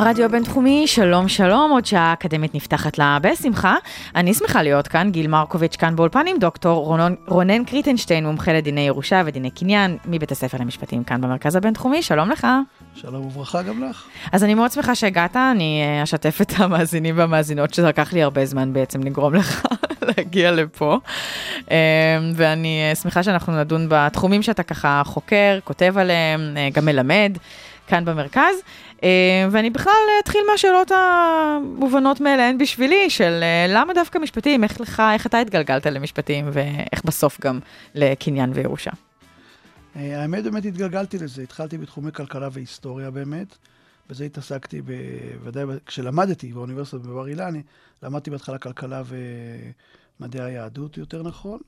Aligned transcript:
הרדיו 0.00 0.24
הבינתחומי, 0.24 0.86
שלום 0.86 1.28
שלום, 1.28 1.70
עוד 1.70 1.86
שעה 1.86 2.12
אקדמית 2.12 2.54
נפתחת 2.54 2.98
לה 2.98 3.18
בשמחה. 3.22 3.76
אני 4.14 4.34
שמחה 4.34 4.62
להיות 4.62 4.88
כאן, 4.88 5.10
גיל 5.10 5.26
מרקוביץ' 5.26 5.76
כאן 5.76 5.96
באולפן 5.96 6.26
עם 6.26 6.38
דוקטור 6.38 6.86
רונן, 6.86 7.14
רונן 7.26 7.64
קריטנשטיין, 7.64 8.26
מומחה 8.26 8.52
לדיני 8.52 8.80
ירושה 8.80 9.22
ודיני 9.26 9.50
קניין, 9.50 9.96
מבית 10.06 10.32
הספר 10.32 10.58
למשפטים 10.60 11.04
כאן 11.04 11.20
במרכז 11.20 11.56
הבינתחומי, 11.56 12.02
שלום 12.02 12.30
לך. 12.30 12.46
שלום 12.94 13.26
וברכה 13.26 13.62
גם 13.62 13.84
לך. 13.84 14.04
אז 14.32 14.44
אני 14.44 14.54
מאוד 14.54 14.72
שמחה 14.72 14.94
שהגעת, 14.94 15.36
אני 15.36 15.82
אה, 15.82 16.02
אשתף 16.02 16.40
את 16.40 16.52
המאזינים 16.56 17.18
והמאזינות, 17.18 17.74
שלקח 17.74 18.12
לי 18.12 18.22
הרבה 18.22 18.46
זמן 18.46 18.72
בעצם 18.72 19.02
לגרום 19.02 19.34
לך 19.34 19.66
להגיע 20.08 20.50
לפה. 20.50 20.98
אה, 21.70 21.76
ואני 22.34 22.88
אה, 22.90 22.94
שמחה 22.94 23.22
שאנחנו 23.22 23.60
נדון 23.60 23.86
בתחומים 23.88 24.42
שאתה 24.42 24.62
ככה 24.62 25.02
חוקר, 25.04 25.58
כותב 25.64 25.94
עליהם, 25.98 26.56
גם 26.72 26.84
מלמד. 26.84 27.32
כאן 27.90 28.04
במרכז, 28.04 28.54
אה, 29.02 29.08
ואני 29.50 29.70
בכלל 29.70 29.92
אתחיל 30.22 30.40
מהשאלות 30.50 30.90
המובנות 30.90 32.20
מאליהן 32.20 32.58
בשבילי, 32.58 33.10
של 33.10 33.40
אה, 33.42 33.66
למה 33.68 33.94
דווקא 33.94 34.18
משפטים, 34.18 34.64
איך 34.64 34.80
לך, 34.80 35.02
איך 35.14 35.26
אתה 35.26 35.38
התגלגלת 35.38 35.86
למשפטים, 35.86 36.48
ואיך 36.52 37.04
בסוף 37.04 37.40
גם 37.40 37.58
לקניין 37.94 38.50
וירושה. 38.54 38.90
אה, 39.96 40.22
האמת, 40.22 40.44
באמת 40.44 40.64
התגלגלתי 40.64 41.18
לזה. 41.18 41.42
התחלתי 41.42 41.78
בתחומי 41.78 42.12
כלכלה 42.12 42.48
והיסטוריה 42.52 43.10
באמת. 43.10 43.56
בזה 44.10 44.24
התעסקתי, 44.24 44.82
בוודאי 44.82 45.64
כשלמדתי 45.86 46.52
באוניברסיטת 46.52 47.00
בבר 47.00 47.28
אילן, 47.28 47.54
למדתי 48.02 48.30
בהתחלה 48.30 48.58
כלכלה 48.58 49.02
ומדעי 50.20 50.42
היהדות, 50.42 50.98
יותר 50.98 51.22
נכון. 51.22 51.60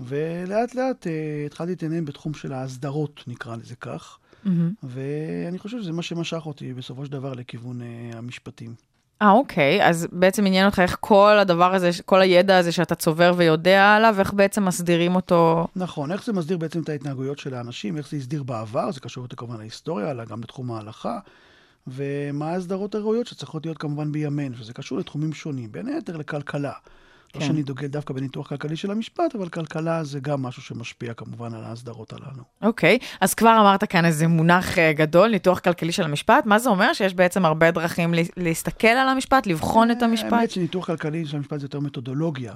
ולאט 0.00 0.74
לאט 0.74 1.06
התחלתי 1.46 1.70
להתעניין 1.70 2.04
בתחום 2.04 2.34
של 2.34 2.52
ההסדרות, 2.52 3.24
נקרא 3.26 3.56
לזה 3.56 3.74
כך. 3.76 4.18
Mm-hmm. 4.44 4.48
ואני 4.82 5.58
חושב 5.58 5.82
שזה 5.82 5.92
מה 5.92 6.02
שמשך 6.02 6.46
אותי 6.46 6.74
בסופו 6.74 7.06
של 7.06 7.12
דבר 7.12 7.32
לכיוון 7.32 7.80
uh, 7.80 8.16
המשפטים. 8.16 8.74
אה, 9.22 9.30
אוקיי, 9.30 9.88
אז 9.88 10.06
בעצם 10.12 10.46
עניין 10.46 10.66
אותך 10.66 10.78
איך 10.78 10.96
כל 11.00 11.36
הדבר 11.40 11.74
הזה, 11.74 11.90
כל 12.04 12.20
הידע 12.20 12.58
הזה 12.58 12.72
שאתה 12.72 12.94
צובר 12.94 13.32
ויודע 13.36 13.94
עליו, 13.94 14.16
איך 14.18 14.32
בעצם 14.32 14.64
מסדירים 14.64 15.16
אותו? 15.16 15.66
נכון, 15.76 16.12
איך 16.12 16.24
זה 16.24 16.32
מסדיר 16.32 16.58
בעצם 16.58 16.82
את 16.82 16.88
ההתנהגויות 16.88 17.38
של 17.38 17.54
האנשים, 17.54 17.96
איך 17.96 18.08
זה 18.08 18.16
הסדיר 18.16 18.42
בעבר, 18.42 18.92
זה 18.92 19.00
קשור 19.00 19.24
יותר 19.24 19.36
כמובן 19.36 19.58
להיסטוריה, 19.58 20.10
אלא 20.10 20.24
גם 20.24 20.40
לתחום 20.42 20.72
ההלכה, 20.72 21.18
ומה 21.86 22.50
ההסדרות 22.50 22.94
הראויות 22.94 23.26
שצריכות 23.26 23.66
להיות 23.66 23.78
כמובן 23.78 24.12
בימינו, 24.12 24.56
וזה 24.58 24.72
קשור 24.72 24.98
לתחומים 24.98 25.32
שונים, 25.32 25.72
בין 25.72 25.88
היתר 25.88 26.16
לכלכלה. 26.16 26.72
כן. 27.34 27.40
לא 27.40 27.46
שאני 27.46 27.62
דוגל 27.62 27.86
דווקא 27.86 28.14
בניתוח 28.14 28.48
כלכלי 28.48 28.76
של 28.76 28.90
המשפט, 28.90 29.34
אבל 29.34 29.48
כלכלה 29.48 30.04
זה 30.04 30.20
גם 30.20 30.42
משהו 30.42 30.62
שמשפיע 30.62 31.14
כמובן 31.14 31.54
על 31.54 31.64
ההסדרות 31.64 32.12
הללו. 32.12 32.42
אוקיי, 32.62 32.98
okay. 33.00 33.16
אז 33.20 33.34
כבר 33.34 33.56
אמרת 33.60 33.84
כאן 33.84 34.04
איזה 34.04 34.28
מונח 34.28 34.74
uh, 34.74 34.78
גדול, 34.96 35.30
ניתוח 35.30 35.58
כלכלי 35.58 35.92
של 35.92 36.02
המשפט. 36.02 36.46
מה 36.46 36.58
זה 36.58 36.68
אומר? 36.68 36.92
שיש 36.92 37.14
בעצם 37.14 37.44
הרבה 37.44 37.70
דרכים 37.70 38.14
להסתכל 38.36 38.88
על 38.88 39.08
המשפט, 39.08 39.46
לבחון 39.46 39.90
את 39.90 40.02
המשפט? 40.02 40.32
האמת 40.32 40.50
שניתוח 40.50 40.86
כלכלי 40.86 41.26
של 41.26 41.36
המשפט 41.36 41.60
זה 41.60 41.64
יותר 41.64 41.80
מתודולוגיה. 41.80 42.54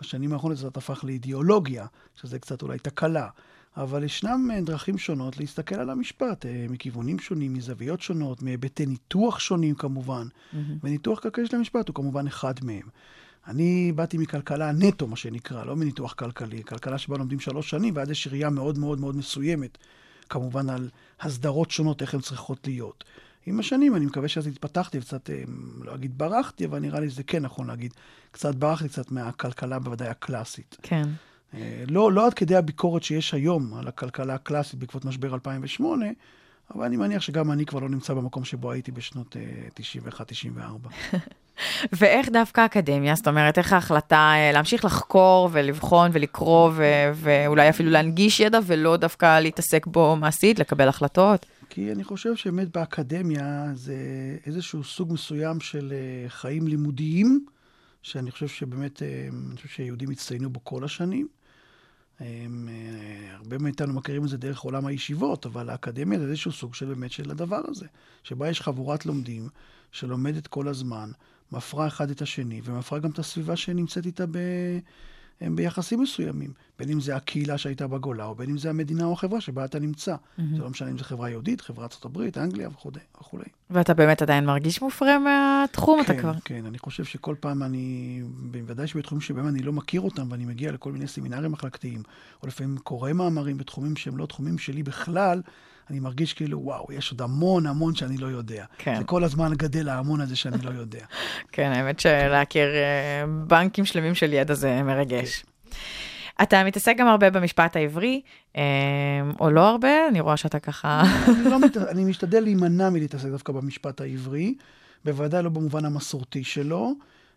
בשנים 0.00 0.32
האחרונות 0.32 0.58
זה 0.58 0.68
הפך 0.74 1.04
לאידיאולוגיה, 1.04 1.86
שזה 2.14 2.38
קצת 2.38 2.62
אולי 2.62 2.78
תקלה. 2.78 3.28
אבל 3.76 4.04
ישנם 4.04 4.50
אה, 4.54 4.60
דרכים 4.60 4.98
שונות 4.98 5.38
להסתכל 5.38 5.74
על 5.74 5.90
המשפט, 5.90 6.46
אה, 6.46 6.66
מכיוונים 6.68 7.18
שונים, 7.18 7.54
מזוויות 7.54 8.00
שונות, 8.00 8.42
מהיבטי 8.42 8.86
ניתוח 8.86 9.38
שונים 9.38 9.74
כמובן. 9.74 10.26
Mm-hmm. 10.26 10.56
וניתוח 10.82 11.20
כלכלי 11.20 11.46
של 11.46 11.56
המשפט 11.56 11.88
הוא 11.88 11.94
כמובן 11.94 12.26
אחד 12.26 12.54
מהם. 12.62 12.88
אני 13.50 13.92
באתי 13.94 14.18
מכלכלה 14.18 14.72
נטו, 14.72 15.06
מה 15.06 15.16
שנקרא, 15.16 15.64
לא 15.64 15.76
מניתוח 15.76 16.12
כלכלי. 16.12 16.64
כלכלה 16.64 16.98
שבה 16.98 17.18
לומדים 17.18 17.40
שלוש 17.40 17.70
שנים, 17.70 17.96
ואז 17.96 18.10
יש 18.10 18.28
ראייה 18.28 18.50
מאוד 18.50 18.78
מאוד 18.78 19.00
מאוד 19.00 19.16
מסוימת, 19.16 19.78
כמובן 20.28 20.70
על 20.70 20.88
הסדרות 21.20 21.70
שונות, 21.70 22.02
איך 22.02 22.14
הן 22.14 22.20
צריכות 22.20 22.66
להיות. 22.66 23.04
עם 23.46 23.60
השנים, 23.60 23.96
אני 23.96 24.06
מקווה 24.06 24.28
שאז 24.28 24.46
התפתחתי 24.46 24.98
וקצת, 24.98 25.30
אה, 25.30 25.42
לא 25.80 25.94
אגיד 25.94 26.18
ברחתי, 26.18 26.64
אבל 26.64 26.78
נראה 26.78 27.00
לי 27.00 27.10
שזה 27.10 27.22
כן 27.22 27.42
נכון 27.42 27.66
להגיד. 27.66 27.94
קצת 28.30 28.54
ברחתי 28.54 28.88
קצת 28.88 29.10
מהכלכלה 29.12 29.78
בוודאי 29.78 30.08
הקלאסית. 30.08 30.76
כן. 30.82 31.08
אה, 31.54 31.84
לא, 31.88 32.12
לא 32.12 32.26
עד 32.26 32.34
כדי 32.34 32.56
הביקורת 32.56 33.02
שיש 33.02 33.34
היום 33.34 33.74
על 33.74 33.88
הכלכלה 33.88 34.34
הקלאסית 34.34 34.78
בעקבות 34.78 35.04
משבר 35.04 35.34
2008, 35.34 36.06
אבל 36.74 36.84
אני 36.84 36.96
מניח 36.96 37.22
שגם 37.22 37.52
אני 37.52 37.66
כבר 37.66 37.80
לא 37.80 37.88
נמצא 37.88 38.14
במקום 38.14 38.44
שבו 38.44 38.72
הייתי 38.72 38.92
בשנות 38.92 39.36
91-94. 39.78 40.58
אה, 40.58 41.18
ואיך 41.98 42.28
דווקא 42.28 42.64
אקדמיה? 42.64 43.14
זאת 43.14 43.28
אומרת, 43.28 43.58
איך 43.58 43.72
ההחלטה 43.72 44.32
אה, 44.34 44.50
להמשיך 44.52 44.84
לחקור 44.84 45.48
ולבחון 45.52 46.10
ולקרוא 46.12 46.70
ו- 46.74 47.10
ואולי 47.14 47.68
אפילו 47.68 47.90
להנגיש 47.90 48.40
ידע 48.40 48.58
ולא 48.66 48.96
דווקא 48.96 49.40
להתעסק 49.40 49.86
בו 49.86 50.16
מעשית, 50.16 50.58
לקבל 50.58 50.88
החלטות? 50.88 51.46
כי 51.70 51.92
אני 51.92 52.04
חושב 52.04 52.36
שבאמת 52.36 52.68
באקדמיה 52.76 53.66
זה 53.74 53.96
איזשהו 54.46 54.84
סוג 54.84 55.12
מסוים 55.12 55.60
של 55.60 55.92
אה, 55.92 56.28
חיים 56.28 56.68
לימודיים, 56.68 57.44
שאני 58.02 58.30
חושב 58.30 58.48
שבאמת, 58.48 59.02
אני 59.02 59.56
חושב 59.56 59.68
שיהודים 59.68 60.10
הצטיינו 60.10 60.50
בו 60.50 60.60
כל 60.64 60.84
השנים. 60.84 61.28
הם, 62.20 62.68
אה, 62.68 63.36
הרבה 63.36 63.58
מאיתנו 63.58 63.94
מכירים 63.94 64.24
את 64.24 64.28
זה 64.28 64.36
דרך 64.36 64.60
עולם 64.60 64.86
הישיבות, 64.86 65.46
אבל 65.46 65.70
האקדמיה 65.70 66.18
זה 66.18 66.26
איזשהו 66.26 66.52
סוג 66.52 66.74
של 66.74 66.86
באמת 66.86 67.12
של 67.12 67.30
הדבר 67.30 67.60
הזה, 67.68 67.86
שבה 68.22 68.48
יש 68.48 68.60
חבורת 68.60 69.06
לומדים 69.06 69.48
שלומדת 69.92 70.46
כל 70.46 70.68
הזמן, 70.68 71.10
מפרה 71.52 71.86
אחד 71.86 72.10
את 72.10 72.22
השני, 72.22 72.60
ומפרה 72.64 72.98
גם 72.98 73.10
את 73.10 73.18
הסביבה 73.18 73.56
שנמצאת 73.56 74.06
איתה 74.06 74.26
ב... 74.30 74.38
הם 75.40 75.56
ביחסים 75.56 76.00
מסוימים, 76.02 76.52
בין 76.78 76.90
אם 76.90 77.00
זה 77.00 77.16
הקהילה 77.16 77.58
שהייתה 77.58 77.86
בגולה, 77.86 78.24
או 78.24 78.34
בין 78.34 78.50
אם 78.50 78.58
זה 78.58 78.70
המדינה 78.70 79.04
או 79.04 79.12
החברה 79.12 79.40
שבה 79.40 79.64
אתה 79.64 79.78
נמצא. 79.78 80.14
Mm-hmm. 80.14 80.42
זה 80.56 80.62
לא 80.62 80.70
משנה 80.70 80.90
אם 80.90 80.98
זו 80.98 81.04
חברה 81.04 81.30
יהודית, 81.30 81.60
חברה 81.60 81.86
ארה"ב, 82.04 82.38
אנגליה 82.38 82.68
וכולי. 83.20 83.44
ואתה 83.70 83.94
באמת 83.94 84.22
עדיין 84.22 84.46
מרגיש 84.46 84.82
מופרה 84.82 85.18
מהתחום, 85.18 86.04
כן, 86.04 86.12
אתה 86.12 86.22
כבר. 86.22 86.32
כן, 86.44 86.66
אני 86.66 86.78
חושב 86.78 87.04
שכל 87.04 87.34
פעם 87.40 87.62
אני, 87.62 88.22
בוודאי 88.50 88.86
שבתחומים 88.86 89.20
שבהם 89.20 89.48
אני 89.48 89.62
לא 89.62 89.72
מכיר 89.72 90.00
אותם, 90.00 90.26
ואני 90.30 90.44
מגיע 90.44 90.72
לכל 90.72 90.92
מיני 90.92 91.08
סמינרים 91.08 91.52
מחלקתיים, 91.52 92.02
או 92.42 92.48
לפעמים 92.48 92.78
קורא 92.78 93.12
מאמרים 93.12 93.58
בתחומים 93.58 93.96
שהם 93.96 94.16
לא 94.16 94.26
תחומים 94.26 94.58
שלי 94.58 94.82
בכלל, 94.82 95.42
אני 95.90 96.00
מרגיש 96.00 96.34
כאילו, 96.34 96.60
וואו, 96.62 96.86
יש 96.92 97.10
עוד 97.10 97.22
המון 97.22 97.66
המון 97.66 97.94
שאני 97.94 98.16
לא 98.16 98.26
יודע. 98.26 98.64
כן. 98.78 98.98
זה 98.98 99.04
כל 99.04 99.24
הזמן 99.24 99.52
גדל 99.54 99.88
ההמון 99.88 100.20
הזה 100.20 100.36
שאני 100.36 100.62
לא 100.62 100.70
יודע. 100.70 101.04
כן, 101.52 101.72
האמת 101.74 102.00
שלהכיר 102.00 102.68
אה, 102.68 103.24
בנקים 103.46 103.84
שלמים 103.84 104.14
של 104.14 104.32
ידע 104.32 104.54
זה 104.54 104.82
מרגש. 104.82 105.42
כן. 105.42 105.76
אתה 106.42 106.64
מתעסק 106.64 106.94
גם 106.98 107.08
הרבה 107.08 107.30
במשפט 107.30 107.76
העברי, 107.76 108.20
אה, 108.56 108.62
או 109.40 109.50
לא 109.50 109.68
הרבה? 109.68 110.08
אני 110.08 110.20
רואה 110.20 110.36
שאתה 110.36 110.58
ככה... 110.58 111.02
אני, 111.28 111.44
לא 111.44 111.60
מת... 111.60 111.76
אני 111.76 112.04
משתדל 112.04 112.40
להימנע 112.40 112.90
מלהתעסק 112.90 113.28
דווקא 113.28 113.52
במשפט 113.52 114.00
העברי, 114.00 114.54
בוודאי 115.04 115.42
לא 115.42 115.50
במובן 115.50 115.84
המסורתי 115.84 116.44
שלו. 116.44 116.94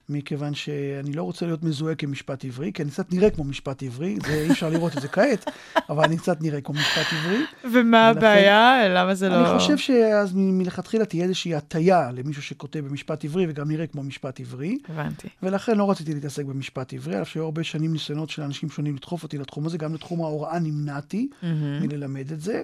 מכיוון 0.09 0.53
שאני 0.53 1.13
לא 1.13 1.23
רוצה 1.23 1.45
להיות 1.45 1.63
מזוהה 1.63 1.95
כמשפט 1.95 2.45
עברי, 2.45 2.71
כי 2.73 2.83
אני 2.83 2.91
קצת 2.91 3.13
נראה 3.13 3.29
כמו 3.29 3.43
משפט 3.43 3.83
עברי, 3.83 4.17
זה 4.25 4.33
אי 4.33 4.51
אפשר 4.51 4.69
לראות 4.69 4.97
את 4.97 5.01
זה 5.01 5.07
כעת, 5.07 5.51
אבל 5.89 6.03
אני 6.03 6.17
קצת 6.17 6.41
נראה 6.41 6.61
כמו 6.61 6.75
משפט 6.75 7.05
עברי. 7.11 7.43
ומה 7.63 8.11
ולכן, 8.15 8.17
הבעיה? 8.17 8.87
למה 8.89 9.15
זה 9.15 9.29
לא... 9.29 9.51
אני 9.51 9.59
חושב 9.59 9.77
שאז 9.77 10.31
מלכתחילה 10.35 11.05
תהיה 11.05 11.23
איזושהי 11.23 11.55
הטיה 11.55 12.11
למישהו 12.11 12.41
שכותב 12.41 12.79
במשפט 12.79 13.25
עברי 13.25 13.45
וגם 13.49 13.67
נראה 13.67 13.87
כמו 13.87 14.03
משפט 14.03 14.39
עברי. 14.39 14.77
הבנתי. 14.89 15.27
ולכן 15.43 15.77
לא 15.77 15.91
רציתי 15.91 16.13
להתעסק 16.13 16.45
במשפט 16.45 16.93
עברי, 16.93 17.21
אף 17.21 17.29
שהיו 17.29 17.43
הרבה 17.43 17.63
שנים 17.63 17.93
ניסיונות 17.93 18.29
של 18.29 18.41
אנשים 18.41 18.69
שונים 18.69 18.95
לדחוף 18.95 19.23
אותי 19.23 19.37
לתחום 19.37 19.65
הזה, 19.65 19.77
גם 19.77 19.93
לתחום 19.93 20.21
ההוראה 20.21 20.59
נמנעתי 20.59 21.29
mm-hmm. 21.31 21.45
מללמד 21.81 22.31
את 22.31 22.41
זה. 22.41 22.61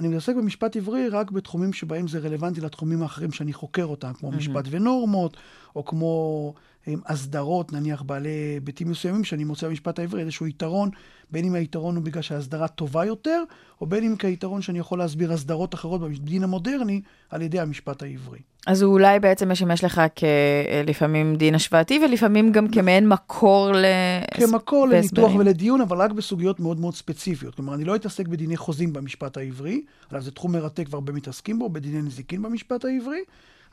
אני 0.00 0.08
מתעסק 0.08 0.34
במשפט 0.34 0.76
עברי 0.76 1.08
רק 1.08 1.30
בתחומים 1.30 1.72
שבהם 1.72 2.08
זה 2.08 2.18
רלוונטי 2.18 2.60
לתחומים 2.60 3.02
האחרים 3.02 3.32
שאני 3.32 3.52
חוקר 3.52 3.84
אותם, 3.84 4.12
כמו 4.12 4.32
mm-hmm. 4.32 4.36
משפט 4.36 4.64
ונורמות, 4.70 5.36
או 5.76 5.84
כמו 5.84 6.54
הסדרות, 7.06 7.72
נניח 7.72 8.02
בעלי 8.02 8.28
היבטים 8.28 8.90
מסוימים, 8.90 9.24
שאני 9.24 9.44
מוצא 9.44 9.68
במשפט 9.68 9.98
העברי 9.98 10.20
איזשהו 10.20 10.46
יתרון, 10.46 10.90
בין 11.30 11.44
אם 11.44 11.54
היתרון 11.54 11.96
הוא 11.96 12.04
בגלל 12.04 12.22
שההסדרה 12.22 12.68
טובה 12.68 13.04
יותר, 13.04 13.42
או 13.80 13.86
בין 13.86 14.04
אם 14.04 14.16
כיתרון 14.16 14.62
שאני 14.62 14.78
יכול 14.78 14.98
להסביר 14.98 15.32
הסדרות 15.32 15.74
אחרות 15.74 16.00
בדין 16.00 16.44
המודרני 16.44 17.00
על 17.30 17.42
ידי 17.42 17.60
המשפט 17.60 18.02
העברי. 18.02 18.38
אז 18.66 18.82
הוא 18.82 18.92
אולי 18.92 19.20
בעצם 19.20 19.52
משמש 19.52 19.84
לך 19.84 20.02
כלפעמים 20.84 21.36
דין 21.36 21.54
השוואתי, 21.54 22.00
ולפעמים 22.04 22.52
גם 22.52 22.68
כמעין 22.68 23.08
מקור 23.08 23.72
ל... 23.72 23.84
כמקור 24.34 24.88
לניתוח 24.88 25.34
ולדיון, 25.34 25.80
אבל 25.80 25.96
רק 26.02 26.10
בסוגיות 26.10 26.60
מאוד 26.60 26.80
מאוד 26.80 26.94
ספציפיות. 26.94 27.54
כלומר, 27.54 27.74
אני 27.74 27.84
לא 27.84 27.96
אתעסק 27.96 28.28
בדיני 28.28 28.56
חוזים 28.56 28.92
במשפט 28.92 29.36
העברי, 29.36 29.82
אבל 30.10 30.20
זה 30.20 30.30
תחום 30.30 30.52
מרתק 30.52 30.86
והרבה 30.90 31.12
מתעסקים 31.12 31.58
בו, 31.58 31.68
בדיני 31.68 32.02
נזיקין 32.02 32.42
במשפט 32.42 32.84
העברי. 32.84 33.20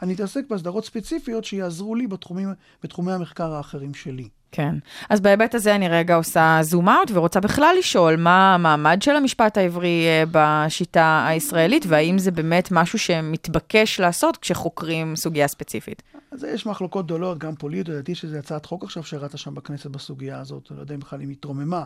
אני 0.02 0.14
אתעסק 0.14 0.42
בהסדרות 0.50 0.86
ספציפיות 0.86 1.46
שיעזרו 1.46 1.96
לי 1.96 2.08
בתחומים, 2.08 2.54
בתחומי 2.84 3.12
המחקר 3.12 3.54
האחרים 3.54 3.94
שלי. 3.94 4.30
כן. 4.52 4.76
אז 5.10 5.22
בהיבט 5.22 5.56
הזה 5.56 5.76
אני 5.76 5.90
רגע 5.90 6.16
עושה 6.16 6.60
זום 6.62 6.90
אאוט 6.90 7.12
ורוצה 7.14 7.40
בכלל 7.40 7.76
לשאול 7.80 8.16
מה 8.16 8.56
המעמד 8.56 9.02
של 9.02 9.16
המשפט 9.16 9.58
העברי 9.58 10.06
אה, 10.06 10.24
בשיטה 10.32 11.26
הישראלית, 11.28 11.86
והאם 11.88 12.18
זה 12.18 12.32
באמת 12.32 12.70
משהו 12.72 13.00
שמתבקש 13.00 14.00
לעשות 14.00 14.38
כשחוקרים 14.38 15.16
סוגיה 15.16 15.48
ספציפית. 15.48 16.04
אז 16.32 16.44
יש 16.44 16.66
מחלוקות 16.66 17.06
גדולות, 17.06 17.38
גם 17.38 17.56
פוליטיות, 17.56 17.90
לדעתי 17.90 18.16
שזו 18.16 18.38
הצעת 18.38 18.66
חוק 18.66 18.84
עכשיו 18.84 19.04
שרצה 19.04 19.38
שם 19.38 19.56
בכנסת 19.56 19.90
בסוגיה 19.90 20.40
הזאת, 20.40 20.68
אני 20.72 20.78
לא 20.78 20.84
יודע 20.84 20.98
בכלל 20.98 21.22
אם 21.22 21.30
היא 21.30 21.36
התרוממה. 21.38 21.84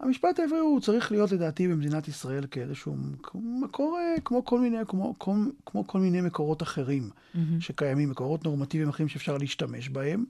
המשפט 0.00 0.38
העברי 0.38 0.58
הוא 0.58 0.80
צריך 0.80 1.12
להיות 1.12 1.32
לדעתי 1.32 1.68
במדינת 1.68 2.08
ישראל 2.08 2.46
כאיזשהו 2.50 2.96
מקור, 3.34 3.98
אה, 3.98 4.20
כמו 4.24 4.44
כל 4.44 4.60
מיני, 4.60 4.78
כמו, 4.88 5.18
כמו, 5.18 5.34
כמו 5.66 5.86
כל 5.86 5.98
מיני 5.98 6.20
מקורות 6.20 6.62
אחרים 6.62 7.10
mm-hmm. 7.10 7.38
שקיימים, 7.60 8.10
מקורות 8.10 8.44
נורמטיביים 8.44 8.88
אחרים 8.88 9.08
שאפשר 9.08 9.38
להשתמש 9.38 9.88
בהם. 9.88 10.24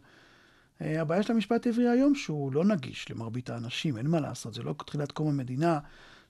אה, 0.82 1.00
הבעיה 1.00 1.22
של 1.22 1.32
המשפט 1.32 1.66
העברי 1.66 1.88
היום 1.88 2.14
שהוא 2.14 2.52
לא 2.52 2.64
נגיש 2.64 3.10
למרבית 3.10 3.50
האנשים, 3.50 3.96
אין 3.96 4.06
מה 4.06 4.20
לעשות, 4.20 4.54
זה 4.54 4.62
לא 4.62 4.74
תחילת 4.86 5.12
קום 5.12 5.28
המדינה, 5.28 5.78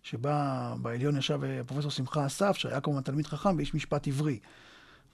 שבה 0.03 0.75
בעליון 0.83 1.17
ישב 1.17 1.45
אה, 1.45 1.61
פרופסור 1.67 1.91
שמחה 1.91 2.27
אסף, 2.27 2.57
שהיה 2.57 2.81
כמובן 2.81 3.03
תלמיד 3.03 3.27
חכם 3.27 3.57
ואיש 3.57 3.75
משפט 3.75 4.09
עברי. 4.09 4.39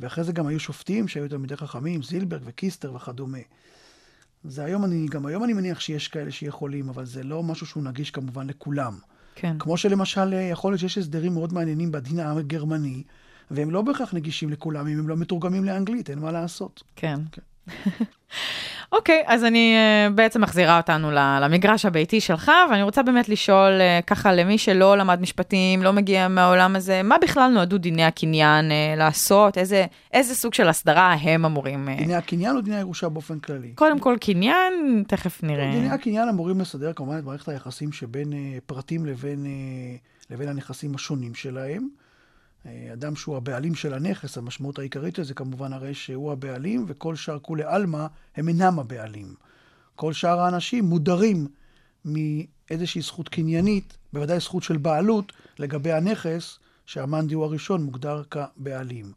ואחרי 0.01 0.25
זה 0.25 0.33
גם 0.33 0.47
היו 0.47 0.61
שופטים 0.61 1.09
שהיו 1.09 1.29
תלמידי 1.29 1.57
חכמים, 1.57 2.03
זילברג 2.03 2.43
וקיסטר 2.45 2.95
וכדומה. 2.95 3.39
זה 4.45 4.65
היום 4.65 4.85
אני, 4.85 5.07
גם 5.11 5.27
היום 5.27 5.45
אני 5.45 5.53
מניח 5.53 5.81
שיש 5.81 6.09
כאלה 6.09 6.31
שיכולים, 6.31 6.89
אבל 6.89 7.05
זה 7.05 7.23
לא 7.23 7.43
משהו 7.43 7.67
שהוא 7.67 7.83
נגיש 7.83 8.11
כמובן 8.11 8.47
לכולם. 8.47 8.99
כן. 9.35 9.57
כמו 9.59 9.77
שלמשל, 9.77 10.35
אה, 10.35 10.41
יכול 10.41 10.73
להיות 10.73 10.81
שיש 10.81 10.99
הסדרים 10.99 11.35
מאוד 11.35 11.53
מעניינים 11.53 11.93
בדין 11.93 12.21
הגרמני, 12.21 13.03
והם 13.51 13.71
לא 13.71 13.83
בהכרח 13.83 14.15
נגישים 14.15 14.51
לכולם 14.51 14.87
אם 14.87 14.99
הם 14.99 15.09
לא 15.09 15.17
מתורגמים 15.17 15.65
לאנגלית, 15.65 16.11
אין 16.11 16.19
מה 16.19 16.33
לעשות. 16.33 16.83
כן. 16.97 17.21
כן. 17.33 17.43
אוקיי, 18.93 19.23
אז 19.27 19.45
אני 19.45 19.75
uh, 19.77 20.13
בעצם 20.13 20.41
מחזירה 20.41 20.77
אותנו 20.77 21.11
למגרש 21.11 21.85
הביתי 21.85 22.21
שלך, 22.21 22.53
ואני 22.71 22.83
רוצה 22.83 23.03
באמת 23.03 23.29
לשאול 23.29 23.81
uh, 23.81 24.05
ככה 24.07 24.33
למי 24.33 24.59
שלא 24.59 24.99
למד 24.99 25.21
משפטים, 25.21 25.83
לא 25.83 25.93
מגיע 25.93 26.29
מהעולם 26.29 26.77
הזה, 26.77 27.03
מה 27.03 27.17
בכלל 27.23 27.51
נועדו 27.51 27.79
דיני 27.79 28.05
הקניין 28.05 28.71
uh, 28.71 28.99
לעשות? 28.99 29.59
איזה, 29.59 29.87
איזה 30.13 30.35
סוג 30.35 30.55
של 30.55 30.69
הסדרה 30.69 31.13
הם 31.13 31.45
אמורים... 31.45 31.89
דיני 31.97 32.15
הקניין 32.15 32.57
או 32.57 32.61
דיני 32.61 32.77
הירושה 32.77 33.09
באופן 33.09 33.39
כללי? 33.39 33.73
קודם 33.75 33.99
כל 33.99 34.17
קניין, 34.21 35.05
תכף 35.09 35.43
נראה. 35.43 35.71
דיני 35.73 35.91
הקניין 35.91 36.29
אמורים 36.29 36.61
לסדר 36.61 36.93
כמובן 36.93 37.19
את 37.19 37.25
מערכת 37.25 37.49
היחסים 37.49 37.93
שבין 37.93 38.33
פרטים 38.67 39.07
לבין, 39.07 39.47
לבין 40.31 40.49
הנכסים 40.49 40.95
השונים 40.95 41.35
שלהם. 41.35 41.89
אה, 42.67 42.93
אדם 42.93 43.17
שהוא 43.17 43.37
הבעלים 43.37 43.75
של 43.75 43.95
הנכס, 43.95 44.39
המשמעות 44.39 44.79
העיקרית 44.79 45.19
לזה 45.19 45.35
כמובן 45.35 45.73
הרי 45.73 45.95
שהוא 45.95 46.33
הבעלים, 46.33 46.85
וכל 46.89 47.17
שאר 47.17 47.39
כולי 47.39 47.65
עלמא 47.65 48.07
הם 48.37 48.49
אינם 48.49 48.79
הבעלים. 48.79 49.35
כל 49.95 50.13
שאר 50.13 50.41
האנשים 50.41 50.85
מודרים 50.85 51.47
מאיזושהי 52.05 53.01
זכות 53.01 53.29
קניינית, 53.29 53.97
בוודאי 54.13 54.41
זכות 54.41 54.63
של 54.63 54.77
בעלות, 54.77 55.33
לגבי 55.59 55.93
הנכס 55.93 56.59
שהמאן 56.87 57.27
דיו 57.27 57.45
הראשון 57.45 57.83
מוגדר 57.83 58.23
כבעלים. 58.31 59.13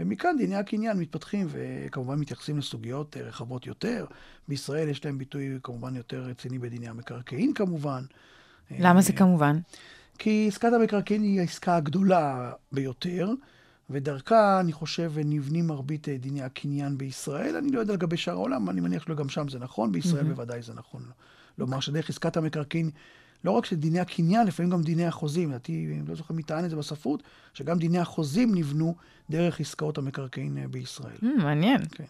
ומכאן 0.00 0.36
דיני 0.38 0.56
הקניין 0.56 0.98
מתפתחים 0.98 1.46
וכמובן 1.50 2.18
מתייחסים 2.18 2.58
לסוגיות 2.58 3.16
רחבות 3.16 3.66
יותר. 3.66 4.06
בישראל 4.48 4.88
יש 4.88 5.04
להם 5.04 5.18
ביטוי 5.18 5.58
כמובן 5.62 5.96
יותר 5.96 6.20
רציני 6.20 6.58
בדיני 6.58 6.88
המקרקעין 6.88 7.54
כמובן. 7.54 8.02
למה 8.78 9.00
זה 9.00 9.12
כמובן? 9.12 9.58
כי 10.22 10.44
עסקת 10.48 10.72
המקרקעין 10.72 11.22
היא 11.22 11.40
העסקה 11.40 11.76
הגדולה 11.76 12.52
ביותר, 12.72 13.30
ודרכה, 13.90 14.60
אני 14.60 14.72
חושב, 14.72 15.12
נבנים 15.24 15.66
מרבית 15.66 16.08
אה, 16.08 16.16
דיני 16.16 16.42
הקניין 16.42 16.98
בישראל. 16.98 17.56
אני 17.56 17.72
לא 17.72 17.80
יודע 17.80 17.94
לגבי 17.94 18.16
שאר 18.16 18.32
העולם, 18.32 18.70
אני 18.70 18.80
מניח 18.80 19.04
שגם 19.04 19.28
שם 19.28 19.48
זה 19.48 19.58
נכון, 19.58 19.92
בישראל 19.92 20.24
mm-hmm. 20.24 20.28
בוודאי 20.28 20.62
זה 20.62 20.74
נכון. 20.74 21.02
לומר 21.58 21.80
שדרך 21.80 22.10
עסקת 22.10 22.36
המקרקעין, 22.36 22.90
לא 23.44 23.50
רק 23.50 23.64
שדיני 23.64 24.00
הקניין, 24.00 24.46
לפעמים 24.46 24.72
גם 24.72 24.82
דיני 24.82 25.06
החוזים. 25.06 25.48
לדעתי, 25.48 25.86
אני 26.00 26.08
לא 26.08 26.14
זוכר 26.14 26.34
מי 26.34 26.42
טען 26.42 26.64
את 26.64 26.70
זה 26.70 26.76
בספרות, 26.76 27.22
שגם 27.54 27.78
דיני 27.78 27.98
החוזים 27.98 28.54
נבנו 28.54 28.94
דרך 29.30 29.60
עסקאות 29.60 29.98
המקרקעין 29.98 30.58
אה, 30.58 30.68
בישראל. 30.68 31.16
Mm, 31.22 31.42
מעניין. 31.42 31.80
כן. 31.90 32.04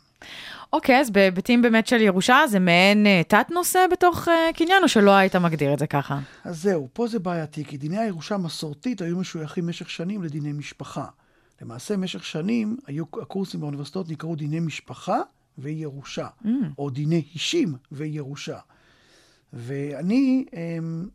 אוקיי, 0.73 1.00
אז 1.00 1.11
בהיבטים 1.11 1.62
באמת 1.62 1.87
של 1.87 2.00
ירושה, 2.00 2.38
זה 2.49 2.59
מעין 2.59 3.06
uh, 3.06 3.29
תת-נושא 3.29 3.87
בתוך 3.93 4.29
uh, 4.29 4.31
קניין, 4.55 4.82
או 4.82 4.88
שלא 4.88 5.11
היית 5.11 5.37
מגדיר 5.37 5.75
את 5.75 5.79
זה 5.79 5.87
ככה? 5.87 6.19
אז 6.44 6.62
זהו, 6.62 6.88
פה 6.93 7.06
זה 7.06 7.19
בעייתי, 7.19 7.65
כי 7.65 7.77
דיני 7.77 7.99
הירושה 7.99 8.35
המסורתית 8.35 9.03
היו 9.03 9.19
משויכים 9.19 9.67
במשך 9.67 9.91
שנים 9.91 10.23
לדיני 10.23 10.53
משפחה. 10.53 11.06
למעשה, 11.62 11.97
במשך 11.97 12.25
שנים, 12.25 12.77
היו 12.87 13.05
הקורסים 13.23 13.61
באוניברסיטאות 13.61 14.09
נקראו 14.09 14.37
דיני 14.37 14.61
משפחה 14.61 15.19
וירושה, 15.59 16.27
mm. 16.44 16.49
או 16.79 16.91
דיני 16.91 17.23
אישים 17.35 17.75
וירושה. 17.93 18.59
ואני 19.53 20.44
אמ, 20.53 21.09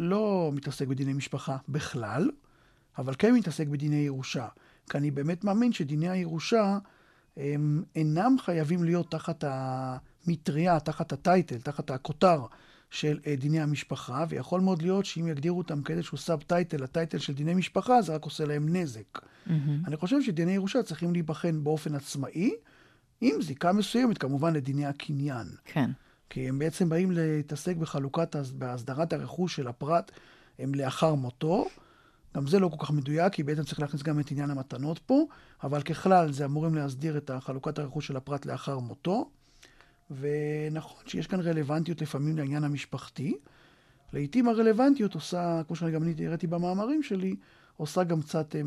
לא 0.00 0.50
מתעסק 0.54 0.86
בדיני 0.86 1.12
משפחה 1.12 1.56
בכלל, 1.68 2.30
אבל 2.98 3.14
כן 3.18 3.34
מתעסק 3.34 3.66
בדיני 3.66 3.96
ירושה. 3.96 4.48
כי 4.90 4.98
אני 4.98 5.10
באמת 5.10 5.44
מאמין 5.44 5.72
שדיני 5.72 6.08
הירושה... 6.08 6.78
הם 7.36 7.82
אינם 7.96 8.36
חייבים 8.38 8.84
להיות 8.84 9.10
תחת 9.10 9.44
המטריה, 9.46 10.80
תחת 10.80 11.12
הטייטל, 11.12 11.58
תחת 11.58 11.90
הכותר 11.90 12.46
של 12.90 13.18
אה, 13.26 13.36
דיני 13.36 13.60
המשפחה, 13.60 14.24
ויכול 14.28 14.60
מאוד 14.60 14.82
להיות 14.82 15.04
שאם 15.04 15.28
יגדירו 15.28 15.58
אותם 15.58 15.82
כאיזשהו 15.82 16.18
סאב 16.18 16.42
טייטל, 16.42 16.84
הטייטל 16.84 17.18
של 17.18 17.34
דיני 17.34 17.54
משפחה, 17.54 18.02
זה 18.02 18.14
רק 18.14 18.24
עושה 18.24 18.44
להם 18.44 18.76
נזק. 18.76 19.18
Mm-hmm. 19.18 19.50
אני 19.86 19.96
חושב 19.96 20.22
שדיני 20.22 20.52
ירושה 20.52 20.82
צריכים 20.82 21.12
להיבחן 21.12 21.64
באופן 21.64 21.94
עצמאי, 21.94 22.50
עם 23.20 23.42
זיקה 23.42 23.72
מסוימת 23.72 24.18
כמובן 24.18 24.52
לדיני 24.52 24.86
הקניין. 24.86 25.46
כן. 25.64 25.90
כי 26.30 26.48
הם 26.48 26.58
בעצם 26.58 26.88
באים 26.88 27.10
להתעסק 27.10 27.76
בחלוקת, 27.76 28.36
בהסדרת 28.58 29.12
הרכוש 29.12 29.56
של 29.56 29.68
הפרט, 29.68 30.10
הם 30.58 30.74
לאחר 30.74 31.14
מותו. 31.14 31.66
גם 32.36 32.46
זה 32.46 32.58
לא 32.58 32.68
כל 32.68 32.86
כך 32.86 32.90
מדויק, 32.90 33.32
כי 33.32 33.42
בעצם 33.42 33.62
צריך 33.62 33.80
להכניס 33.80 34.02
גם 34.02 34.20
את 34.20 34.30
עניין 34.30 34.50
המתנות 34.50 34.98
פה, 34.98 35.24
אבל 35.62 35.82
ככלל 35.82 36.32
זה 36.32 36.44
אמורים 36.44 36.74
להסדיר 36.74 37.16
את 37.16 37.30
חלוקת 37.40 37.78
הרכוש 37.78 38.06
של 38.06 38.16
הפרט 38.16 38.46
לאחר 38.46 38.78
מותו. 38.78 39.30
ונכון 40.10 41.02
שיש 41.06 41.26
כאן 41.26 41.40
רלוונטיות 41.40 42.02
לפעמים 42.02 42.38
לעניין 42.38 42.64
המשפחתי. 42.64 43.36
לעתים 44.12 44.48
הרלוונטיות 44.48 45.14
עושה, 45.14 45.62
כמו 45.66 45.76
שאני 45.76 45.92
גם 45.92 46.02
הראיתי 46.24 46.46
במאמרים 46.46 47.02
שלי, 47.02 47.36
עושה 47.76 48.04
גם 48.04 48.22
קצת 48.22 48.56
אה, 48.56 48.60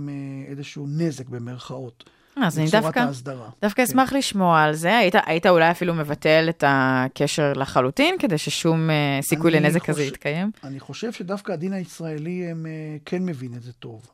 איזשהו 0.47 0.87
נזק 0.87 1.29
במרכאות. 1.29 2.09
אז 2.35 2.59
אני 2.59 2.67
דווקא, 2.71 2.99
ההסדרה. 2.99 3.49
דווקא 3.61 3.85
כן. 3.85 3.91
אשמח 3.91 4.13
לשמוע 4.13 4.61
על 4.61 4.73
זה. 4.73 4.97
היית, 4.97 5.15
היית 5.25 5.45
אולי 5.45 5.71
אפילו 5.71 5.93
מבטל 5.93 6.45
את 6.49 6.63
הקשר 6.67 7.53
לחלוטין, 7.53 8.15
כדי 8.19 8.37
ששום 8.37 8.89
uh, 8.89 9.25
סיכוי 9.25 9.51
לנזק 9.51 9.85
כזה 9.85 10.03
יתקיים? 10.03 10.51
אני 10.63 10.79
חושב 10.79 11.11
שדווקא 11.11 11.51
הדין 11.51 11.73
הישראלי 11.73 12.47
הם, 12.47 12.65
uh, 12.65 13.01
כן 13.05 13.25
מבין 13.25 13.53
את 13.53 13.63
זה 13.63 13.73
טוב. 13.73 14.07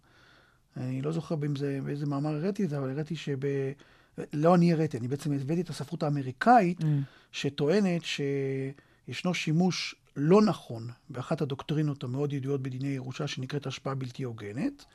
אני 0.78 1.02
לא 1.02 1.12
זוכר 1.12 1.36
באיזה, 1.36 1.80
באיזה 1.86 2.06
מאמר 2.06 2.30
הראיתי 2.30 2.64
את 2.64 2.70
זה, 2.70 2.78
אבל 2.78 2.90
הראיתי 2.90 3.16
שב... 3.16 3.38
לא 4.34 4.56
אני 4.56 4.74
הראיתי, 4.74 4.98
אני 4.98 5.08
בעצם 5.08 5.34
הבאתי 5.34 5.62
את 5.62 5.70
הספרות 5.70 6.04
האמריקאית, 6.04 6.82
mm. 6.82 6.86
שטוענת 7.32 8.02
שישנו 8.04 9.34
שימוש 9.34 9.96
לא 10.16 10.42
נכון 10.42 10.88
באחת 11.10 11.42
הדוקטרינות 11.42 12.04
המאוד 12.04 12.34
ידועות 12.34 12.62
בדיני 12.62 12.88
ירושה, 12.88 13.28
שנקראת 13.28 13.68
השפעה 13.68 13.96
בלתי 13.96 14.24
הוגנת. 14.24 14.86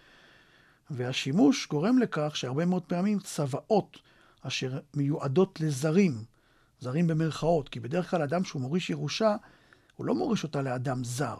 והשימוש 0.91 1.69
גורם 1.69 1.99
לכך 1.99 2.37
שהרבה 2.37 2.65
מאוד 2.65 2.83
פעמים 2.83 3.19
צוואות 3.19 3.99
אשר 4.43 4.79
מיועדות 4.95 5.61
לזרים, 5.61 6.25
זרים 6.81 7.07
במרכאות, 7.07 7.69
כי 7.69 7.81
בדרך 7.81 8.11
כלל 8.11 8.23
אדם 8.23 8.45
שהוא 8.45 8.63
מוריש 8.63 8.91
ירושה, 8.91 9.37
הוא 9.97 10.07
לא 10.07 10.15
מוריש 10.15 10.43
אותה 10.43 10.63
לאדם 10.63 11.05
זר. 11.05 11.37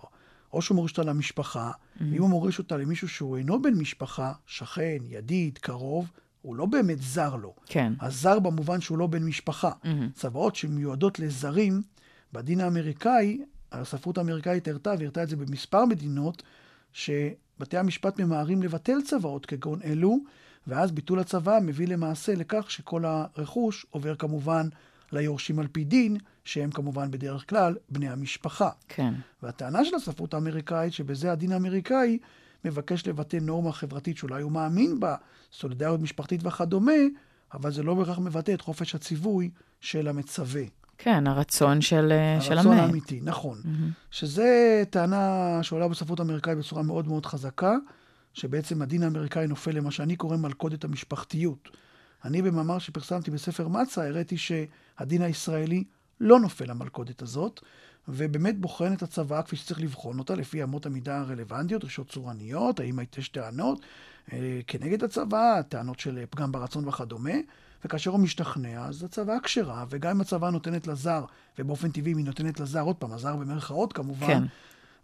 או 0.53 0.63
שהוא 0.63 0.75
מוריש 0.75 0.99
אותה 0.99 1.11
למשפחה, 1.11 1.71
mm-hmm. 1.71 2.03
אם 2.03 2.23
הוא 2.23 2.31
מוריש 2.31 2.59
אותה 2.59 2.77
למישהו 2.77 3.09
שהוא 3.09 3.37
אינו 3.37 3.63
בן 3.63 3.75
משפחה, 3.75 4.33
שכן, 4.47 4.97
ידיד, 5.09 5.59
קרוב, 5.59 6.11
הוא 6.43 6.57
לא 6.57 6.67
באמת 6.67 7.03
זר 7.03 7.37
לו. 7.37 7.55
כן. 7.67 7.93
הזר 8.01 8.39
במובן 8.39 8.81
שהוא 8.81 8.99
לא 8.99 9.07
בן 9.07 9.25
משפחה. 9.25 9.71
Mm-hmm. 9.71 9.89
צוואות 10.15 10.57
שמיועדות 10.57 11.19
לזרים, 11.19 11.83
בדין 12.33 12.61
האמריקאי, 12.61 13.41
הספרות 13.73 14.19
האמריקאית 14.19 14.69
הראתה, 14.69 14.95
והראתה 14.99 15.23
את 15.23 15.29
זה 15.29 15.37
במספר 15.37 15.85
מדינות, 15.85 16.43
ש... 16.93 17.11
בתי 17.59 17.79
המשפט 17.79 18.21
ממהרים 18.21 18.63
לבטל 18.63 19.03
צוואות 19.05 19.47
כגון 19.47 19.83
אלו, 19.85 20.19
ואז 20.67 20.93
ביטול 20.93 21.19
הצוואה 21.19 21.61
מביא 21.61 21.89
למעשה 21.89 22.35
לכך 22.35 22.71
שכל 22.71 23.05
הרכוש 23.05 23.87
עובר 23.91 24.15
כמובן 24.15 24.69
ליורשים 25.13 25.59
על 25.59 25.67
פי 25.67 25.85
דין, 25.85 26.17
שהם 26.45 26.71
כמובן 26.71 27.11
בדרך 27.11 27.51
כלל 27.51 27.77
בני 27.89 28.09
המשפחה. 28.09 28.71
כן. 28.89 29.15
והטענה 29.43 29.85
של 29.85 29.95
הספרות 29.95 30.35
האמריקאית, 30.35 30.93
שבזה 30.93 31.33
הדין 31.33 31.53
האמריקאי 31.53 32.19
מבקש 32.65 33.07
לבטא 33.07 33.37
נורמה 33.37 33.73
חברתית 33.73 34.17
שאולי 34.17 34.43
הוא 34.43 34.53
מאמין 34.53 35.01
בה, 35.01 35.17
סולידריות 35.53 36.01
משפחתית 36.01 36.47
וכדומה, 36.47 36.93
אבל 37.55 37.73
זה 37.73 37.83
לא 37.83 37.95
בהכרח 37.95 38.19
מבטא 38.19 38.55
את 38.55 38.61
חופש 38.61 38.95
הציווי 38.95 39.51
של 39.81 40.09
המצווה. 40.09 40.63
כן, 40.99 41.27
הרצון 41.27 41.81
של, 41.81 42.13
אה, 42.13 42.41
של 42.41 42.53
המת. 42.53 42.67
הרצון 42.67 42.79
האמיתי, 42.79 43.21
נכון. 43.23 43.59
Mm-hmm. 43.65 43.93
שזה 44.11 44.83
טענה 44.91 45.59
שעולה 45.63 45.89
בספרות 45.89 46.21
האמריקאית 46.21 46.59
בצורה 46.59 46.83
מאוד 46.83 47.09
מאוד 47.09 47.27
חזקה, 47.27 47.77
שבעצם 48.35 48.83
הדין 48.83 49.03
האמריקאי 49.03 49.47
נופל 49.47 49.77
למה 49.77 49.91
שאני 49.91 50.17
קורא 50.17 50.37
מלכודת 50.37 50.85
המשפחתיות. 50.85 51.69
אני 52.25 52.43
במאמר 52.43 52.79
שפרסמתי 52.79 53.31
בספר 53.31 53.69
מצה, 53.69 54.09
הראיתי 54.09 54.37
שהדין 54.37 55.23
הישראלי 55.23 55.85
לא 56.21 56.41
נופל 56.41 56.71
למלכודת 56.71 57.23
הזאת, 57.23 57.61
ובאמת 58.09 58.61
בוחן 58.61 58.93
את 58.93 59.03
הצוואה 59.03 59.43
כפי 59.43 59.57
שצריך 59.57 59.81
לבחון 59.81 60.19
אותה, 60.19 60.35
לפי 60.35 60.63
אמות 60.63 60.87
המידה 60.87 61.21
הרלוונטיות, 61.21 61.81
דרישות 61.81 62.09
צורניות, 62.09 62.81
האם 62.81 62.99
יש 63.19 63.29
טענות 63.29 63.81
אה, 64.33 64.61
כנגד 64.67 65.05
הצוואה, 65.05 65.63
טענות 65.63 66.01
של 66.01 66.25
פגם 66.31 66.53
ברצון 66.53 66.89
וכדומה, 66.89 67.35
וכאשר 67.85 68.11
הוא 68.11 68.21
משתכנע, 68.21 68.87
אז 68.87 69.05
הצוואה 69.05 69.41
כשרה, 69.41 69.85
וגם 69.91 70.11
אם 70.11 70.21
הצוואה 70.21 70.51
נותנת 70.51 70.87
לזר, 70.87 71.25
ובאופן 71.59 71.91
טבעי 71.91 72.13
היא 72.13 72.25
נותנת 72.25 72.61
לזר, 72.61 72.81
עוד 72.81 72.97
פעם, 72.97 73.13
הזר 73.13 73.37
במרכאות 73.37 73.93
כמובן, 73.93 74.27
כן. 74.27 74.43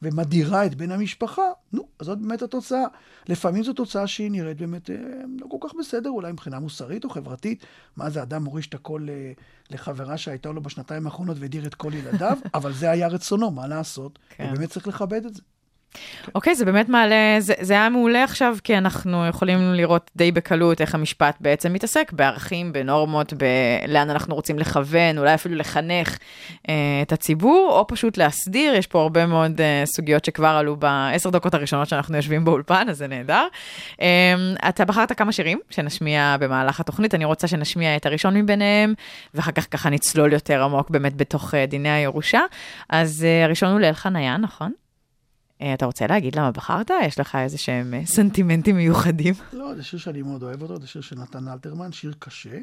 ומדירה 0.03 0.67
את 0.67 0.75
בן 0.75 0.91
המשפחה, 0.91 1.43
נו, 1.73 1.89
אז 1.99 2.07
זאת 2.07 2.19
באמת 2.19 2.43
התוצאה. 2.43 2.85
לפעמים 3.29 3.63
זו 3.63 3.73
תוצאה 3.73 4.07
שהיא 4.07 4.31
נראית 4.31 4.57
באמת 4.57 4.91
אה, 4.91 4.97
לא 5.41 5.47
כל 5.51 5.69
כך 5.69 5.75
בסדר, 5.79 6.11
אולי 6.11 6.33
מבחינה 6.33 6.59
מוסרית 6.59 7.05
או 7.05 7.11
חברתית. 7.11 7.67
מה 7.97 8.11
זה, 8.11 8.23
אדם 8.23 8.45
מוריש 8.45 8.67
את 8.67 8.75
הכל 8.75 9.07
אה, 9.09 9.33
לחברה 9.71 10.17
שהייתה 10.17 10.51
לו 10.51 10.63
בשנתיים 10.63 11.07
האחרונות 11.07 11.37
והדיר 11.41 11.67
את 11.67 11.75
כל 11.75 11.93
ילדיו, 11.95 12.39
אבל 12.55 12.73
זה 12.73 12.91
היה 12.91 13.09
רצונו, 13.09 13.51
מה 13.51 13.67
לעשות? 13.67 14.19
כן. 14.31 14.51
ובאמת 14.53 14.71
צריך 14.71 14.89
לכבד 14.89 15.27
את 15.27 15.35
זה. 15.35 15.43
אוקיי, 16.35 16.55
זה 16.55 16.65
באמת 16.65 16.89
מעלה, 16.89 17.37
זה, 17.39 17.55
זה 17.61 17.73
היה 17.75 17.89
מעולה 17.89 18.25
עכשיו, 18.25 18.57
כי 18.65 18.79
אנחנו 18.79 19.27
יכולים 19.27 19.75
לראות 19.75 20.11
די 20.17 20.33
בקלות 20.33 20.81
איך 20.81 20.95
המשפט 20.95 21.37
בעצם 21.41 21.73
מתעסק 21.73 22.13
בערכים, 22.13 22.73
בנורמות, 22.73 23.33
בלאן 23.33 24.11
אנחנו 24.11 24.35
רוצים 24.35 24.59
לכוון, 24.59 25.19
אולי 25.19 25.35
אפילו 25.35 25.55
לחנך 25.55 26.19
אה, 26.69 26.75
את 27.03 27.13
הציבור, 27.13 27.69
או 27.73 27.87
פשוט 27.87 28.17
להסדיר, 28.17 28.75
יש 28.75 28.87
פה 28.87 29.01
הרבה 29.01 29.27
מאוד 29.27 29.61
אה, 29.61 29.83
סוגיות 29.85 30.25
שכבר 30.25 30.49
עלו 30.49 30.77
בעשר 30.77 31.31
דקות 31.31 31.55
הראשונות 31.55 31.89
שאנחנו 31.89 32.17
יושבים 32.17 32.45
באולפן, 32.45 32.87
אז 32.91 32.99
זה 32.99 33.07
נהדר. 33.07 33.47
אה, 34.01 34.35
אתה 34.69 34.85
בחרת 34.85 35.13
כמה 35.13 35.33
שירים 35.33 35.59
שנשמיע 35.71 36.37
במהלך 36.41 36.81
התוכנית, 36.81 37.15
אני 37.15 37.25
רוצה 37.25 37.47
שנשמיע 37.47 37.97
את 37.97 38.07
הראשון 38.07 38.37
מביניהם, 38.37 38.95
ואחר 39.35 39.53
כך 39.53 39.67
ככה 39.71 39.91
נצלול 39.91 40.33
יותר 40.33 40.63
עמוק 40.63 40.91
באמת 40.91 41.17
בתוך 41.17 41.55
אה, 41.55 41.67
דיני 41.67 41.91
הירושה. 41.91 42.41
אז 42.89 43.27
אה, 43.29 43.45
הראשון 43.45 43.83
הוא 43.83 43.93
חניה, 43.93 44.37
נכון? 44.37 44.73
אה, 45.61 45.75
אתה 45.75 45.87
רוצה 45.87 46.07
להגיד 46.07 46.37
למה 46.37 46.51
בחרת? 46.51 46.91
יש 47.03 47.21
לך 47.21 47.37
איזה 47.37 47.59
שהם 47.59 47.95
אה, 47.95 48.07
סנטימנטים 48.07 48.77
מיוחדים? 48.77 49.35
לא, 49.53 49.75
זה 49.75 49.83
שיר 49.83 49.99
שאני 49.99 50.23
מאוד 50.23 50.43
אוהב 50.43 50.63
אותו, 50.63 50.81
זה 50.81 50.87
שיר 50.87 51.03
של 51.03 51.19
נתן 51.19 51.49
אלתרמן, 51.49 51.93
שיר 51.93 52.15
קשה, 52.19 52.59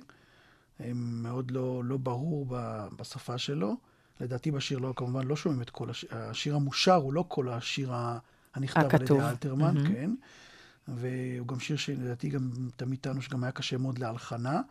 מאוד 0.96 1.52
לא, 1.52 1.82
לא 1.86 1.98
ברור 1.98 2.46
בשפה 3.00 3.38
שלו. 3.38 3.76
לדעתי 4.22 4.52
בשיר 4.52 4.80
לא, 4.80 4.94
כמובן 4.96 5.28
לא 5.28 5.36
שומעים 5.36 5.62
את 5.62 5.70
כל 5.70 5.90
השיר, 5.90 6.10
השיר 6.14 6.56
המושר 6.56 6.96
הוא 6.96 7.14
לא 7.14 7.26
כל 7.28 7.50
השיר 7.50 7.94
הנכתב 8.56 8.80
על 8.80 8.86
הכתוב. 8.86 9.20
ידי 9.20 9.30
אלתרמן, 9.30 9.74
מהמם. 9.74 9.94
כן. 9.94 10.12
והוא 10.88 11.48
גם 11.48 11.60
שיר 11.60 11.78
שלדעתי 11.78 12.30
גם 12.30 12.50
תמיד 12.76 13.00
טענו 13.02 13.22
שגם 13.22 13.44
היה 13.44 13.52
קשה 13.52 13.78
מאוד 13.78 14.00
להלחנה, 14.00 14.62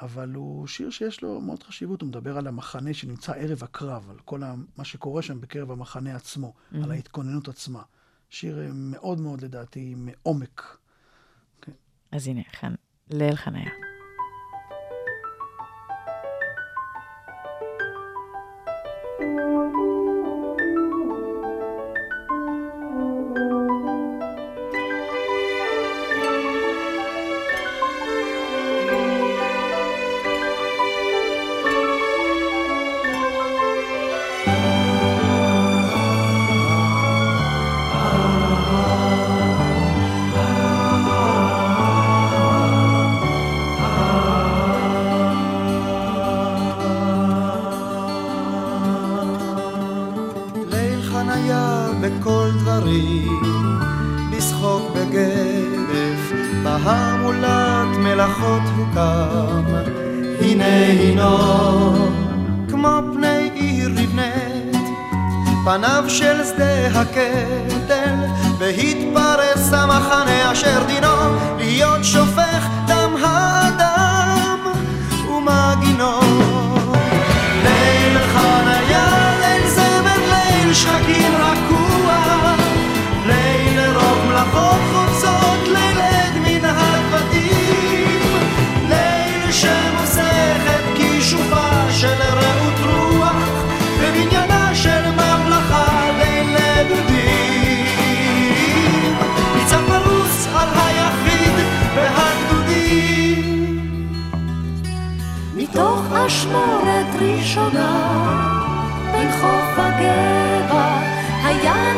אבל 0.00 0.34
הוא 0.34 0.66
שיר 0.66 0.90
שיש 0.90 1.22
לו 1.22 1.40
מאוד 1.40 1.62
חשיבות, 1.62 2.00
הוא 2.00 2.08
מדבר 2.08 2.38
על 2.38 2.46
המחנה 2.46 2.94
שנמצא 2.94 3.32
ערב 3.32 3.64
הקרב, 3.64 4.10
על 4.10 4.18
כל 4.24 4.40
מה 4.76 4.84
שקורה 4.84 5.22
שם 5.22 5.40
בקרב 5.40 5.70
המחנה 5.70 6.16
עצמו, 6.16 6.52
על 6.84 6.90
ההתכוננות 6.90 7.48
עצמה. 7.48 7.82
שיר 8.30 8.60
אה, 8.60 8.68
מאוד 8.72 9.20
מאוד 9.20 9.44
לדעתי 9.44 9.94
מעומק. 9.96 10.76
אז 12.12 12.26
הנה, 12.26 12.42
חן, 12.60 12.74
ליל 13.10 13.36
חניה. 13.36 13.70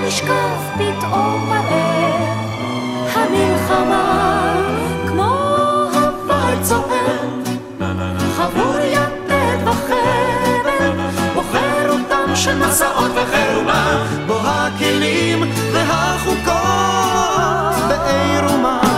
נשקף 0.06 0.58
פתאום 0.74 1.48
מראה. 1.48 2.34
המלחמה, 3.14 4.54
כמו 5.08 5.34
הוואי 5.94 6.56
צוער, 6.62 7.28
חבור 8.36 8.76
יתד 8.80 9.68
וחבל, 9.68 10.92
בוחר 11.34 11.90
אותם 11.90 12.36
של 12.36 12.58
מסעות 12.58 13.10
וחירומה, 13.14 14.04
בו 14.26 14.38
הכלים 14.44 15.42
והחוקות 15.72 16.54
בעירומם. 17.88 18.93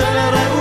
כישופה 0.00 0.59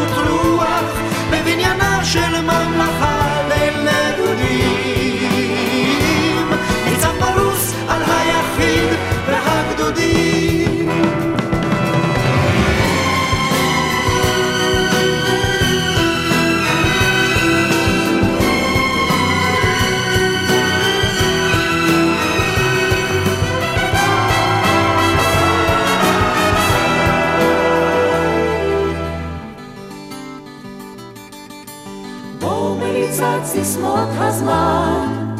סיסמות 33.89 34.09
הזמן, 34.19 35.35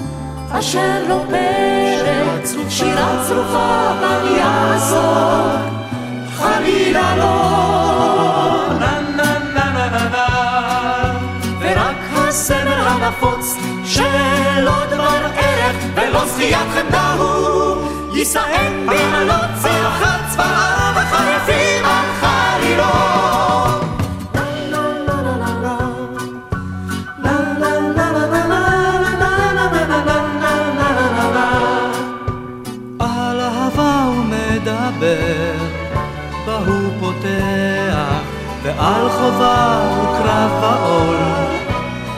אשר 0.51 1.03
לא 1.09 1.23
פרק, 1.29 2.69
שירה 2.69 3.23
צרופה 3.27 3.91
בל 4.01 4.27
יעסוק, 4.37 5.73
חלילה 6.33 7.17
לא. 7.17 7.69
ורק 11.61 11.95
הסמל 12.13 12.87
הנפוץ, 12.87 13.57
שלא 13.85 14.85
דבר 14.89 15.25
ערך 15.35 15.75
ולא 15.95 16.25
זכיית 16.25 16.67
חמדה 16.73 17.13
הוא, 17.13 17.87
יישאם 18.13 18.87
במעלות 18.87 19.49
צלחת 19.61 20.19
צבאה 20.29 20.91
וחריפים 20.95 21.85
על 21.85 22.05
חלילו. 22.21 23.28
עובר, 35.09 35.65
בה 36.45 36.57
הוא 36.57 36.91
פותח, 36.99 38.21
ועל 38.63 39.09
חובה 39.09 39.81
הוא 39.95 40.17
קרב 40.17 40.51
בעול, 40.61 41.17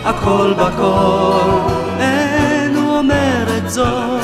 הכל 0.05 0.53
בכל, 0.53 1.59
אין 1.99 2.75
הוא 2.75 2.97
אומר 2.97 3.43
את 3.57 3.69
זאת, 3.69 4.21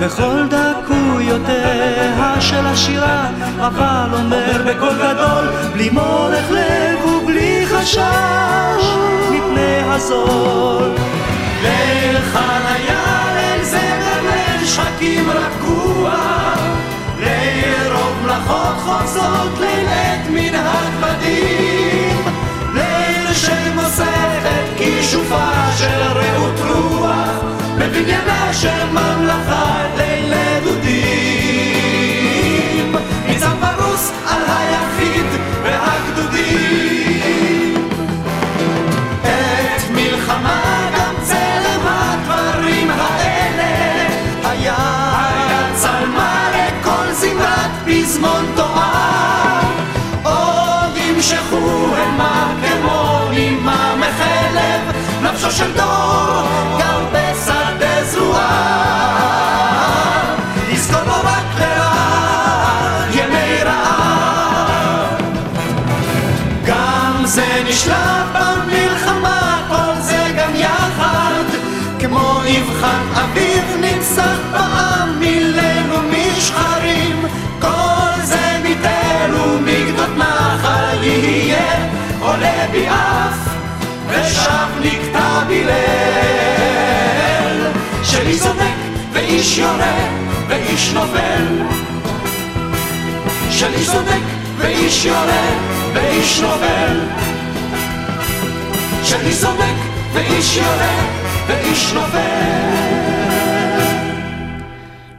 בכל 0.00 0.46
דקויותיה 0.48 2.40
של 2.40 2.66
השירה, 2.66 3.28
אבל 3.58 4.08
אומר 4.12 4.62
בקול 4.66 4.94
גדול, 4.94 5.48
בלי 5.72 5.90
מורך 5.90 6.50
לב 6.50 7.04
ובלי 7.04 7.66
חשש, 7.66 8.94
מפני 9.30 9.80
הזול. 9.86 10.90
ליל 11.62 12.18
חניה, 12.32 13.24
ליל 13.34 13.64
זמר, 13.64 14.20
ליל 14.22 14.66
שחקים 14.66 15.30
רגוע 15.30 16.12
מלאכות 18.32 18.76
חוצות, 18.78 19.58
ליל 19.60 19.88
עת 19.88 20.26
מנהג 20.30 20.92
בדים, 21.00 22.24
ליל 22.74 23.34
של 23.34 23.72
מסכת 23.76 24.66
כישופה 24.76 25.72
של 25.78 26.02
רעות 26.02 26.60
רוח, 26.60 27.42
בבניינה 27.78 28.52
של 28.52 28.84
ממלכה 28.90 29.82
ליל 29.96 30.34
נדודים, 30.34 30.92
ניצב 33.28 33.56
פרוס 33.60 34.12
על 34.26 34.42
היחיד 34.46 35.26
והגדודים. 35.62 36.91
נפשו 55.46 55.58
של 55.58 55.72
דור 55.72 56.42
גם 56.80 57.04
בשדה 57.12 58.04
זרועה 58.04 58.76
יזכור 60.68 61.00
בו 61.04 61.20
רק 61.24 61.60
לרעה 61.60 63.06
ימי 63.10 63.62
רעב. 63.64 65.20
גם 66.66 67.22
זה 67.24 67.62
נשלט 67.68 68.26
במלחמה, 68.32 69.62
כל 69.68 70.00
זה 70.00 70.32
גם 70.36 70.54
יחד, 70.54 71.44
כמו 71.98 72.40
נבחן 72.46 73.02
אביב 73.24 73.64
נצח 73.80 74.38
בעם 74.52 75.18
מליל 75.18 75.92
ומשחרים, 75.92 77.26
כל 77.60 78.22
זה 78.22 78.60
מתל 78.64 79.34
ומגדות 79.34 80.16
נחל 80.16 81.02
יהיה, 81.02 81.88
עולה 82.20 82.66
בי 82.72 82.88
ושב 84.52 84.80
נקטע 84.80 85.44
בי 85.48 85.64
ליל, 85.64 85.72
שלי 88.04 88.38
צודק 88.38 88.78
ואיש 89.12 89.58
יורה 89.58 90.08
ואיש 90.48 90.92
נופל. 90.92 91.62
שלי 93.50 93.84
צודק 93.86 94.22
ואיש 94.58 95.04
יורה 95.04 95.42
ואיש 95.94 96.40
נופל 96.40 97.00
שלי 99.04 99.34
צודק 99.40 99.76
ואיש 100.12 100.56
יורה 100.56 100.96
ואיש 101.46 101.92
נופל 101.92 103.01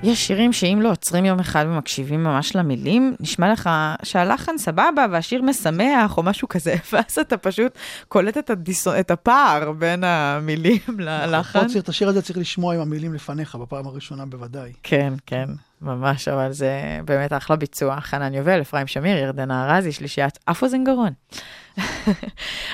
יש 0.03 0.27
שירים 0.27 0.53
שאם 0.53 0.79
לא 0.81 0.91
עוצרים 0.91 1.25
יום 1.25 1.39
אחד 1.39 1.65
ומקשיבים 1.67 2.23
ממש 2.23 2.55
למילים, 2.55 3.15
נשמע 3.19 3.53
לך 3.53 3.69
שהלחן 4.03 4.57
סבבה 4.57 5.05
והשיר 5.11 5.41
משמח 5.41 6.17
או 6.17 6.23
משהו 6.23 6.47
כזה, 6.47 6.75
ואז 6.93 7.17
אתה 7.21 7.37
פשוט 7.37 7.71
קולט 8.07 8.37
את, 8.37 8.49
הדיסו, 8.49 8.99
את 8.99 9.11
הפער 9.11 9.71
בין 9.71 10.03
המילים 10.03 10.79
ללחן. 10.99 11.67
צריך- 11.67 11.83
את 11.83 11.89
השיר 11.89 12.09
הזה 12.09 12.21
צריך 12.21 12.37
לשמוע 12.39 12.75
עם 12.75 12.81
המילים 12.81 13.13
לפניך, 13.13 13.55
בפעם 13.55 13.87
הראשונה 13.87 14.25
בוודאי. 14.25 14.71
כן, 14.83 15.13
כן, 15.25 15.45
ממש, 15.81 16.27
אבל 16.27 16.51
זה 16.51 16.71
באמת 17.05 17.33
אחלה 17.33 17.55
ביצוע. 17.55 17.99
חנן 18.01 18.33
יובל, 18.33 18.61
אפרים 18.61 18.87
שמיר, 18.87 19.17
ירדנה 19.17 19.75
ארזי, 19.75 19.91
שלישיית 19.91 20.39
אף 20.45 20.63
אוזן 20.63 20.83
גרון. 20.83 21.09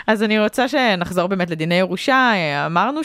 אז 0.07 0.23
אני 0.23 0.39
רוצה 0.39 0.67
שנחזור 0.67 1.27
באמת 1.27 1.49
לדיני 1.49 1.75
ירושה. 1.75 2.31
אמרנו 2.65 2.99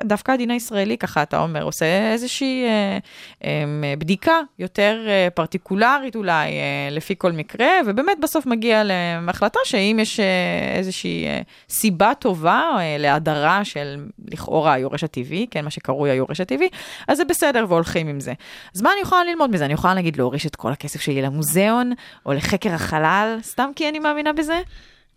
שדווקא 0.00 0.32
הדין 0.32 0.50
הישראלי, 0.50 0.98
ככה 0.98 1.22
אתה 1.22 1.38
אומר, 1.38 1.62
עושה 1.62 2.12
איזושהי 2.12 2.64
אה, 2.64 2.98
אה, 3.44 3.94
בדיקה 3.98 4.40
יותר 4.58 5.04
אה, 5.08 5.28
פרטיקולרית 5.34 6.16
אולי, 6.16 6.50
אה, 6.52 6.88
לפי 6.90 7.14
כל 7.18 7.32
מקרה, 7.32 7.68
ובאמת 7.86 8.20
בסוף 8.20 8.46
מגיע 8.46 8.82
להחלטה 8.84 9.58
שאם 9.64 9.98
יש 10.02 10.20
אה, 10.20 10.74
איזושהי 10.76 11.26
אה, 11.26 11.40
סיבה 11.68 12.12
טובה 12.18 12.62
אה, 12.78 12.96
להדרה 12.98 13.64
של 13.64 14.04
לכאורה 14.28 14.72
היורש 14.72 15.04
הטבעי, 15.04 15.46
כן, 15.50 15.64
מה 15.64 15.70
שקרוי 15.70 16.10
היורש 16.10 16.40
הטבעי, 16.40 16.68
אז 17.08 17.16
זה 17.16 17.24
בסדר 17.24 17.66
והולכים 17.68 18.08
עם 18.08 18.20
זה. 18.20 18.32
אז 18.74 18.82
מה 18.82 18.90
אני 18.92 19.00
יכולה 19.00 19.24
ללמוד 19.24 19.50
מזה? 19.50 19.64
אני 19.64 19.72
יכולה 19.72 19.94
נגיד 19.94 20.16
להוריש 20.16 20.46
את 20.46 20.56
כל 20.56 20.72
הכסף 20.72 21.00
שלי 21.00 21.22
למוזיאון, 21.22 21.92
או 22.26 22.32
לחקר 22.32 22.74
החלל, 22.74 23.38
סתם 23.42 23.70
כי 23.76 23.88
אני 23.88 23.98
מאמינה 23.98 24.32
בזה? 24.32 24.60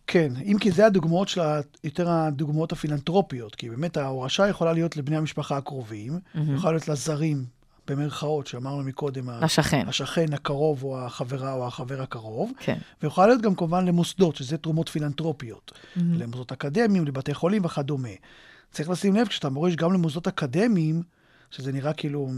כן, 0.07 0.33
אם 0.45 0.57
כי 0.59 0.71
זה 0.71 0.85
הדוגמאות 0.85 1.27
של 1.27 1.41
ה- 1.41 1.59
יותר 1.83 2.09
הדוגמאות 2.09 2.71
הפילנטרופיות, 2.71 3.55
כי 3.55 3.69
באמת 3.69 3.97
ההורשה 3.97 4.47
יכולה 4.47 4.73
להיות 4.73 4.97
לבני 4.97 5.17
המשפחה 5.17 5.57
הקרובים, 5.57 6.19
יכולה 6.55 6.71
להיות 6.73 6.87
לזרים, 6.87 7.45
במרכאות, 7.87 8.47
שאמרנו 8.47 8.83
מקודם, 8.83 9.29
ה- 9.29 9.39
לשכן. 9.43 9.83
השכן 9.87 10.33
הקרוב 10.33 10.83
או 10.83 10.99
החברה 11.05 11.53
או 11.53 11.67
החבר 11.67 12.01
הקרוב, 12.01 12.51
כן. 12.59 12.77
ויכולה 13.03 13.27
להיות 13.27 13.41
גם 13.41 13.55
כמובן 13.55 13.85
למוסדות, 13.85 14.35
שזה 14.35 14.57
תרומות 14.57 14.89
פילנטרופיות, 14.89 15.71
למוסדות 15.95 16.51
אקדמיים, 16.51 17.05
לבתי 17.05 17.33
חולים 17.33 17.65
וכדומה. 17.65 18.09
צריך 18.71 18.89
לשים 18.89 19.15
לב, 19.15 19.27
כשאתה 19.27 19.49
מוריש 19.49 19.75
גם 19.75 19.93
למוסדות 19.93 20.27
אקדמיים, 20.27 21.01
שזה 21.55 21.71
נראה 21.71 21.93
כאילו, 21.93 22.29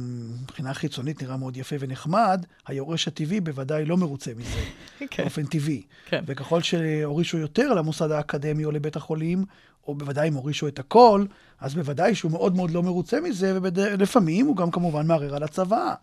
מבחינה 0.41 0.73
חיצונית 0.73 1.23
נראה 1.23 1.37
מאוד 1.37 1.57
יפה 1.57 1.75
ונחמד, 1.79 2.45
היורש 2.67 3.07
הטבעי 3.07 3.39
בוודאי 3.39 3.85
לא 3.85 3.97
מרוצה 3.97 4.31
מזה, 4.37 4.59
כן. 5.11 5.23
באופן 5.23 5.45
טבעי. 5.45 5.81
כן. 6.05 6.23
וככל 6.27 6.61
שהורישו 6.61 7.37
יותר 7.37 7.73
למוסד 7.73 8.11
האקדמי 8.11 8.65
או 8.65 8.71
לבית 8.71 8.95
החולים, 8.95 9.45
או 9.87 9.95
בוודאי 9.95 10.27
אם 10.27 10.33
הורישו 10.33 10.67
את 10.67 10.79
הכל, 10.79 11.25
אז 11.59 11.75
בוודאי 11.75 12.15
שהוא 12.15 12.31
מאוד 12.31 12.55
מאוד 12.55 12.71
לא 12.71 12.83
מרוצה 12.83 13.21
מזה, 13.21 13.59
ולפעמים 13.61 14.45
הוא 14.45 14.55
גם 14.55 14.71
כמובן 14.71 15.07
מערער 15.07 15.35
על 15.35 15.43
הצוואה. 15.43 15.93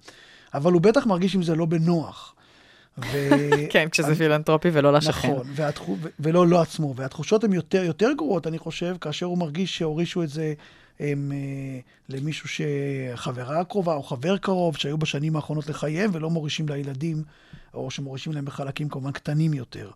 אבל 0.55 0.73
הוא 0.73 0.81
בטח 0.83 1.07
מרגיש 1.07 1.35
עם 1.35 1.43
זה 1.43 1.55
לא 1.55 1.65
בנוח. 1.65 2.35
ו... 2.99 3.29
כן, 3.73 3.89
כשזה 3.91 4.15
פילנטרופי 4.15 4.69
ולא 4.73 4.93
לשכן. 4.93 5.31
נכון, 5.31 5.47
והתחו... 5.55 5.97
ו- 6.01 6.09
ולא 6.21 6.47
לא 6.47 6.63
עצמו. 6.63 6.95
והתחושות 6.97 7.45
הן 7.45 7.53
יותר, 7.53 7.85
יותר 7.85 8.13
גרועות, 8.13 8.47
אני 8.47 8.59
חושב, 8.59 8.97
כאשר 9.01 9.27
הוא 9.27 9.39
מרגיש 9.39 9.79
שהורישו 9.79 10.23
את 10.23 10.29
זה 10.29 10.55
הם, 11.01 11.33
אה, 11.35 11.81
למישהו 12.09 12.49
שחברה 12.49 13.65
קרובה 13.65 13.95
או 13.95 14.03
חבר 14.03 14.37
קרוב, 14.37 14.77
שהיו 14.77 14.99
בשנים 14.99 15.37
האחרונות 15.37 15.69
לחייהם 15.69 16.11
ולא 16.13 16.31
מורישים 16.31 16.69
לילדים, 16.69 17.23
או 17.75 17.91
שמורישים 17.91 18.33
להם 18.33 18.45
בחלקים 18.45 18.89
כמובן 18.89 19.13
קטנים 19.13 19.55
יותר. 19.55 19.91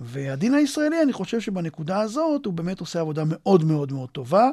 והדין 0.00 0.54
הישראלי, 0.54 1.02
אני 1.02 1.12
חושב 1.12 1.40
שבנקודה 1.40 2.00
הזאת, 2.00 2.46
הוא 2.46 2.54
באמת 2.54 2.80
עושה 2.80 3.00
עבודה 3.00 3.22
מאוד 3.26 3.64
מאוד 3.64 3.92
מאוד 3.92 4.08
טובה, 4.08 4.50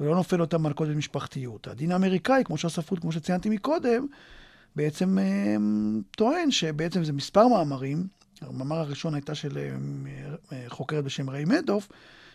ולא 0.00 0.14
נופל 0.14 0.40
אותה 0.40 0.58
מלכודת 0.58 0.96
משפחתיות. 0.96 1.68
הדין 1.68 1.92
האמריקאי, 1.92 2.42
כמו 2.44 2.58
שהספרות, 2.58 2.98
כמו 2.98 3.12
שציינתי 3.12 3.48
מקודם, 3.48 4.06
בעצם 4.76 5.18
אה, 5.18 5.56
טוען 6.10 6.50
שבעצם 6.50 7.04
זה 7.04 7.12
מספר 7.12 7.48
מאמרים, 7.48 8.06
המאמר 8.40 8.76
הראשון 8.76 9.14
הייתה 9.14 9.34
של 9.34 9.58
אה, 10.52 10.64
חוקרת 10.68 11.04
בשם 11.04 11.30
ריי 11.30 11.44
מדוף, 11.44 11.88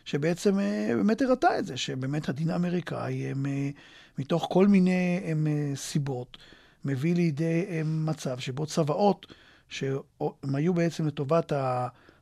שבעצם 0.06 0.60
אה, 0.60 0.92
באמת 0.96 1.22
הראתה 1.22 1.60
את 1.60 1.66
זה, 1.66 1.78
שבאמת 1.78 2.30
הדין 2.30 2.50
האמריקאי, 2.50 3.14
הם, 3.14 3.46
אה, 3.46 3.70
מתוך 4.18 4.48
כל 4.52 4.68
מיני 4.68 5.22
הם, 5.26 5.48
אה, 5.48 5.76
סיבות, 5.76 6.38
מביא 6.86 7.16
לידי 7.16 7.66
הם, 7.70 8.06
מצב 8.06 8.40
שבו 8.40 8.66
צוואות, 8.66 9.26
שהם 9.70 10.56
היו 10.56 10.74
בעצם 10.74 11.08
לטובת 11.08 11.54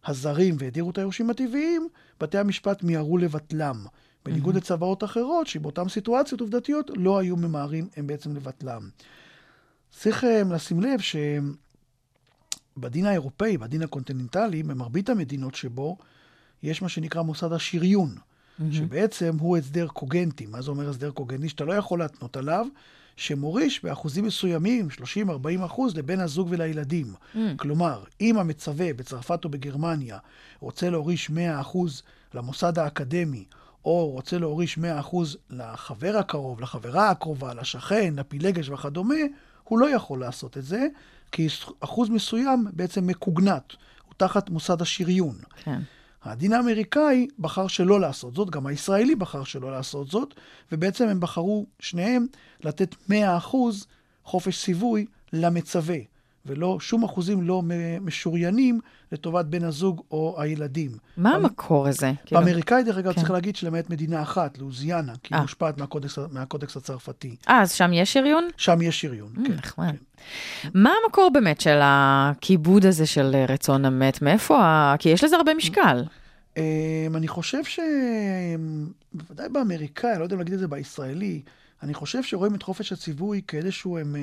הזרים 0.05 0.55
והדירו 0.59 0.89
את 0.89 0.97
היורשים 0.97 1.29
הטבעיים, 1.29 1.87
בתי 2.19 2.37
המשפט 2.37 2.83
מיהרו 2.83 3.17
לבטלם. 3.17 3.85
בניגוד 4.25 4.55
mm-hmm. 4.55 4.57
לצוואות 4.57 5.03
אחרות, 5.03 5.47
שבאותן 5.47 5.89
סיטואציות 5.89 6.41
עובדתיות 6.41 6.91
לא 6.95 7.17
היו 7.17 7.35
ממהרים 7.35 7.87
הם 7.97 8.07
בעצם 8.07 8.35
לבטלם. 8.35 8.89
צריך 9.91 10.23
לשים 10.49 10.81
לב 10.81 10.99
שבדין 12.77 13.05
האירופאי, 13.05 13.57
בדין 13.57 13.81
הקונטיננטלי, 13.81 14.63
במרבית 14.63 15.09
המדינות 15.09 15.55
שבו, 15.55 15.97
יש 16.63 16.81
מה 16.81 16.89
שנקרא 16.89 17.21
מוסד 17.21 17.53
השריון, 17.53 18.15
mm-hmm. 18.15 18.63
שבעצם 18.71 19.37
הוא 19.39 19.57
הסדר 19.57 19.87
קוגנטי. 19.87 20.45
מה 20.45 20.61
זה 20.61 20.71
אומר 20.71 20.89
הסדר 20.89 21.11
קוגנטי? 21.11 21.49
שאתה 21.49 21.65
לא 21.65 21.73
יכול 21.73 21.99
להתנות 21.99 22.37
עליו, 22.37 22.65
שמוריש 23.15 23.83
באחוזים 23.83 24.25
מסוימים, 24.25 24.87
30-40 25.61 25.65
אחוז, 25.65 25.97
לבן 25.97 26.19
הזוג 26.19 26.47
ולילדים. 26.51 27.13
Mm. 27.33 27.37
כלומר, 27.55 28.03
אם 28.21 28.37
המצווה 28.37 28.93
בצרפת 28.93 29.45
או 29.45 29.49
בגרמניה 29.49 30.17
רוצה 30.59 30.89
להוריש 30.89 31.29
100 31.29 31.61
אחוז 31.61 32.03
למוסד 32.33 32.79
האקדמי, 32.79 33.45
או 33.85 34.09
רוצה 34.09 34.37
להוריש 34.37 34.77
100 34.77 34.99
אחוז 34.99 35.37
לחבר 35.49 36.17
הקרוב, 36.17 36.61
לחברה 36.61 37.09
הקרובה, 37.09 37.53
לשכן, 37.53 38.13
לפילגש 38.17 38.69
וכדומה, 38.69 39.15
הוא 39.63 39.79
לא 39.79 39.89
יכול 39.89 40.19
לעשות 40.19 40.57
את 40.57 40.65
זה, 40.65 40.87
כי 41.31 41.47
אחוז 41.79 42.09
מסוים 42.09 42.65
בעצם 42.73 43.07
מקוגנט, 43.07 43.73
הוא 44.05 44.13
תחת 44.17 44.49
מוסד 44.49 44.81
השריון. 44.81 45.35
כן. 45.63 45.79
הדין 46.23 46.53
האמריקאי 46.53 47.27
בחר 47.39 47.67
שלא 47.67 47.99
לעשות 47.99 48.35
זאת, 48.35 48.49
גם 48.49 48.67
הישראלי 48.67 49.15
בחר 49.15 49.43
שלא 49.43 49.71
לעשות 49.71 50.07
זאת, 50.07 50.33
ובעצם 50.71 51.07
הם 51.07 51.19
בחרו, 51.19 51.65
שניהם, 51.79 52.25
לתת 52.63 52.95
100% 53.09 53.13
חופש 54.23 54.65
ציווי 54.65 55.05
למצווה, 55.33 55.97
ולא, 56.47 56.77
שום 56.81 57.03
אחוזים 57.03 57.41
לא 57.41 57.61
משוריינים 58.01 58.79
לטובת 59.11 59.45
בן 59.45 59.63
הזוג 59.63 60.01
או 60.11 60.35
הילדים. 60.41 60.91
מה 61.17 61.29
במ- 61.37 61.45
המקור 61.45 61.87
הזה? 61.87 62.11
כאילו, 62.25 62.41
באמריקאי, 62.41 62.83
דרך 62.83 62.97
אגב, 62.97 63.13
כן. 63.13 63.19
צריך 63.19 63.31
להגיד 63.31 63.55
שלמעט 63.55 63.89
מדינה 63.89 64.21
אחת, 64.21 64.57
לואוזיאנה, 64.57 65.13
כי 65.23 65.33
היא 65.33 65.37
אה. 65.37 65.41
מושפעת 65.41 65.77
מהקודקס, 65.77 66.17
מהקודקס 66.31 66.77
הצרפתי. 66.77 67.35
אה, 67.49 67.61
אז 67.61 67.71
שם 67.71 67.93
יש 67.93 68.13
שריון? 68.13 68.47
שם 68.57 68.81
יש 68.81 69.01
שריון, 69.01 69.29
Mm, 69.35 69.47
כן. 69.47 69.53
נחמד. 69.53 69.95
מה 70.73 70.91
המקור 71.03 71.29
באמת 71.33 71.61
של 71.61 71.79
הכיבוד 71.81 72.85
הזה 72.85 73.05
של 73.05 73.31
אה, 73.35 73.45
רצון 73.45 73.85
המת? 73.85 74.21
מאיפה 74.21 74.57
ה... 74.63 74.95
כי 74.99 75.09
יש 75.09 75.23
לזה 75.23 75.35
הרבה 75.35 75.53
משקל. 75.53 76.03
אמ, 76.57 76.61
אני 77.15 77.27
חושב 77.27 77.63
ש... 77.63 77.79
בוודאי 79.13 79.49
באמריקאי, 79.49 80.11
אני 80.11 80.19
לא 80.19 80.23
יודע 80.23 80.35
אם 80.35 80.39
להגיד 80.39 80.53
את 80.53 80.59
זה 80.59 80.67
בישראלי, 80.67 81.41
אני 81.83 81.93
חושב 81.93 82.23
שרואים 82.23 82.55
את 82.55 82.63
חופש 82.63 82.91
הציווי 82.91 83.41
כאיזשהו 83.47 83.97
הם, 83.97 84.15
אה, 84.15 84.21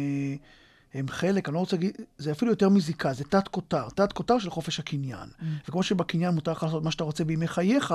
הם 0.94 1.08
חלק, 1.08 1.48
אני 1.48 1.54
לא 1.54 1.58
רוצה 1.58 1.76
להגיד, 1.76 1.96
זה 2.18 2.32
אפילו 2.32 2.52
יותר 2.52 2.68
מזיקה, 2.68 3.12
זה 3.12 3.24
תת 3.24 3.48
כותר, 3.48 3.88
תת 3.88 4.12
כותר 4.12 4.38
של 4.38 4.50
חופש 4.50 4.80
הקניין. 4.80 5.28
Mm. 5.40 5.44
וכמו 5.68 5.82
שבקניין 5.82 6.34
מותר 6.34 6.52
לך 6.52 6.62
לעשות 6.62 6.82
מה 6.84 6.90
שאתה 6.90 7.04
רוצה 7.04 7.24
בימי 7.24 7.48
חייך, 7.48 7.94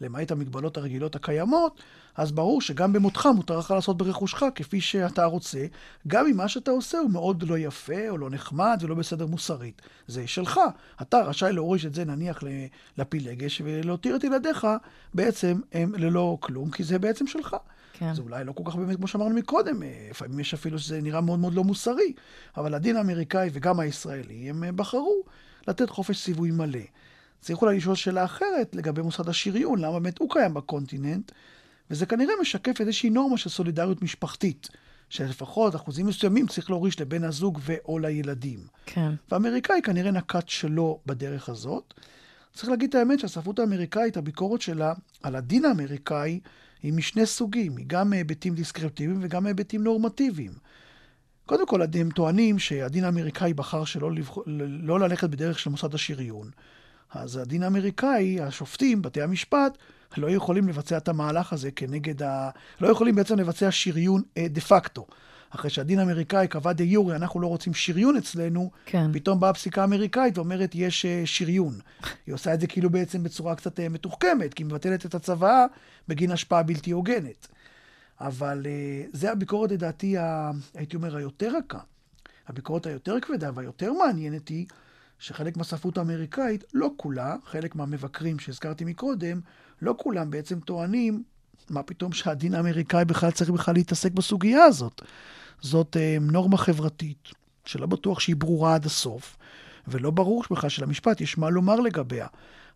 למעט 0.00 0.30
המגבלות 0.30 0.76
הרגילות 0.76 1.16
הקיימות, 1.16 1.82
אז 2.16 2.32
ברור 2.32 2.60
שגם 2.60 2.92
במותך 2.92 3.28
מותר 3.34 3.58
לך 3.58 3.70
לעשות 3.70 3.96
ברכושך 3.96 4.42
כפי 4.54 4.80
שאתה 4.80 5.24
רוצה, 5.24 5.66
גם 6.06 6.26
אם 6.26 6.36
מה 6.36 6.48
שאתה 6.48 6.70
עושה 6.70 6.98
הוא 6.98 7.10
מאוד 7.10 7.42
לא 7.42 7.58
יפה, 7.58 8.08
או 8.08 8.18
לא 8.18 8.30
נחמד, 8.30 8.78
ולא 8.82 8.94
בסדר 8.94 9.26
מוסרית. 9.26 9.82
זה 10.06 10.26
שלך. 10.26 10.60
אתה 11.02 11.20
רשאי 11.20 11.52
להוריש 11.52 11.86
את 11.86 11.94
זה 11.94 12.04
נניח 12.04 12.42
לפילגש, 12.98 13.62
ולהותיר 13.64 14.16
את 14.16 14.24
ילדיך 14.24 14.66
בעצם 15.14 15.60
הם 15.72 15.94
ללא 15.94 16.36
כלום, 16.40 16.70
כי 16.70 16.84
זה 16.84 16.98
בעצם 16.98 17.26
שלך. 17.26 17.56
כן. 18.00 18.14
זה 18.14 18.22
אולי 18.22 18.44
לא 18.44 18.52
כל 18.52 18.62
כך 18.66 18.76
באמת, 18.76 18.96
כמו 18.96 19.06
שאמרנו 19.06 19.34
מקודם, 19.34 19.82
אה, 19.82 20.06
לפעמים 20.10 20.40
יש 20.40 20.54
אפילו 20.54 20.78
שזה 20.78 21.00
נראה 21.00 21.20
מאוד 21.20 21.38
מאוד 21.38 21.54
לא 21.54 21.64
מוסרי, 21.64 22.12
אבל 22.56 22.74
הדין 22.74 22.96
האמריקאי 22.96 23.50
וגם 23.52 23.80
הישראלי, 23.80 24.50
הם 24.50 24.64
אה, 24.64 24.72
בחרו 24.72 25.22
לתת 25.68 25.90
חופש 25.90 26.24
ציווי 26.24 26.50
מלא. 26.50 26.80
צריך 27.40 27.62
אולי 27.62 27.76
לשאול 27.76 27.94
שאלה 27.94 28.24
אחרת 28.24 28.74
לגבי 28.74 29.02
מוסד 29.02 29.28
השריון, 29.28 29.78
למה 29.78 30.00
באמת 30.00 30.18
הוא 30.18 30.30
קיים 30.30 30.54
בקונטיננט, 30.54 31.32
וזה 31.90 32.06
כנראה 32.06 32.34
משקף 32.40 32.80
איזושהי 32.80 33.10
נורמה 33.10 33.36
של 33.36 33.50
סולידריות 33.50 34.02
משפחתית, 34.02 34.68
שלפחות 35.08 35.76
אחוזים 35.76 36.06
מסוימים 36.06 36.46
צריך 36.46 36.70
להוריש 36.70 37.00
לבן 37.00 37.24
הזוג 37.24 37.58
ו/או 37.62 37.98
לילדים. 37.98 38.58
כן. 38.86 39.10
והאמריקאי 39.30 39.82
כנראה 39.82 40.10
נקט 40.10 40.48
שלא 40.48 40.98
בדרך 41.06 41.48
הזאת. 41.48 41.94
צריך 42.54 42.68
להגיד 42.68 42.88
את 42.88 42.94
האמת 42.94 43.18
שהספרות 43.18 43.58
האמריקאית, 43.58 44.16
הביקורת 44.16 44.60
שלה 44.60 44.92
על 45.22 45.36
הדין 45.36 45.64
האמריקאי 45.64 46.40
היא 46.82 46.92
משני 46.92 47.26
סוגים, 47.26 47.76
היא 47.76 47.86
גם 47.88 48.10
מהיבטים 48.10 48.54
דיסקרפטיביים 48.54 49.18
וגם 49.22 49.44
מהיבטים 49.44 49.84
נורמטיביים. 49.84 50.52
קודם 51.46 51.66
כל, 51.66 51.82
הם 51.82 52.10
טוענים 52.10 52.58
שהדין 52.58 53.04
האמריקאי 53.04 53.54
בחר 53.54 53.84
שלא 53.84 54.12
לבח... 54.12 54.38
לא 54.66 55.00
ללכת 55.00 55.30
בדרך 55.30 55.58
של 55.58 55.70
מוסד 55.70 55.94
השריון. 55.94 56.50
אז 57.10 57.36
הדין 57.36 57.62
האמריקאי, 57.62 58.40
השופטים, 58.40 59.02
בתי 59.02 59.22
המשפט, 59.22 59.78
לא 60.16 60.30
יכולים 60.30 60.68
לבצע 60.68 60.96
את 60.96 61.08
המהלך 61.08 61.52
הזה 61.52 61.70
כנגד 61.70 62.22
ה... 62.22 62.50
לא 62.80 62.88
יכולים 62.88 63.14
בעצם 63.14 63.38
לבצע 63.38 63.70
שריון 63.70 64.22
אה, 64.36 64.46
דה 64.48 64.60
פקטו. 64.60 65.06
אחרי 65.50 65.70
שהדין 65.70 65.98
האמריקאי 65.98 66.48
קבע 66.48 66.72
דה 66.72 66.84
יורי, 66.84 67.16
אנחנו 67.16 67.40
לא 67.40 67.46
רוצים 67.46 67.74
שריון 67.74 68.16
אצלנו, 68.16 68.70
כן. 68.86 69.12
פתאום 69.12 69.40
באה 69.40 69.50
הפסיקה 69.50 69.80
האמריקאית 69.80 70.38
ואומרת, 70.38 70.70
יש 70.74 71.04
אה, 71.04 71.22
שריון. 71.24 71.74
היא 72.26 72.34
עושה 72.34 72.54
את 72.54 72.60
זה 72.60 72.66
כאילו 72.66 72.90
בעצם 72.90 73.22
בצורה 73.22 73.54
קצת 73.54 73.80
אה, 73.80 73.88
מתוחכמת, 73.88 74.54
כי 74.54 74.62
היא 74.62 74.66
מבטלת 74.66 75.06
את 75.06 75.14
הצוואה 75.14 75.66
בגין 76.08 76.30
השפעה 76.30 76.62
בלתי 76.62 76.90
הוגנת. 76.90 77.48
אבל 78.20 78.62
אה, 78.66 79.04
זה 79.12 79.32
הביקורת, 79.32 79.70
לדעתי, 79.70 80.18
ה... 80.18 80.50
הייתי 80.74 80.96
אומר, 80.96 81.16
היותר 81.16 81.52
רכה. 81.56 81.78
הביקורת 82.48 82.86
היותר 82.86 83.20
כבדה 83.20 83.50
והיותר 83.54 83.92
מעניינת 83.92 84.48
היא 84.48 84.66
שחלק 85.18 85.56
מהספרות 85.56 85.98
האמריקאית, 85.98 86.64
לא 86.74 86.90
כולה, 86.96 87.36
חלק 87.44 87.76
מהמבקרים 87.76 88.38
שהזכרתי 88.38 88.84
מקודם, 88.84 89.40
לא 89.82 89.94
כולם 89.98 90.30
בעצם 90.30 90.60
טוענים, 90.60 91.22
מה 91.70 91.82
פתאום 91.82 92.12
שהדין 92.12 92.54
האמריקאי 92.54 93.04
בכלל 93.04 93.30
צריך 93.30 93.50
בכלל 93.50 93.74
להתעסק 93.74 94.12
בסוגיה 94.12 94.64
הזאת. 94.64 95.02
זאת 95.60 95.96
אה, 95.96 96.16
נורמה 96.20 96.56
חברתית, 96.56 97.28
שלא 97.64 97.86
בטוח 97.86 98.20
שהיא 98.20 98.36
ברורה 98.36 98.74
עד 98.74 98.86
הסוף, 98.86 99.36
ולא 99.88 100.10
ברור 100.10 100.44
בכלל 100.50 100.70
שלמשפט 100.70 101.20
יש 101.20 101.38
מה 101.38 101.50
לומר 101.50 101.80
לגביה. 101.80 102.26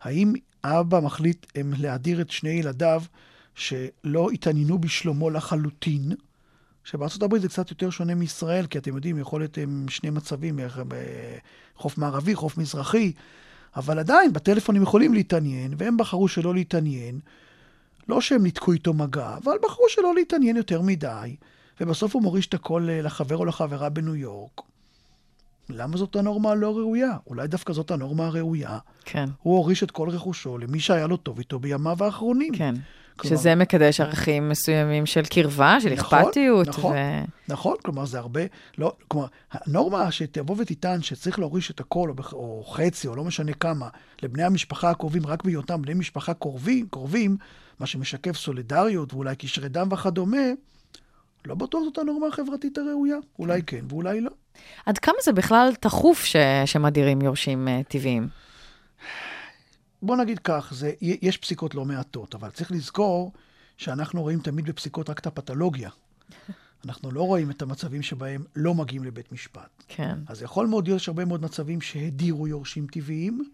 האם 0.00 0.32
אבא 0.64 1.00
מחליט 1.00 1.46
הם, 1.54 1.72
להדיר 1.78 2.20
את 2.20 2.30
שני 2.30 2.50
ילדיו 2.50 3.02
שלא 3.54 4.30
התעניינו 4.30 4.78
בשלומו 4.78 5.30
לחלוטין, 5.30 6.12
שבארצות 6.84 7.22
הברית 7.22 7.42
זה 7.42 7.48
קצת 7.48 7.70
יותר 7.70 7.90
שונה 7.90 8.14
מישראל, 8.14 8.66
כי 8.66 8.78
אתם 8.78 8.96
יודעים, 8.96 9.18
יכול 9.18 9.40
להיות 9.40 9.58
שני 9.88 10.10
מצבים, 10.10 10.60
אה, 10.60 10.66
חוף 11.76 11.98
מערבי, 11.98 12.34
חוף 12.34 12.58
מזרחי, 12.58 13.12
אבל 13.76 13.98
עדיין 13.98 14.32
בטלפון 14.32 14.76
הם 14.76 14.82
יכולים 14.82 15.14
להתעניין, 15.14 15.74
והם 15.78 15.96
בחרו 15.96 16.28
שלא 16.28 16.54
להתעניין. 16.54 17.20
לא 18.08 18.20
שהם 18.20 18.42
ניתקו 18.42 18.72
איתו 18.72 18.92
מגע, 18.94 19.36
אבל 19.44 19.52
בחרו 19.62 19.84
שלא 19.88 20.14
להתעניין 20.14 20.56
יותר 20.56 20.80
מדי, 20.80 21.36
ובסוף 21.80 22.14
הוא 22.14 22.22
מוריש 22.22 22.46
את 22.46 22.54
הכל 22.54 22.86
אה, 22.90 23.02
לחבר 23.02 23.36
או 23.36 23.44
לחברה 23.44 23.88
בניו 23.88 24.16
יורק. 24.16 24.60
למה 25.68 25.96
זאת 25.96 26.16
הנורמה 26.16 26.50
הלא 26.50 26.76
ראויה? 26.78 27.16
אולי 27.26 27.48
דווקא 27.48 27.72
זאת 27.72 27.90
הנורמה 27.90 28.26
הראויה. 28.26 28.78
כן. 29.04 29.24
הוא 29.42 29.56
הוריש 29.56 29.82
את 29.82 29.90
כל 29.90 30.08
רכושו 30.08 30.58
למי 30.58 30.80
שהיה 30.80 31.06
לו 31.06 31.16
טוב 31.16 31.38
איתו 31.38 31.58
בימיו 31.58 32.04
האחרונים. 32.04 32.52
כן. 32.54 32.74
כלומר- 33.16 33.36
שזה 33.36 33.54
מקדש 33.54 34.00
ערכים 34.00 34.48
מסוימים 34.48 35.06
של 35.06 35.22
קרבה, 35.24 35.76
של 35.80 35.94
נכון, 35.94 36.18
אכפתיות. 36.18 36.68
נכון. 36.68 36.96
ו... 36.96 37.24
נכון, 37.48 37.76
כלומר 37.84 38.04
זה 38.04 38.18
הרבה, 38.18 38.40
לא, 38.78 38.92
כלומר, 39.08 39.26
הנורמה 39.52 40.12
שתבוא 40.12 40.56
ותטען 40.58 41.02
שצריך 41.02 41.38
להוריש 41.38 41.70
את 41.70 41.80
הכל, 41.80 42.10
או, 42.10 42.14
או 42.32 42.64
חצי, 42.64 43.08
או 43.08 43.16
לא 43.16 43.24
משנה 43.24 43.52
כמה, 43.52 43.88
לבני 44.22 44.42
המשפחה 44.42 44.90
הקרובים, 44.90 45.26
רק 45.26 45.44
בהיותם 45.44 45.82
בני 45.82 45.94
משפחה 45.94 46.34
קרובים, 46.34 46.86
קרובים, 46.90 47.36
מה 47.78 47.86
שמשקף 47.86 48.36
סולידריות 48.36 49.14
ואולי 49.14 49.36
קשרי 49.36 49.68
דם 49.68 49.88
וכדומה, 49.92 50.46
לא 51.44 51.54
בטוח 51.54 51.82
זאת 51.84 51.98
הנורמה 51.98 52.26
החברתית 52.26 52.78
הראויה. 52.78 53.16
אולי 53.38 53.62
כן 53.62 53.84
ואולי 53.88 54.20
לא. 54.20 54.30
עד 54.86 54.98
כמה 54.98 55.16
זה 55.24 55.32
בכלל 55.32 55.72
תכוף 55.80 56.24
ש... 56.24 56.36
שמדירים 56.66 57.22
יורשים 57.22 57.68
אה, 57.68 57.80
טבעיים? 57.88 58.28
בוא 60.02 60.16
נגיד 60.16 60.38
כך, 60.38 60.72
זה, 60.74 60.92
יש 61.00 61.36
פסיקות 61.36 61.74
לא 61.74 61.84
מעטות, 61.84 62.34
אבל 62.34 62.50
צריך 62.50 62.72
לזכור 62.72 63.32
שאנחנו 63.76 64.22
רואים 64.22 64.40
תמיד 64.40 64.64
בפסיקות 64.64 65.10
רק 65.10 65.18
את 65.18 65.26
הפתולוגיה. 65.26 65.90
אנחנו 66.86 67.10
לא 67.10 67.22
רואים 67.22 67.50
את 67.50 67.62
המצבים 67.62 68.02
שבהם 68.02 68.44
לא 68.56 68.74
מגיעים 68.74 69.04
לבית 69.04 69.32
משפט. 69.32 69.82
כן. 69.88 70.18
אז 70.26 70.42
יכול 70.42 70.66
מאוד 70.66 70.88
להיות 70.88 71.00
שהרבה 71.00 71.24
מאוד 71.24 71.42
מצבים 71.42 71.80
שהדירו 71.80 72.48
יורשים 72.48 72.86
טבעיים, 72.86 73.50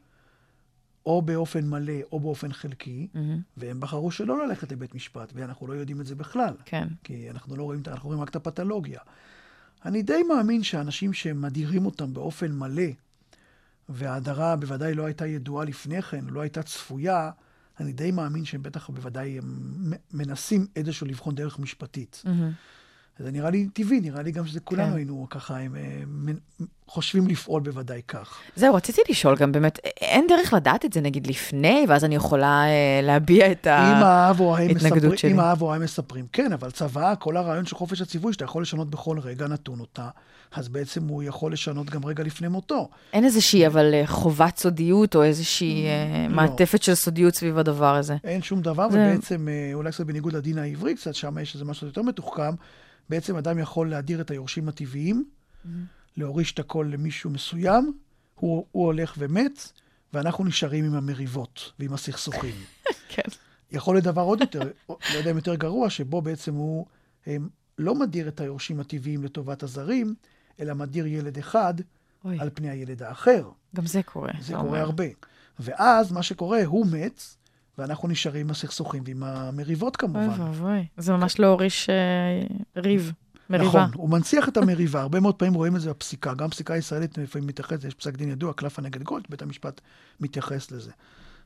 או 1.07 1.23
באופן 1.23 1.69
מלא 1.69 1.93
או 2.13 2.21
באופן 2.21 2.53
חלקי, 2.53 3.09
מהמם. 3.15 3.41
והם 3.57 3.81
בחרו 3.81 4.11
שלא 4.11 4.47
ללכת 4.47 4.73
לבית 4.73 4.95
משפט, 4.95 5.33
ואנחנו 5.35 5.67
לא 5.67 5.73
יודעים 5.73 6.01
את 6.01 6.07
זה 6.07 6.15
בכלל. 6.15 6.55
כן. 6.65 6.89
כי 7.05 7.31
אנחנו 7.31 7.57
לא 7.57 7.63
רואים, 7.63 7.83
אנחנו 7.87 8.09
רואים 8.09 8.23
רק 8.23 8.29
את 8.29 8.37
הפתולוגיה. 8.37 9.01
אני 9.85 10.03
די 10.03 10.23
מאמין 10.23 10.63
שאנשים 10.63 11.13
שמדירים 11.13 11.87
אותם 11.87 12.15
באופן 12.15 12.53
מלא, 12.53 12.83
וההדרה 13.89 14.57
בוודאי 14.57 14.95
לא 14.95 15.05
הייתה 15.05 15.27
ידועה 15.27 15.65
לפני 15.65 16.03
כן, 16.03 16.25
לא 16.29 16.41
הייתה 16.41 16.63
צפויה, 16.63 17.31
אני 17.81 17.93
די 17.93 18.11
מאמין 18.11 18.45
שהם 18.45 18.63
בטח 18.63 18.91
בוודאי 18.91 19.39
מנסים 20.13 20.67
איזשהו 20.77 21.07
לבחון 21.07 21.35
דרך 21.35 21.59
משפטית. 21.59 22.23
מהמם. 22.25 22.53
זה 23.25 23.31
נראה 23.31 23.51
לי 23.51 23.69
טבעי, 23.73 24.01
נראה 24.01 24.23
לי 24.23 24.33
גם 24.33 24.47
שזה 24.47 24.61
כולנו 24.61 24.91
כן. 24.91 24.97
היינו 24.97 25.27
ככה, 25.31 25.59
הם, 25.59 25.77
אה, 25.77 26.03
מנ- 26.07 26.65
חושבים 26.87 27.27
לפעול 27.27 27.63
בוודאי 27.63 28.01
כך. 28.09 28.39
זהו, 28.57 28.75
רציתי 28.75 29.01
לשאול 29.09 29.37
גם 29.37 29.53
באמת, 29.53 29.79
אין 30.01 30.27
דרך 30.29 30.53
לדעת 30.53 30.85
את 30.85 30.93
זה 30.93 31.01
נגיד 31.01 31.27
לפני, 31.27 31.85
ואז 31.89 32.05
אני 32.05 32.15
יכולה 32.15 32.65
אה, 32.67 33.01
להביע 33.03 33.53
את 33.53 33.67
ההתנגדות 33.67 35.19
שלי. 35.19 35.33
אם 35.33 35.41
האב 35.41 35.63
או 35.63 35.73
האם 35.75 35.83
מספרים, 35.83 36.27
כן, 36.33 36.53
אבל 36.53 36.71
צוואה, 36.71 37.17
כל 37.17 37.37
הרעיון 37.37 37.67
של 37.67 37.77
חופש 37.77 38.01
הציווי, 38.01 38.33
שאתה 38.33 38.45
יכול 38.45 38.63
לשנות 38.63 38.91
בכל 38.91 39.19
רגע 39.19 39.47
נתון 39.49 39.81
אותה, 39.81 40.09
אז 40.55 40.69
בעצם 40.69 41.09
הוא 41.09 41.23
יכול 41.23 41.53
לשנות 41.53 41.91
גם 41.91 42.05
רגע 42.07 42.25
לפני 42.25 42.49
מותו. 42.49 42.89
אין 43.13 43.25
איזושהי 43.25 43.67
אבל 43.67 43.91
אה, 43.95 44.03
חובת 44.07 44.57
סודיות, 44.59 45.17
או 45.17 45.23
איזושהי 45.23 45.87
אה, 45.87 45.91
לא. 46.29 46.35
מעטפת 46.37 46.83
של 46.83 46.95
סודיות 46.95 47.35
סביב 47.35 47.59
הדבר 47.59 47.95
הזה. 47.95 48.17
אין 48.25 48.43
שום 48.43 48.61
דבר, 48.63 48.91
זה- 48.91 48.99
ובעצם, 49.13 49.49
אה, 49.51 49.71
אולי 49.75 49.91
קצת 49.93 50.07
בניגוד 50.07 50.33
לדין 50.33 50.59
העברי, 50.59 50.95
קצת 50.95 51.15
שם 51.15 51.39
יש 51.39 51.55
איזה 51.55 51.65
משהו 51.65 51.87
יותר 51.87 52.03
מתוחכם, 52.03 52.55
בעצם 53.09 53.37
אדם 53.37 53.59
יכול 53.59 53.91
להדיר 53.91 54.21
את 54.21 54.31
היורשים 54.31 54.69
הטבעיים, 54.69 55.25
להוריש 56.17 56.53
את 56.53 56.59
הכל 56.59 56.89
למישהו 56.93 57.31
מסוים, 57.31 57.93
הוא, 58.35 58.67
הוא 58.73 58.87
הולך 58.87 59.15
ומת, 59.19 59.73
ואנחנו 60.13 60.45
נשארים 60.45 60.85
עם 60.85 60.95
המריבות 60.95 61.73
ועם 61.79 61.93
הסכסוכים. 61.93 62.55
כן. 63.15 63.23
יכול 63.73 63.95
להיות 63.95 64.05
דבר 64.05 64.23
עוד 64.23 64.41
יותר, 64.41 64.71
לא 64.89 65.19
יודע 65.19 65.31
אם 65.31 65.37
יותר 65.37 65.55
גרוע, 65.55 65.91
שבו 65.91 66.23
בעצם 66.23 66.55
הוא 66.55 66.87
הם, 67.27 67.49
לא 67.79 67.95
מדיר 67.95 68.29
את 68.29 68.41
היורשים 68.41 68.81
הטבעיים 68.81 69.25
לטובת 69.25 69.63
הזרים, 69.63 70.15
אלא 70.61 70.75
מדיר 70.75 71.07
ילד 71.07 71.39
אחד 71.39 71.75
אוי, 72.25 72.41
על 72.41 72.51
פני 72.55 72.71
הילד 72.71 73.03
האחר. 73.03 73.49
גם 73.77 73.87
זה 73.87 74.03
קורה. 74.03 74.33
זה 74.41 74.53
קורה 74.53 74.67
אומר. 74.67 74.79
הרבה. 74.79 75.05
ואז 75.59 76.13
מה 76.13 76.23
שקורה, 76.23 76.65
הוא 76.65 76.87
מת, 76.87 77.23
ואנחנו 77.81 78.09
נשארים 78.09 78.47
עם 78.47 78.51
הסכסוכים 78.51 79.03
ועם 79.07 79.23
המריבות 79.23 80.03
אוי 80.03 80.13
כמובן. 80.13 80.41
ואבוי, 80.43 80.87
זה 80.97 81.13
ממש 81.13 81.39
לא 81.39 81.47
הוריש 81.47 81.91
אה, 81.91 82.43
ריב, 82.77 83.13
מריבה. 83.51 83.69
נכון, 83.69 83.91
הוא 83.95 84.11
מנציח 84.11 84.49
את 84.49 84.57
המריבה. 84.57 85.01
הרבה 85.01 85.21
מאוד 85.21 85.35
פעמים 85.35 85.55
רואים 85.55 85.77
את 85.77 85.81
זה 85.81 85.91
בפסיקה. 85.91 86.35
גם 86.35 86.51
פסיקה 86.51 86.77
ישראלית 86.77 87.19
לפעמים 87.19 87.49
מתייחסת, 87.49 87.85
יש 87.85 87.95
פסק 87.95 88.17
דין 88.17 88.29
ידוע, 88.29 88.53
קלפה 88.53 88.83
נגד 88.83 89.03
גולד, 89.03 89.25
בית 89.29 89.43
המשפט 89.43 89.81
מתייחס 90.21 90.71
לזה. 90.71 90.91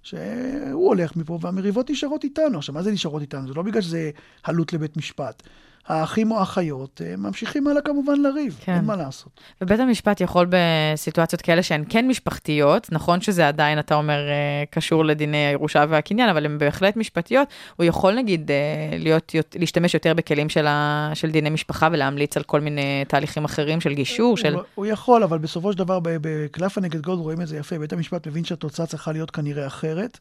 שהוא 0.02 0.88
הולך 0.88 1.16
מפה 1.16 1.38
והמריבות 1.40 1.90
נשארות 1.90 2.24
איתנו. 2.24 2.58
עכשיו, 2.58 2.74
מה 2.74 2.82
זה 2.82 2.92
נשארות 2.92 3.22
איתנו? 3.22 3.48
זה 3.48 3.54
לא 3.54 3.62
בגלל 3.62 3.82
שזה 3.82 4.10
עלות 4.42 4.72
לבית 4.72 4.96
משפט. 4.96 5.42
האחים 5.88 6.30
או 6.30 6.38
האחיות 6.38 7.00
אה, 7.04 7.16
ממשיכים 7.16 7.66
הלאה 7.66 7.82
כמובן 7.82 8.20
לריב, 8.22 8.58
כן. 8.64 8.74
אין 8.74 8.84
מה 8.84 8.96
לעשות. 8.96 9.40
ובית 9.60 9.80
המשפט 9.80 10.20
יכול 10.20 10.46
בסיטואציות 10.50 11.42
כאלה 11.42 11.62
שהן 11.62 11.84
כן 11.88 12.08
משפחתיות, 12.08 12.92
נכון 12.92 13.20
שזה 13.20 13.48
עדיין, 13.48 13.78
אתה 13.78 13.94
אומר, 13.94 14.28
אה, 14.28 14.64
קשור 14.70 15.04
לדיני 15.04 15.36
הירושה 15.36 15.84
והקניין, 15.88 16.28
אבל 16.28 16.44
הן 16.44 16.58
בהחלט 16.58 16.96
משפטיות, 16.96 17.48
הוא 17.76 17.84
יכול 17.84 18.14
נגיד 18.14 18.50
אה, 18.50 18.56
להיות, 18.98 19.34
יות- 19.34 19.56
להשתמש 19.58 19.94
יותר 19.94 20.14
בכלים 20.14 20.48
של, 20.48 20.66
ה, 20.66 21.10
של 21.14 21.30
דיני 21.30 21.50
משפחה 21.50 21.88
ולהמליץ 21.92 22.36
על 22.36 22.42
כל 22.42 22.60
מיני 22.60 23.04
תהליכים 23.08 23.44
אחרים 23.44 23.80
של 23.80 23.94
גישור, 23.94 24.36
של... 24.36 24.54
הוא, 24.54 24.62
הוא 24.74 24.86
יכול, 24.86 25.22
אבל 25.22 25.38
בסופו 25.38 25.72
של 25.72 25.78
דבר, 25.78 25.98
בקלפה 26.02 26.80
נגד 26.80 27.00
גולד 27.00 27.18
רואים 27.18 27.40
את 27.40 27.46
זה 27.46 27.56
יפה. 27.56 27.78
בית 27.78 27.92
המשפט 27.92 28.26
מבין 28.26 28.44
שהתוצאה 28.44 28.86
צריכה 28.86 29.12
להיות 29.12 29.30
כנראה 29.30 29.66
אחרת, 29.66 30.18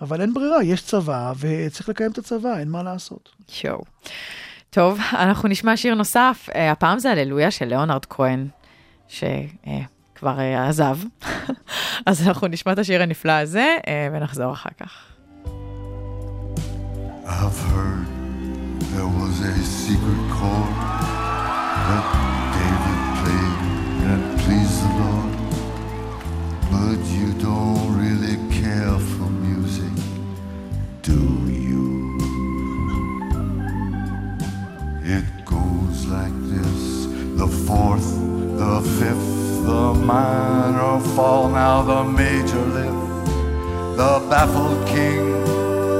אבל 0.00 0.20
אין 0.20 0.34
ברירה, 0.34 0.64
יש 0.64 0.82
צבא, 0.82 1.32
וצריך 1.38 1.88
לקיים 1.88 2.10
את 2.10 2.18
הצבא, 2.18 2.58
אין 2.58 2.68
מה 2.68 2.82
לעשות. 2.82 3.28
שואו. 3.48 3.82
טוב, 4.70 4.98
אנחנו 5.12 5.48
נשמע 5.48 5.76
שיר 5.76 5.94
נוסף, 5.94 6.48
אה, 6.54 6.70
הפעם 6.70 6.98
זה 6.98 7.10
הללויה 7.10 7.50
של 7.50 7.64
ליאונרד 7.64 8.04
כהן, 8.04 8.48
שכבר 9.08 10.40
אה, 10.40 10.68
עזב. 10.68 10.98
אז 12.06 12.28
אנחנו 12.28 12.48
נשמע 12.48 12.72
את 12.72 12.78
השיר 12.78 13.02
הנפלא 13.02 13.32
הזה, 13.32 13.76
אה, 13.86 14.08
ונחזור 14.12 14.52
אחר 14.52 14.70
כך. 14.80 15.06
I've 17.26 17.60
heard 17.70 18.06
there 18.92 19.10
was 19.20 19.36
a 19.40 19.54
secret 19.84 20.22
chord 20.36 20.74
that 21.88 22.29
the 37.40 37.48
fourth, 37.48 38.08
the 38.58 38.82
fifth, 38.98 39.64
the 39.64 39.94
minor 39.94 41.00
fall, 41.14 41.48
now 41.48 41.80
the 41.80 42.04
major 42.04 42.64
lift. 42.76 43.26
The 43.96 44.20
baffled 44.28 44.86
king 44.86 45.22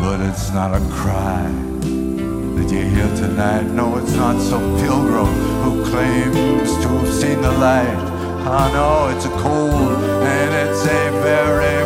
But 0.00 0.18
it's 0.28 0.50
not 0.50 0.74
a 0.74 0.84
cry 0.90 1.46
that 2.56 2.68
you 2.72 2.82
hear 2.94 3.10
tonight. 3.14 3.66
No, 3.80 3.96
it's 3.98 4.16
not 4.16 4.42
some 4.42 4.80
pilgrim 4.80 5.32
who 5.62 5.84
claims 5.84 6.72
to 6.82 6.88
have 6.88 7.14
seen 7.14 7.40
the 7.40 7.52
light. 7.52 8.02
I 8.62 8.72
know 8.72 9.14
it's 9.14 9.26
a 9.26 9.34
cold 9.46 10.02
and 10.34 10.50
it's 10.62 10.82
a 10.82 11.22
very 11.22 11.77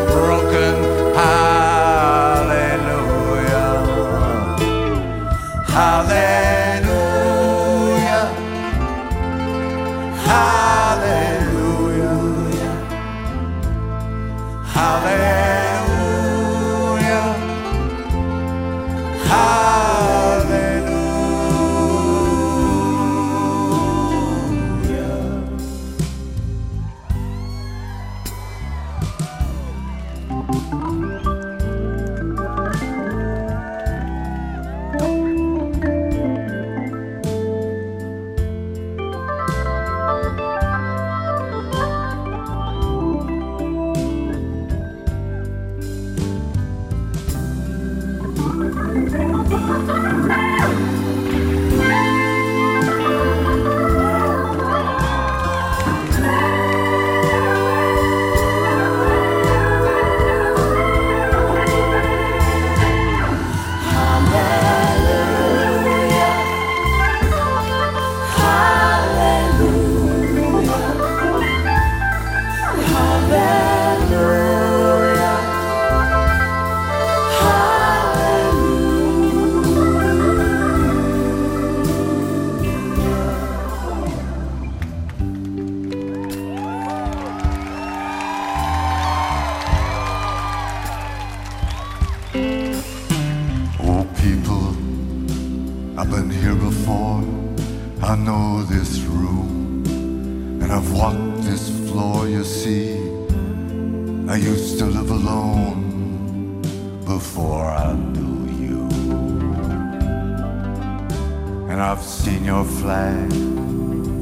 And 111.73 111.81
I've 111.81 112.03
seen 112.03 112.45
your 112.45 112.67
flag 112.67 113.33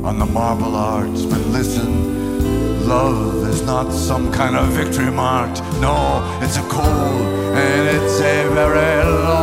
on 0.05 0.21
the 0.21 0.25
marble 0.25 0.77
arch, 0.77 1.29
but 1.29 1.41
listen, 1.49 2.87
love 2.87 3.49
is 3.49 3.63
not 3.63 3.93
some 3.93 4.31
kind 4.31 4.55
of 4.55 4.69
victory 4.69 5.11
march. 5.11 5.59
No, 5.81 6.23
it's 6.43 6.59
a 6.59 6.63
cold 6.69 6.87
and 6.87 7.89
it's 7.89 8.21
a 8.21 8.49
very 8.55 9.05
lonely 9.05 9.39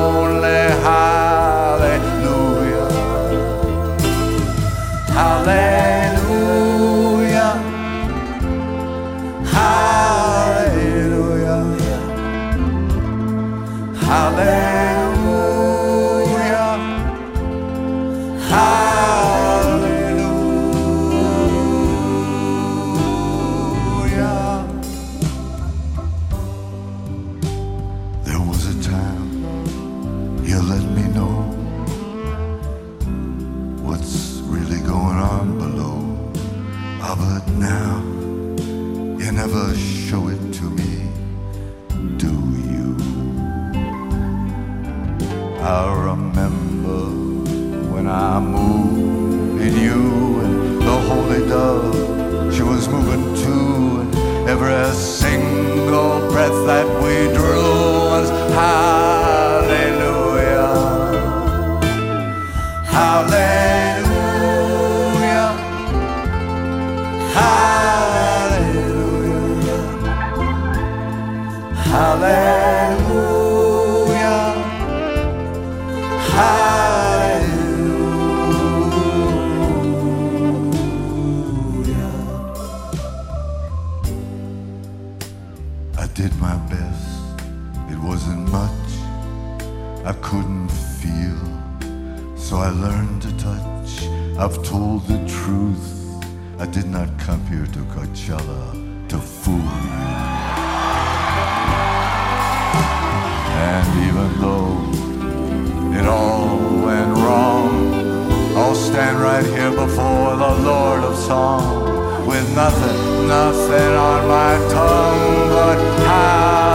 stand 108.97 109.19
right 109.19 109.45
here 109.45 109.69
before 109.69 110.35
the 110.37 110.53
Lord 110.69 111.03
of 111.03 111.15
Song 111.15 112.25
with 112.25 112.55
nothing, 112.55 113.27
nothing 113.27 113.93
on 113.93 114.27
my 114.27 114.57
tongue 114.73 115.49
but 115.49 115.77
hallelujah. 115.99 116.66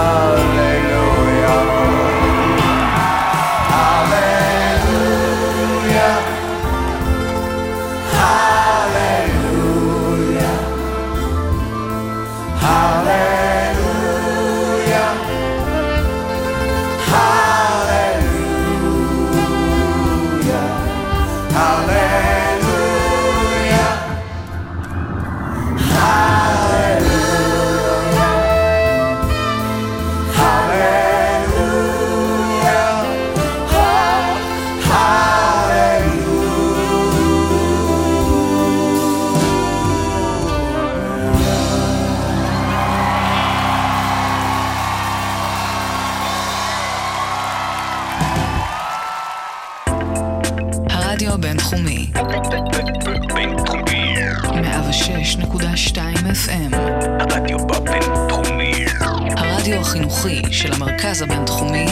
החינוכי 60.13 60.53
של 60.53 60.73
המרכז 60.73 61.23
הבינתחומי 61.23 61.87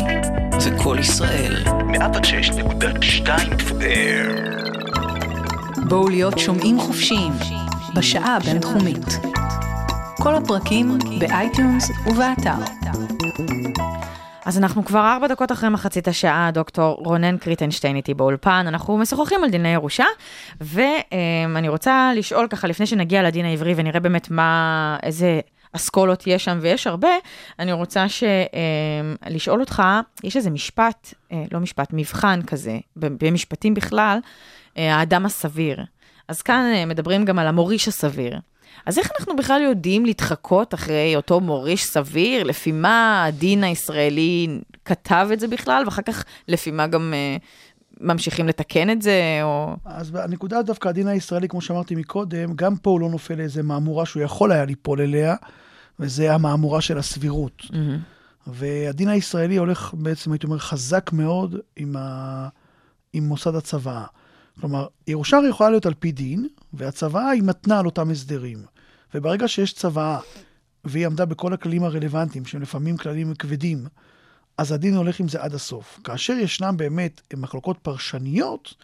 וקול 0.67 0.99
ישראל. 0.99 1.55
106.2 1.65 3.27
FM. 3.59 4.31
בואו 5.89 6.09
להיות 6.09 6.39
שומעים 6.39 6.81
חופשיים 6.81 7.33
בשעה 7.97 8.37
הבינתחומית. 8.37 9.07
כל 10.23 10.35
הפרקים 10.35 10.99
ב 11.19 11.29
iTunes 11.29 11.91
ובאתר. 12.07 12.55
אז 14.45 14.59
אנחנו 14.59 14.85
כבר 14.85 15.13
ארבע 15.13 15.27
דקות 15.27 15.53
אחרי 15.53 15.69
מחצית 15.69 16.09
השעה, 16.09 16.51
דוקטור 16.55 17.03
רונן 17.05 17.39
קריטנשטיין 17.39 17.97
איתי 17.97 18.15
באולפן, 18.15 18.65
אנחנו 18.69 18.99
משוחחים 18.99 19.45
על 19.45 19.51
דיני 19.51 19.69
ירושה, 19.69 20.07
ואני 20.61 21.69
רוצה 21.69 22.13
לשאול 22.17 22.47
ככה, 22.47 22.67
לפני 22.67 22.87
שנגיע 22.87 23.23
לדין 23.23 23.45
העברי 23.45 23.75
ונראה 23.77 24.01
באמת 24.01 24.31
מה, 24.31 24.97
איזה 25.03 25.41
אסכולות 25.73 26.27
יש 26.27 26.45
שם, 26.45 26.59
ויש 26.61 26.87
הרבה, 26.87 27.09
אני 27.59 27.73
רוצה 27.73 28.09
ש, 28.09 28.25
לשאול 29.27 29.61
אותך, 29.61 29.83
יש 30.25 30.37
איזה 30.37 30.51
משפט, 30.51 31.15
אה, 31.33 31.45
לא 31.53 31.61
משפט, 31.61 31.89
מבחן 31.93 32.41
כזה, 32.43 32.79
במשפטים 32.97 33.75
בכלל, 33.75 34.19
אה, 34.79 34.95
האדם 34.95 35.27
הסביר. 35.27 35.85
אז 36.29 36.43
כאן 36.43 36.73
אה, 36.75 36.87
מדברים 36.87 37.25
גם 37.25 37.39
על 37.39 37.47
המוריש 37.47 37.89
הסביר. 37.89 38.39
אז 38.87 38.99
איך 38.99 39.11
אנחנו 39.19 39.37
בכלל 39.37 39.63
יודעים 39.63 40.05
להתחקות 40.07 40.75
אחרי 40.75 41.17
אותו 41.17 41.41
מוריש 41.41 41.85
סביר, 41.85 42.45
לפי 42.45 42.73
מה 42.73 43.25
הדין 43.25 43.65
הישראלי 43.65 44.49
כתב 44.85 45.29
את 45.33 45.41
זה 45.41 45.49
בכלל, 45.49 45.83
ואחר 45.85 46.03
כך 46.03 46.25
לפי 46.49 46.71
מה 46.71 46.87
גם 46.87 47.15
אה, 47.15 47.37
ממשיכים 48.01 48.49
לתקן 48.49 48.91
את 48.91 49.03
זה, 49.03 49.41
או... 49.43 49.77
אז 49.85 50.15
הנקודה 50.15 50.63
דווקא, 50.63 50.89
הדין 50.89 51.09
הישראלי, 51.09 51.49
כמו 51.49 51.61
שאמרתי 51.61 51.95
מקודם, 51.95 52.55
גם 52.55 52.77
פה 52.77 52.91
הוא 52.91 53.01
לא 53.01 53.09
נופל 53.09 53.35
לאיזה 53.35 53.63
מהמורה 53.63 54.07
שהוא 54.07 54.23
יכול 54.23 54.53
היה 54.53 54.65
ליפול 54.65 55.01
אליה, 55.01 55.35
וזה 56.01 56.35
המהמורה 56.35 56.81
של 56.81 56.99
הסבירות. 56.99 57.63
Mm-hmm. 57.63 58.47
והדין 58.47 59.09
הישראלי 59.09 59.57
הולך 59.57 59.95
בעצם, 59.95 60.33
הייתי 60.33 60.47
אומר, 60.47 60.59
חזק 60.59 61.11
מאוד 61.13 61.57
עם, 61.77 61.97
ה... 61.99 62.49
עם 63.13 63.25
מוסד 63.25 63.55
הצוואה. 63.55 64.05
כלומר, 64.61 64.87
ירושה 65.07 65.39
יכולה 65.49 65.71
להיות 65.71 65.87
על 65.87 65.95
פי 65.95 66.13
דין, 66.13 66.49
והצוואה 66.73 67.29
היא 67.29 67.43
מתנה 67.43 67.79
על 67.79 67.87
אותם 67.87 68.11
הסדרים. 68.11 68.59
וברגע 69.15 69.49
שיש 69.49 69.73
צוואה, 69.73 70.19
והיא 70.85 71.07
עמדה 71.07 71.25
בכל 71.25 71.53
הכללים 71.53 71.85
הרלוונטיים, 71.85 72.45
שהם 72.45 72.63
לפעמים 72.63 72.97
כללים 72.97 73.35
כבדים, 73.35 73.87
אז 74.61 74.73
הדין 74.73 74.95
הולך 74.95 75.21
עם 75.21 75.29
זה 75.29 75.43
עד 75.43 75.55
הסוף. 75.55 76.01
כאשר 76.05 76.33
ישנם 76.33 76.75
באמת 76.77 77.21
מחלוקות 77.37 77.79
פרשניות, 77.83 78.75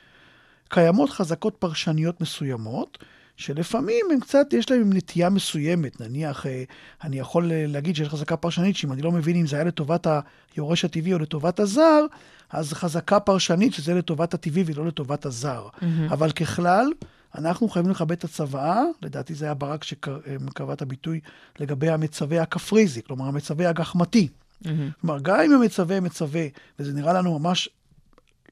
קיימות 0.69 1.11
חזקות 1.11 1.57
פרשניות 1.59 2.21
מסוימות, 2.21 2.99
שלפעמים 3.37 4.07
הם 4.13 4.21
קצת, 4.21 4.47
יש 4.53 4.71
להם 4.71 4.93
נטייה 4.93 5.31
מסוימת. 5.31 6.01
נניח, 6.01 6.47
אה, 6.47 6.65
אני 7.05 7.19
יכול 7.19 7.53
אה, 7.53 7.65
להגיד 7.67 7.97
שיש 7.97 8.09
חזקה 8.09 8.37
פרשנית, 8.37 8.77
שאם 8.77 8.93
אני 8.93 9.03
לא 9.03 9.13
מבין 9.13 9.37
אם 9.37 9.47
זה 9.47 9.57
היה 9.57 9.65
לטובת 9.65 10.07
היורש 10.55 10.85
הטבעי 10.85 11.13
או 11.13 11.19
לטובת 11.19 11.61
הזר, 11.61 12.07
אז 12.51 12.73
חזקה 12.73 13.21
פרשנית 13.21 13.75
שזה 13.75 13.95
לטובת 13.95 14.35
הטבעי 14.35 14.65
ולא 14.67 14.87
לטובת 14.87 15.27
הזר. 15.27 15.69
Mm-hmm. 15.69 15.85
אבל 16.11 16.31
ככלל, 16.31 16.87
אנחנו 17.35 17.69
חייבים 17.69 17.91
לכבד 17.91 18.13
את 18.13 18.25
הצוואה, 18.25 18.83
לדעתי 19.03 19.35
זה 19.35 19.45
היה 19.45 19.55
ברק 19.55 19.85
שקבע 19.85 20.73
את 20.73 20.83
הביטוי 20.83 21.21
לגבי 21.61 21.89
המצווה 21.89 22.43
הכפריזי, 22.43 23.03
כלומר 23.03 23.27
המצווה 23.27 23.69
הגחמתי. 23.69 24.29
Mm-hmm. 24.65 24.69
כלומר, 25.01 25.19
גם 25.23 25.41
אם 25.41 25.53
המצווה 25.53 26.01
מצווה, 26.01 26.47
וזה 26.79 26.93
נראה 26.93 27.13
לנו 27.13 27.39
ממש 27.39 27.69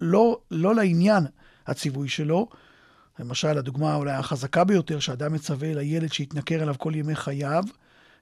לא, 0.00 0.38
לא 0.50 0.74
לעניין 0.74 1.26
הציווי 1.66 2.09
שלו, 2.09 2.48
למשל, 3.18 3.59
הדוגמה 3.59 3.94
אולי 3.94 4.12
החזקה 4.12 4.64
ביותר, 4.64 4.98
שאדם 4.98 5.32
מצווה 5.32 5.74
לילד 5.74 6.12
שיתנכר 6.12 6.62
אליו 6.62 6.74
כל 6.78 6.92
ימי 6.94 7.14
חייו, 7.14 7.64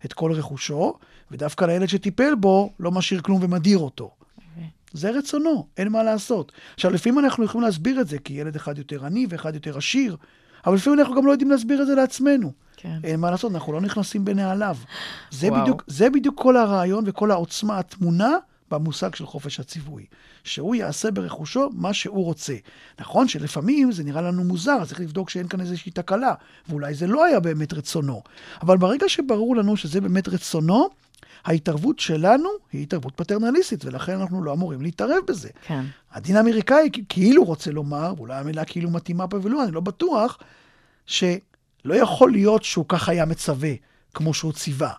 את 0.05 0.13
כל 0.13 0.33
רכושו, 0.33 0.99
ודווקא 1.31 1.65
לילד 1.65 1.89
שטיפל 1.89 2.35
בו, 2.35 2.73
לא 2.81 2.91
משאיר 2.91 3.21
כלום 3.21 3.39
ומדיר 3.43 3.79
אותו. 3.79 4.11
זה 4.93 5.11
רצונו, 5.11 5.67
אין 5.77 5.89
מה 5.89 6.03
לעשות. 6.03 6.53
עכשיו, 6.75 6.91
לפעמים 6.91 7.19
אנחנו 7.19 7.45
יכולים 7.45 7.67
להסביר 7.67 8.01
את 8.01 8.09
זה, 8.09 8.19
כי 8.19 8.33
ילד 8.33 8.57
אחד 8.57 8.79
יותר 8.79 9.07
עני 9.07 9.27
ואחד 9.29 9.55
יותר 9.55 9.79
עשיר, 9.79 10.17
אבל 10.67 10.75
לפעמים 10.75 11.01
אנחנו 11.01 11.15
גם 11.15 11.27
לא 11.27 11.33
יודעים 11.33 11.51
להסביר 11.51 11.83
את 11.83 11.87
זה 11.87 11.95
לעצמנו. 11.95 12.53
כן. 12.77 12.99
אין 13.05 13.21
מה 13.21 13.31
לעשות, 13.31 13.53
אנחנו 13.53 13.73
לא 13.73 13.81
נכנסים 13.81 14.25
בנעליו. 14.25 14.77
זה 15.31 15.51
בדיוק, 15.51 15.85
זה 15.87 16.11
בדיוק 16.11 16.41
כל 16.41 16.57
הרעיון 16.57 17.05
וכל 17.07 17.31
העוצמה 17.31 17.79
הטמונה 17.79 18.37
במושג 18.71 19.15
של 19.15 19.27
חופש 19.27 19.61
הציווי. 19.61 20.07
שהוא 20.45 20.75
יעשה 20.75 21.11
ברכושו 21.11 21.71
מה 21.73 21.93
שהוא 21.93 22.25
רוצה. 22.25 22.55
נכון 23.01 23.29
שלפעמים 23.29 23.93
זה 23.93 24.05
נראה 24.05 24.23
לנו 24.23 24.45
מוזר, 24.45 24.85
צריך 24.85 25.01
לבדוק 25.01 25.31
שאין 25.31 25.49
כאן 25.49 25.61
איזושהי 25.61 25.93
תקלה, 25.93 26.35
ואולי 26.69 26.95
זה 26.95 27.07
לא 27.07 27.25
היה 27.25 27.41
באמת 27.41 27.73
רצונו. 27.73 28.23
אבל 28.63 28.77
ברגע 28.77 29.09
שברור 29.09 29.57
לנו 29.57 29.77
שזה 29.77 30.01
באמת 30.01 30.29
רצונו, 30.29 30.89
ההתערבות 31.45 31.99
שלנו 31.99 32.49
היא 32.73 32.83
התערבות 32.83 33.13
פטרנליסטית, 33.17 33.85
ולכן 33.85 34.21
אנחנו 34.21 34.43
לא 34.43 34.53
אמורים 34.53 34.83
להתערב 34.83 35.19
בזה. 35.29 35.49
כן. 35.63 35.85
הדין 36.13 36.37
האמריקאי 36.37 36.91
כאילו 37.09 37.45
רוצה 37.45 37.71
לומר, 37.71 38.15
ואולי 38.17 38.35
המילה 38.35 38.65
כאילו 38.65 38.91
מתאימה 38.91 39.29
פה 39.29 39.39
ולא, 39.43 39.65
אני 39.65 39.73
לא 39.73 39.81
בטוח, 39.81 40.39
שלא 41.07 41.95
יכול 41.95 42.33
להיות 42.33 42.65
שהוא 42.65 42.85
ככה 42.89 43.13
היה 43.13 43.25
מצווה, 43.25 43.73
כמו 44.15 44.35
שהוא 44.35 44.53
ציווה. 44.53 44.93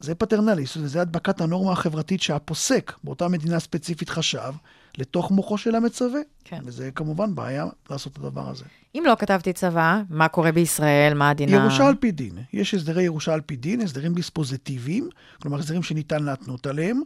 זה 0.00 0.14
פטרנליסט, 0.14 0.76
וזה 0.76 1.00
הדבקת 1.00 1.40
הנורמה 1.40 1.72
החברתית 1.72 2.22
שהפוסק 2.22 2.92
באותה 3.04 3.28
מדינה 3.28 3.60
ספציפית 3.60 4.08
חשב 4.08 4.52
לתוך 4.98 5.30
מוחו 5.30 5.58
של 5.58 5.74
המצווה. 5.74 6.20
כן. 6.44 6.60
וזה 6.64 6.90
כמובן 6.90 7.34
בעיה 7.34 7.66
לעשות 7.90 8.12
את 8.12 8.18
הדבר 8.18 8.48
הזה. 8.50 8.64
אם 8.94 9.02
לא 9.06 9.14
כתבתי 9.18 9.52
צבא, 9.52 10.02
מה 10.10 10.28
קורה 10.28 10.52
בישראל? 10.52 11.14
מה 11.14 11.30
הדינה? 11.30 11.52
ירושה 11.56 11.86
על 11.86 11.94
פי 11.94 12.12
דין. 12.12 12.38
יש 12.52 12.74
הסדרי 12.74 13.02
ירושה 13.02 13.34
על 13.34 13.40
פי 13.40 13.56
דין, 13.56 13.80
הסדרים 13.80 14.14
דיספוזיטיביים, 14.14 15.08
כלומר 15.42 15.58
הסדרים 15.58 15.82
שניתן 15.82 16.24
להתנות 16.24 16.66
עליהם, 16.66 17.00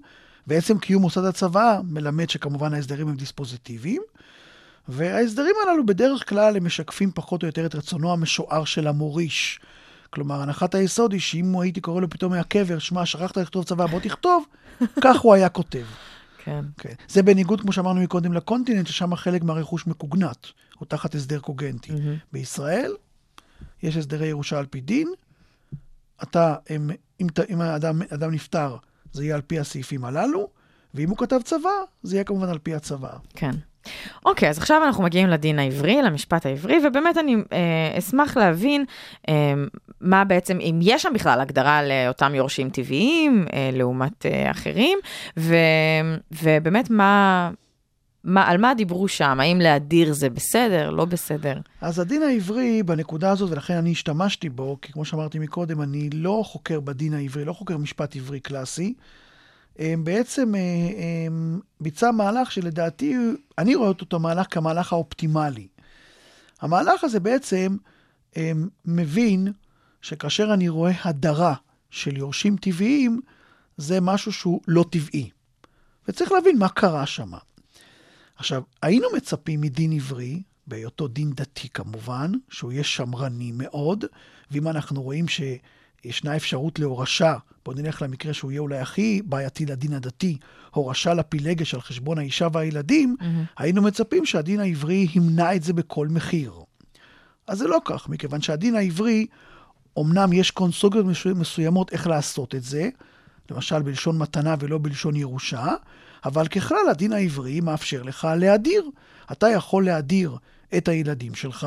ועצם 0.47 0.79
קיום 0.79 1.03
מוסד 1.03 1.25
הצבא 1.25 1.81
מלמד 1.85 2.31
שכמובן 2.31 2.75
ההסדרים 2.75 3.09
הם 3.09 3.17
דיספוזיטיביים. 3.17 4.03
וההסדרים 4.89 5.55
הללו 5.63 5.87
בדרך 5.87 6.29
כלל 6.29 6.57
הם 6.57 6.65
משקפים 6.65 7.11
פחות 7.15 7.43
או 7.43 7.49
יותר 7.49 7.67
את 7.67 7.75
רצונו 7.75 8.13
המשוער 8.13 8.65
של 8.65 8.87
המוריש. 8.87 9.61
כלומר, 10.11 10.43
הנחת 10.43 10.75
היסוד 10.75 11.13
היא 11.13 11.21
שאם 11.21 11.61
הייתי 11.61 11.81
קורא 11.81 12.01
לו 12.01 12.11
פתאום 12.11 12.33
מהקבר, 12.33 12.79
שמע, 12.79 13.07
שכחת 13.07 13.37
לכתוב 13.37 13.65
צבא, 13.65 13.87
בוא 13.87 14.01
תכתוב, 14.01 14.45
כך 15.05 15.19
הוא 15.21 15.35
היה 15.35 15.49
כותב. 15.49 15.85
כן. 16.49 16.65
כן. 16.79 16.95
זה 17.09 17.23
בניגוד, 17.23 17.61
כמו 17.61 17.73
שאמרנו 17.73 18.01
מקודם, 18.01 18.33
לקונטיננט, 18.33 18.87
ששם 18.87 19.15
חלק 19.15 19.43
מהרכוש 19.43 19.87
מקוגנט, 19.87 20.47
או 20.81 20.87
תחת 20.87 21.15
הסדר 21.15 21.41
קוגנטי. 21.41 21.93
Mm-hmm. 21.93 22.33
בישראל 22.33 22.93
יש 23.83 23.97
הסדרי 23.97 24.27
ירושה 24.27 24.59
על 24.59 24.67
פי 24.67 24.81
דין. 24.81 25.09
אתה, 26.23 26.57
אם, 26.71 26.91
אם, 27.21 27.27
אם 27.51 27.61
האדם, 27.61 28.03
האדם 28.11 28.31
נפטר, 28.31 28.77
זה 29.13 29.25
יהיה 29.25 29.35
על 29.35 29.41
פי 29.41 29.59
הסעיפים 29.59 30.05
הללו, 30.05 30.49
ואם 30.95 31.11
הוא 31.11 31.19
כתב 31.19 31.39
צבא, 31.45 31.71
זה 32.03 32.17
יהיה 32.17 32.25
כמובן 32.25 32.49
על 32.49 32.59
פי 32.59 32.75
הצבא. 32.75 33.17
כן. 33.35 33.55
אוקיי, 34.25 34.49
אז 34.49 34.59
עכשיו 34.59 34.83
אנחנו 34.85 35.05
מגיעים 35.05 35.29
לדין 35.29 35.59
העברי, 35.59 36.03
למשפט 36.03 36.47
העברי, 36.47 36.79
ובאמת 36.87 37.19
אני 37.19 37.37
אה, 37.53 37.99
אשמח 37.99 38.37
להבין 38.37 38.85
אה, 39.29 39.35
מה 40.01 40.25
בעצם, 40.25 40.59
אם 40.61 40.79
יש 40.83 41.03
שם 41.03 41.13
בכלל 41.15 41.41
הגדרה 41.41 41.81
לאותם 41.83 42.35
יורשים 42.35 42.71
טבעיים 42.71 43.47
אה, 43.53 43.71
לעומת 43.73 44.27
אה, 44.27 44.51
אחרים, 44.51 44.99
ו, 45.39 45.57
ובאמת 46.43 46.91
מה... 46.91 47.51
מה, 48.25 48.49
על 48.49 48.59
מה 48.59 48.75
דיברו 48.75 49.09
שם? 49.09 49.41
האם 49.41 49.61
להדיר 49.61 50.13
זה 50.13 50.31
בסדר, 50.31 50.91
לא 50.91 51.05
בסדר? 51.05 51.55
אז 51.81 51.99
הדין 51.99 52.23
העברי 52.23 52.83
בנקודה 52.83 53.31
הזאת, 53.31 53.51
ולכן 53.51 53.75
אני 53.75 53.91
השתמשתי 53.91 54.49
בו, 54.49 54.77
כי 54.83 54.93
כמו 54.93 55.05
שאמרתי 55.05 55.39
מקודם, 55.39 55.83
אני 55.83 56.11
לא 56.11 56.43
חוקר 56.47 56.81
בדין 56.81 57.15
העברי, 57.15 57.45
לא 57.45 57.53
חוקר 57.53 57.77
משפט 57.77 58.17
עברי 58.17 58.41
קלאסי. 58.41 58.95
בעצם 59.79 60.55
אה, 60.55 60.61
ביצע 61.81 62.11
מהלך 62.11 62.53
שלדעתי, 62.53 63.15
אני 63.59 63.75
רואה 63.75 63.89
אותו 63.89 64.19
מהלך 64.19 64.47
כמהלך 64.51 64.93
האופטימלי. 64.93 65.69
המהלך 66.61 67.05
הזה 67.05 67.21
בעצם 67.21 67.77
מבין 68.85 69.53
שכאשר 70.03 70.55
אני 70.55 70.69
רואה 70.69 70.93
הדרה 71.05 71.55
של 71.91 72.17
יורשים 72.17 72.57
טבעיים, 72.57 73.21
זה 73.77 74.01
משהו 74.01 74.33
שהוא 74.33 74.61
לא 74.69 74.85
טבעי. 74.91 75.31
וצריך 76.09 76.33
להבין 76.33 76.59
מה 76.59 76.69
קרה 76.69 77.07
שם. 77.07 77.31
עכשיו, 78.37 78.63
היינו 78.83 79.07
מצפים 79.17 79.61
מדין 79.61 79.93
עברי, 79.93 80.43
בהיותו 80.67 81.09
דין 81.09 81.33
דתי 81.33 81.69
כמובן, 81.69 82.33
שהוא 82.51 82.73
יהיה 82.73 82.85
שמרני 82.85 83.53
מאוד, 83.55 84.05
ואם 84.51 84.69
אנחנו 84.69 85.03
רואים 85.03 85.29
ש... 85.29 85.41
ישנה 86.05 86.37
אפשרות 86.37 86.79
להורשה, 86.79 87.37
בואו 87.65 87.77
נלך 87.77 88.03
למקרה 88.03 88.35
שהוא 88.35 88.51
יהיה 88.51 88.61
אולי 88.61 88.79
הכי 88.79 89.23
בעייתי 89.25 89.67
לדין 89.67 89.93
הדתי, 89.93 90.39
הורשה 90.71 91.15
לפילגש 91.15 91.75
על 91.75 91.81
חשבון 91.81 92.19
האישה 92.19 92.49
והילדים, 92.53 93.17
mm-hmm. 93.21 93.25
היינו 93.59 93.83
מצפים 93.83 94.27
שהדין 94.27 94.61
העברי 94.61 95.07
ימנע 95.15 95.55
את 95.55 95.63
זה 95.63 95.73
בכל 95.73 96.09
מחיר. 96.09 96.53
אז 97.47 97.59
זה 97.59 97.69
לא 97.69 97.79
כך, 97.85 98.09
מכיוון 98.09 98.41
שהדין 98.41 98.77
העברי, 98.77 99.27
אמנם 99.99 100.33
יש 100.33 100.51
קונסוגיות 100.51 101.07
מסוימות 101.37 101.93
איך 101.93 102.07
לעשות 102.07 102.55
את 102.55 102.63
זה, 102.63 102.89
למשל 103.51 103.83
בלשון 103.83 104.19
מתנה 104.19 104.55
ולא 104.59 104.79
בלשון 104.83 105.17
ירושה, 105.17 105.67
אבל 106.25 106.49
ככלל 106.49 106.89
הדין 106.91 107.13
העברי 107.13 107.61
מאפשר 107.61 108.03
לך 108.03 108.29
להדיר. 108.39 108.91
אתה 109.33 109.49
יכול 109.49 109.85
להדיר 109.85 110.37
את 110.77 110.89
הילדים 110.89 111.35
שלך, 111.35 111.67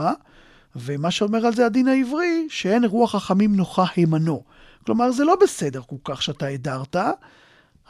ומה 0.76 1.12
שאומר 1.12 1.46
על 1.46 1.54
זה 1.54 1.66
הדין 1.66 1.88
העברי, 1.88 2.48
שאין 2.50 2.86
רוח 2.86 3.16
חכמים 3.16 3.56
נוחה 3.56 3.86
הימנו. 3.96 4.44
כלומר, 4.86 5.12
זה 5.12 5.24
לא 5.24 5.36
בסדר 5.42 5.82
כל 5.82 5.96
כך 6.04 6.22
שאתה 6.22 6.48
הדרת, 6.48 6.96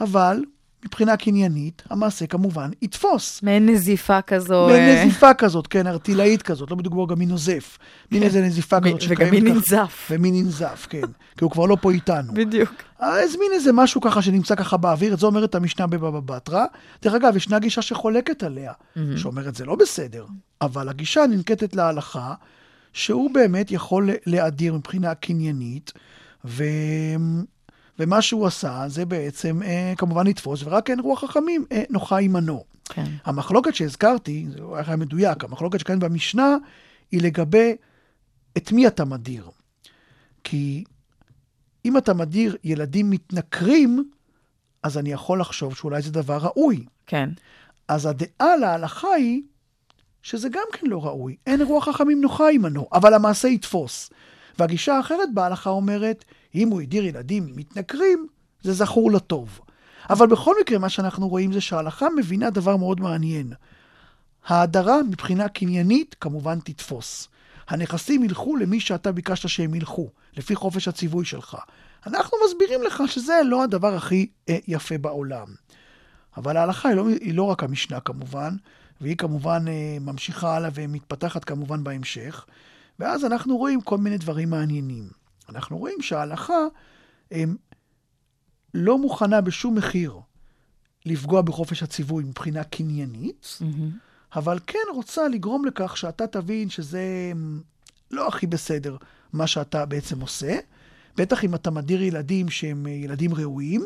אבל 0.01 0.43
מבחינה 0.85 1.17
קניינית, 1.17 1.81
המעשה 1.89 2.27
כמובן 2.27 2.69
יתפוס. 2.81 3.43
מעין 3.43 3.69
נזיפה 3.69 4.21
כזו. 4.21 4.67
מעין 4.67 4.97
אה... 4.97 5.05
נזיפה 5.05 5.33
כזאת, 5.33 5.67
כן, 5.67 5.87
ארטילאית 5.87 6.41
כזאת, 6.41 6.71
לא 6.71 6.77
בדיוק 6.77 7.09
גם 7.09 7.19
מי 7.19 7.25
נוזף. 7.25 7.77
מין 8.11 8.21
כן. 8.21 8.25
איזה 8.25 8.41
נזיפה 8.41 8.81
כזאת 8.81 9.01
שקיימת. 9.01 9.21
וגם 9.21 9.31
מי 9.31 9.41
ננזף. 9.41 10.07
ומי 10.11 10.31
ננזף, 10.31 10.87
כן. 10.89 11.01
כי 11.37 11.43
הוא 11.43 11.51
כבר 11.51 11.65
לא 11.65 11.77
פה 11.81 11.91
איתנו. 11.91 12.33
בדיוק. 12.33 12.71
אז 12.99 13.35
מין 13.35 13.51
איזה 13.53 13.71
משהו 13.73 14.01
ככה 14.01 14.21
שנמצא 14.21 14.55
ככה 14.55 14.77
באוויר, 14.77 15.13
את 15.13 15.19
זה 15.19 15.25
אומרת 15.25 15.55
המשנה 15.55 15.87
בבבא 15.87 16.35
בתרא. 16.35 16.65
דרך 17.01 17.13
אגב, 17.13 17.35
ישנה 17.35 17.59
גישה 17.59 17.81
שחולקת 17.81 18.43
עליה. 18.43 18.73
שאומרת 19.15 19.55
זה 19.55 19.65
לא 19.65 19.75
בסדר, 19.75 20.25
אבל 20.61 20.89
הגישה 20.89 21.25
ננקטת 21.29 21.75
להלכה. 21.75 22.33
שהוא 22.93 23.33
באמת 23.33 23.71
יכול 23.71 24.09
להדיר 24.25 24.73
מבחינה 24.73 25.15
קניינית, 25.15 25.93
ו... 26.45 26.63
ומה 27.99 28.21
שהוא 28.21 28.47
עשה 28.47 28.83
זה 28.87 29.05
בעצם 29.05 29.63
אה, 29.63 29.93
כמובן 29.97 30.27
לתפוס, 30.27 30.63
ורק 30.63 30.89
אין 30.89 30.99
רוח 30.99 31.25
חכמים 31.25 31.65
אה, 31.71 31.83
נוחה 31.89 32.19
עמנו. 32.19 32.63
כן. 32.85 33.05
המחלוקת 33.25 33.75
שהזכרתי, 33.75 34.45
זה 34.49 34.59
לא 34.59 34.77
היה 34.77 34.95
מדויק, 34.95 35.43
המחלוקת 35.43 35.79
שכאן 35.79 35.99
במשנה 35.99 36.55
היא 37.11 37.21
לגבי 37.21 37.75
את 38.57 38.71
מי 38.71 38.87
אתה 38.87 39.05
מדיר. 39.05 39.49
כי 40.43 40.83
אם 41.85 41.97
אתה 41.97 42.13
מדיר 42.13 42.57
ילדים 42.63 43.09
מתנכרים, 43.09 44.09
אז 44.83 44.97
אני 44.97 45.11
יכול 45.11 45.41
לחשוב 45.41 45.75
שאולי 45.75 46.01
זה 46.01 46.11
דבר 46.11 46.37
ראוי. 46.37 46.85
כן. 47.07 47.29
אז 47.87 48.05
הדעה 48.05 48.55
להלכה 48.57 49.07
היא 49.07 49.41
שזה 50.23 50.49
גם 50.49 50.63
כן 50.73 50.87
לא 50.87 51.05
ראוי. 51.05 51.35
אין 51.47 51.61
רוח 51.61 51.89
חכמים 51.89 52.21
נוחה 52.21 52.49
עמנו, 52.49 52.87
אבל 52.93 53.13
המעשה 53.13 53.47
יתפוס. 53.47 54.09
והגישה 54.59 54.97
האחרת 54.97 55.33
בהלכה 55.33 55.69
אומרת, 55.69 56.25
אם 56.55 56.69
הוא 56.69 56.81
הדיר 56.81 57.05
ילדים 57.05 57.53
מתנכרים, 57.55 58.27
זה 58.61 58.73
זכור 58.73 59.11
לטוב. 59.11 59.59
אבל 60.09 60.27
בכל 60.27 60.55
מקרה, 60.61 60.77
מה 60.77 60.89
שאנחנו 60.89 61.27
רואים 61.27 61.51
זה 61.51 61.61
שההלכה 61.61 62.07
מבינה 62.17 62.49
דבר 62.49 62.77
מאוד 62.77 62.99
מעניין. 62.99 63.53
ההדרה 64.47 65.03
מבחינה 65.03 65.49
קניינית 65.49 66.15
כמובן 66.19 66.59
תתפוס. 66.59 67.27
הנכסים 67.67 68.23
ילכו 68.23 68.55
למי 68.55 68.79
שאתה 68.79 69.11
ביקשת 69.11 69.49
שהם 69.49 69.75
ילכו, 69.75 70.09
לפי 70.37 70.55
חופש 70.55 70.87
הציווי 70.87 71.25
שלך. 71.25 71.57
אנחנו 72.07 72.37
מסבירים 72.45 72.83
לך 72.83 73.03
שזה 73.07 73.41
לא 73.45 73.63
הדבר 73.63 73.95
הכי 73.95 74.27
אה, 74.49 74.57
יפה 74.67 74.97
בעולם. 74.97 75.47
אבל 76.37 76.57
ההלכה 76.57 76.89
היא 76.89 76.97
לא, 76.97 77.07
היא 77.07 77.33
לא 77.33 77.43
רק 77.43 77.63
המשנה 77.63 77.99
כמובן, 77.99 78.55
והיא 79.01 79.17
כמובן 79.17 79.65
אה, 79.67 79.97
ממשיכה 80.01 80.55
הלאה 80.55 80.69
ומתפתחת 80.73 81.43
כמובן 81.43 81.83
בהמשך. 81.83 82.45
ואז 82.99 83.25
אנחנו 83.25 83.57
רואים 83.57 83.81
כל 83.81 83.97
מיני 83.97 84.17
דברים 84.17 84.49
מעניינים. 84.49 85.09
אנחנו 85.49 85.77
רואים 85.77 86.01
שההלכה 86.01 86.59
הם, 87.31 87.55
לא 88.73 88.97
מוכנה 88.97 89.41
בשום 89.41 89.75
מחיר 89.75 90.19
לפגוע 91.05 91.41
בחופש 91.41 91.83
הציווי 91.83 92.23
מבחינה 92.23 92.63
קניינית, 92.63 93.59
אבל 94.35 94.59
כן 94.67 94.79
רוצה 94.93 95.27
לגרום 95.27 95.65
לכך 95.65 95.97
שאתה 95.97 96.27
תבין 96.27 96.69
שזה 96.69 97.31
לא 98.11 98.27
הכי 98.27 98.47
בסדר 98.47 98.97
מה 99.33 99.47
שאתה 99.47 99.85
בעצם 99.85 100.21
עושה. 100.21 100.59
בטח 101.17 101.43
אם 101.43 101.55
אתה 101.55 101.71
מדיר 101.71 102.01
ילדים 102.01 102.49
שהם 102.49 102.87
אה, 102.87 102.91
ילדים 102.91 103.33
ראויים, 103.33 103.85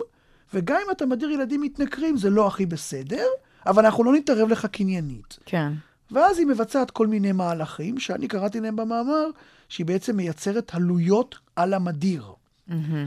וגם 0.54 0.78
אם 0.86 0.92
אתה 0.92 1.06
מדיר 1.06 1.30
ילדים 1.30 1.62
מתנכרים 1.62 2.18
זה 2.18 2.30
לא 2.30 2.48
הכי 2.48 2.66
בסדר, 2.66 3.26
אבל 3.66 3.86
אנחנו 3.86 4.04
לא 4.04 4.14
נתערב 4.14 4.50
לך 4.50 4.66
קניינית. 4.66 5.40
כן. 5.46 5.74
ואז 6.12 6.40
היא 6.40 6.48
מבצעת 6.48 6.92
כל 6.92 7.08
מיני 7.08 7.32
מהלכים, 7.32 8.00
שאני 8.00 8.28
קראתי 8.28 8.60
להם 8.60 8.76
במאמר, 8.76 9.26
שהיא 9.70 9.86
בעצם 9.86 10.18
מייצרת 10.18 10.76
עלויות 10.76 11.36
על 11.56 11.74
המדיר. 11.74 12.24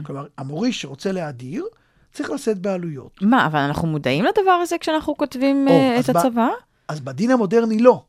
כלומר, 0.03 0.25
המוריש 0.37 0.81
שרוצה 0.81 1.11
להדיר, 1.11 1.65
צריך 2.13 2.29
לשאת 2.31 2.57
בעלויות. 2.57 3.19
מה, 3.21 3.45
אבל 3.45 3.59
אנחנו 3.59 3.87
מודעים 3.87 4.25
לדבר 4.25 4.51
הזה 4.51 4.77
כשאנחנו 4.77 5.17
כותבים 5.17 5.67
או, 5.67 5.93
אז 5.97 6.09
את 6.09 6.15
ב- 6.15 6.17
הצבא? 6.17 6.47
אז 6.87 6.99
בדין 6.99 7.31
המודרני 7.31 7.79
לא. 7.79 8.03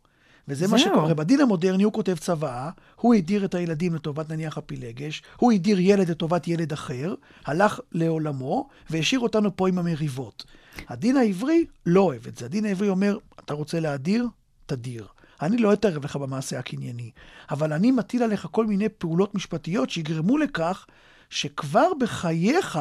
וזה 0.48 0.68
מה. 0.68 0.78
שקורה. 0.78 1.14
בדין 1.14 1.40
המודרני 1.40 1.82
הוא 1.82 1.92
כותב 1.92 2.16
צוואה, 2.18 2.70
הוא 2.96 3.14
הדיר 3.14 3.44
את 3.44 3.54
הילדים 3.54 3.94
לטובת 3.94 4.30
נניח 4.30 4.58
הפילגש, 4.58 5.22
הוא 5.36 5.52
הדיר 5.52 5.80
ילד 5.80 6.10
לטובת 6.10 6.48
ילד 6.48 6.72
אחר, 6.72 7.14
הלך 7.46 7.80
לעולמו, 7.92 8.68
והשאיר 8.90 9.20
אותנו 9.20 9.56
פה 9.56 9.68
עם 9.68 9.78
המריבות. 9.78 10.44
הדין 10.88 11.16
העברי 11.16 11.64
לא 11.86 12.00
אוהב 12.00 12.26
את 12.26 12.36
זה. 12.36 12.44
הדין 12.44 12.64
העברי 12.64 12.88
אומר, 12.88 13.18
אתה 13.44 13.54
רוצה 13.54 13.80
להדיר? 13.80 14.26
תדיר. 14.66 15.06
אני 15.42 15.56
לא 15.56 15.72
אתערב 15.72 16.04
לך 16.04 16.16
במעשה 16.16 16.58
הקנייני, 16.58 17.10
אבל 17.50 17.72
אני 17.72 17.90
מטיל 17.90 18.22
עליך 18.22 18.46
כל 18.50 18.66
מיני 18.66 18.88
פעולות 18.88 19.34
משפטיות 19.34 19.90
שיגרמו 19.90 20.38
לכך 20.38 20.86
שכבר 21.30 21.88
בחייך 22.00 22.78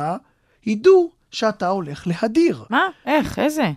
ידעו 0.65 1.11
שאתה 1.31 1.67
הולך 1.67 2.07
להדיר. 2.07 2.65
מה? 2.69 2.87
איך? 3.05 3.39
איזה? 3.39 3.71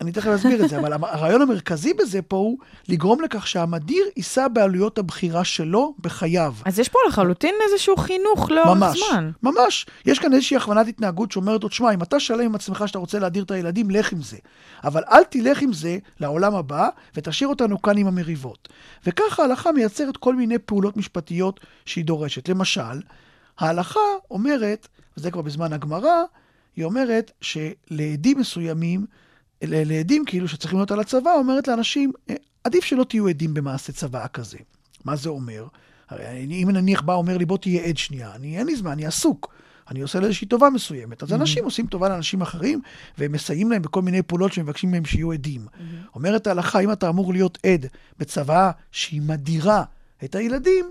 אני 0.00 0.12
תכף 0.12 0.30
אסביר 0.30 0.64
את 0.64 0.68
זה, 0.68 0.78
אבל 0.78 0.92
הרעיון 0.92 1.42
המרכזי 1.42 1.94
בזה 1.94 2.22
פה 2.22 2.36
הוא 2.36 2.58
לגרום 2.88 3.20
לכך 3.20 3.46
שהמדיר 3.46 4.04
יישא 4.16 4.48
בעלויות 4.48 4.98
הבחירה 4.98 5.44
שלו 5.44 5.94
בחייו. 6.00 6.54
אז 6.64 6.78
יש 6.78 6.88
פה 6.88 6.98
לחלוטין 7.08 7.54
איזשהו 7.68 7.96
חינוך 7.96 8.50
לאורך 8.50 8.78
ממש, 8.78 9.00
זמן. 9.10 9.30
ממש. 9.42 9.86
יש 10.06 10.18
כאן 10.18 10.34
איזושהי 10.34 10.56
הכוונת 10.56 10.88
התנהגות 10.88 11.32
שאומרת 11.32 11.62
לו, 11.62 11.68
תשמע, 11.68 11.94
אם 11.94 12.02
אתה 12.02 12.20
שלם 12.20 12.40
עם 12.40 12.54
עצמך 12.54 12.84
שאתה 12.86 12.98
רוצה 12.98 13.18
להדיר 13.18 13.44
את 13.44 13.50
הילדים, 13.50 13.90
לך 13.90 14.12
עם 14.12 14.22
זה. 14.22 14.36
אבל 14.84 15.02
אל 15.10 15.24
תלך 15.24 15.62
עם 15.62 15.72
זה 15.72 15.98
לעולם 16.20 16.54
הבא, 16.54 16.88
ותשאיר 17.14 17.48
אותנו 17.48 17.82
כאן 17.82 17.98
עם 17.98 18.06
המריבות. 18.06 18.68
וככה 19.06 19.42
ההלכה 19.42 19.72
מייצרת 19.72 20.16
כל 20.16 20.34
מיני 20.34 20.58
פעולות 20.58 20.96
משפטיות 20.96 21.60
שהיא 21.84 22.04
דורשת. 22.04 22.48
למשל, 22.48 23.00
ההלכה 23.58 24.00
אומרת, 24.30 24.88
וזה 25.16 25.30
כבר 25.30 25.42
בזמן 25.42 25.72
הגמרא, 25.72 26.22
היא 26.76 26.84
אומרת 26.84 27.30
שלעדים 27.40 28.38
מסוימים, 28.38 29.06
לעדים 29.62 30.24
כאילו 30.26 30.48
שצריכים 30.48 30.78
להיות 30.78 30.90
על 30.90 31.00
הצבא, 31.00 31.30
אומרת 31.32 31.68
לאנשים, 31.68 32.12
"אה, 32.30 32.34
עדיף 32.64 32.84
שלא 32.84 33.04
תהיו 33.04 33.28
עדים 33.28 33.54
במעשה 33.54 33.92
צוואה 33.92 34.28
כזה. 34.28 34.58
מה 35.04 35.16
זה 35.16 35.28
אומר? 35.28 35.66
הרי 36.08 36.26
אני- 36.28 36.62
אם 36.64 36.70
נניח 36.70 37.02
בא 37.02 37.14
אומר 37.14 37.36
לי, 37.36 37.44
בוא 37.44 37.58
תהיה 37.58 37.84
עד 37.84 37.96
שנייה, 37.96 38.34
אני, 38.34 38.58
אין 38.58 38.66
לי 38.66 38.76
זמן, 38.76 38.90
אני 38.90 39.06
עסוק. 39.06 39.54
אני 39.90 40.00
עושה 40.00 40.20
לאיזושהי 40.20 40.46
טובה 40.46 40.70
מסוימת. 40.70 41.22
אז 41.22 41.32
אנשים 41.32 41.64
עושים 41.64 41.86
טובה 41.86 42.08
לאנשים 42.08 42.42
אחרים, 42.42 42.80
והם 43.18 43.32
מסייעים 43.32 43.70
להם 43.70 43.82
בכל 43.82 44.02
מיני 44.02 44.22
פעולות 44.22 44.52
שמבקשים 44.52 44.90
מהם 44.90 45.04
שיהיו 45.04 45.32
עדים. 45.32 45.66
אומרת 46.14 46.46
ההלכה, 46.46 46.80
אם 46.80 46.92
אתה 46.92 47.08
אמור 47.08 47.32
להיות 47.32 47.58
עד 47.66 47.86
בצוואה 48.18 48.70
שהיא 48.92 49.22
מדירה 49.22 49.84
את 50.24 50.34
הילדים, 50.34 50.90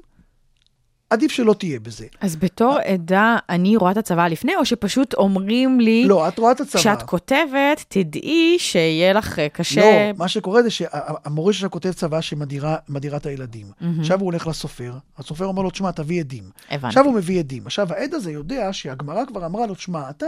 עדיף 1.10 1.32
שלא 1.32 1.54
תהיה 1.54 1.80
בזה. 1.80 2.06
אז 2.22 2.36
בתור 2.36 2.78
עדה, 2.86 3.38
אני 3.50 3.78
רואה 3.78 3.92
את 3.92 3.98
הצבא 3.98 4.28
לפני, 4.28 4.56
או 4.56 4.66
שפשוט 4.66 5.14
אומרים 5.14 5.80
לי, 5.80 6.06
לא, 6.06 6.28
את 6.28 6.40
רואה 6.40 6.52
את 6.52 6.62
הצבא. 6.62 6.80
כשאת 6.80 7.02
כותבת, 7.02 7.86
תדעי 7.88 8.56
שיהיה 8.60 9.14
לך 9.14 9.40
אה, 9.40 9.50
קשה... 9.50 9.82
לא, 9.82 10.18
מה 10.18 10.28
שקורה 10.28 10.64
זה 10.64 10.70
שהמורה 10.70 11.54
שלך 11.54 11.72
כותב 11.72 11.92
צבא 11.92 12.22
שמדירה 12.22 12.76
מדירה 12.90 13.18
את 13.18 13.26
הילדים. 13.26 13.66
עכשיו 14.00 14.20
הוא 14.20 14.26
הולך 14.26 14.48
לסופר, 14.48 14.94
הסופר 15.18 15.46
אומר 15.46 15.62
לו, 15.62 15.70
תשמע, 15.70 15.92
תביא 15.92 16.20
עדים. 16.20 16.44
הבנתי. 16.70 16.88
עכשיו 16.88 17.06
הוא 17.06 17.14
מביא 17.14 17.40
עדים. 17.40 17.66
עכשיו, 17.66 17.94
העד 17.94 18.14
הזה 18.14 18.32
יודע 18.32 18.74
שהגמרא 18.74 19.26
כבר 19.26 19.46
אמרה 19.46 19.68
לו, 19.68 19.76
תשמע, 19.76 20.10
אתה, 20.10 20.26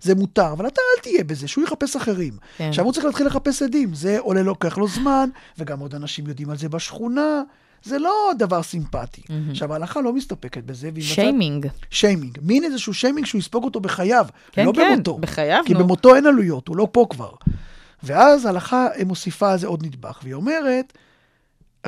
זה 0.00 0.14
מותר, 0.14 0.52
אבל 0.52 0.66
אתה 0.66 0.80
אל 0.96 1.02
תהיה 1.02 1.24
בזה, 1.24 1.48
שהוא 1.48 1.64
יחפש 1.64 1.96
אחרים. 1.96 2.32
כן. 2.56 2.68
עכשיו 2.68 2.84
הוא 2.84 2.92
צריך 2.92 3.06
להתחיל 3.06 3.26
לחפש 3.26 3.62
עדים, 3.62 3.94
זה 3.94 4.18
עולה 4.18 4.42
לוקח 4.42 4.78
לו 4.78 4.88
זמן, 4.88 5.28
וגם 5.58 5.80
עוד 5.80 5.94
אנשים 5.94 6.26
יודעים 6.26 6.50
על 6.50 6.56
זה 6.56 6.68
בשכונה. 6.68 7.42
זה 7.84 7.98
לא 7.98 8.30
דבר 8.38 8.62
סימפטי. 8.62 9.22
עכשיו, 9.50 9.72
ההלכה 9.72 10.00
לא 10.00 10.12
מסתפקת 10.12 10.64
בזה. 10.64 10.90
והיא 10.94 11.04
מצאה- 11.04 11.14
שיימינג. 11.14 11.66
שיימינג. 11.90 12.38
מין 12.42 12.64
איזשהו 12.64 12.94
שיימינג 12.94 13.26
שהוא 13.26 13.38
יספוג 13.38 13.64
אותו 13.64 13.80
בחייו, 13.80 14.26
כן, 14.52 14.66
לא 14.66 14.72
כן, 14.72 14.92
במותו. 14.94 15.18
בחייו, 15.18 15.62
כי 15.66 15.72
נו. 15.74 15.78
במותו 15.80 16.14
אין 16.14 16.26
עלויות, 16.26 16.68
הוא 16.68 16.76
לא 16.76 16.88
פה 16.92 17.06
כבר. 17.10 17.32
ואז 18.02 18.44
ההלכה 18.46 18.86
מוסיפה 19.06 19.52
על 19.52 19.58
זה 19.58 19.66
עוד 19.66 19.86
נדבך, 19.86 20.20
והיא 20.22 20.34
אומרת, 20.34 20.92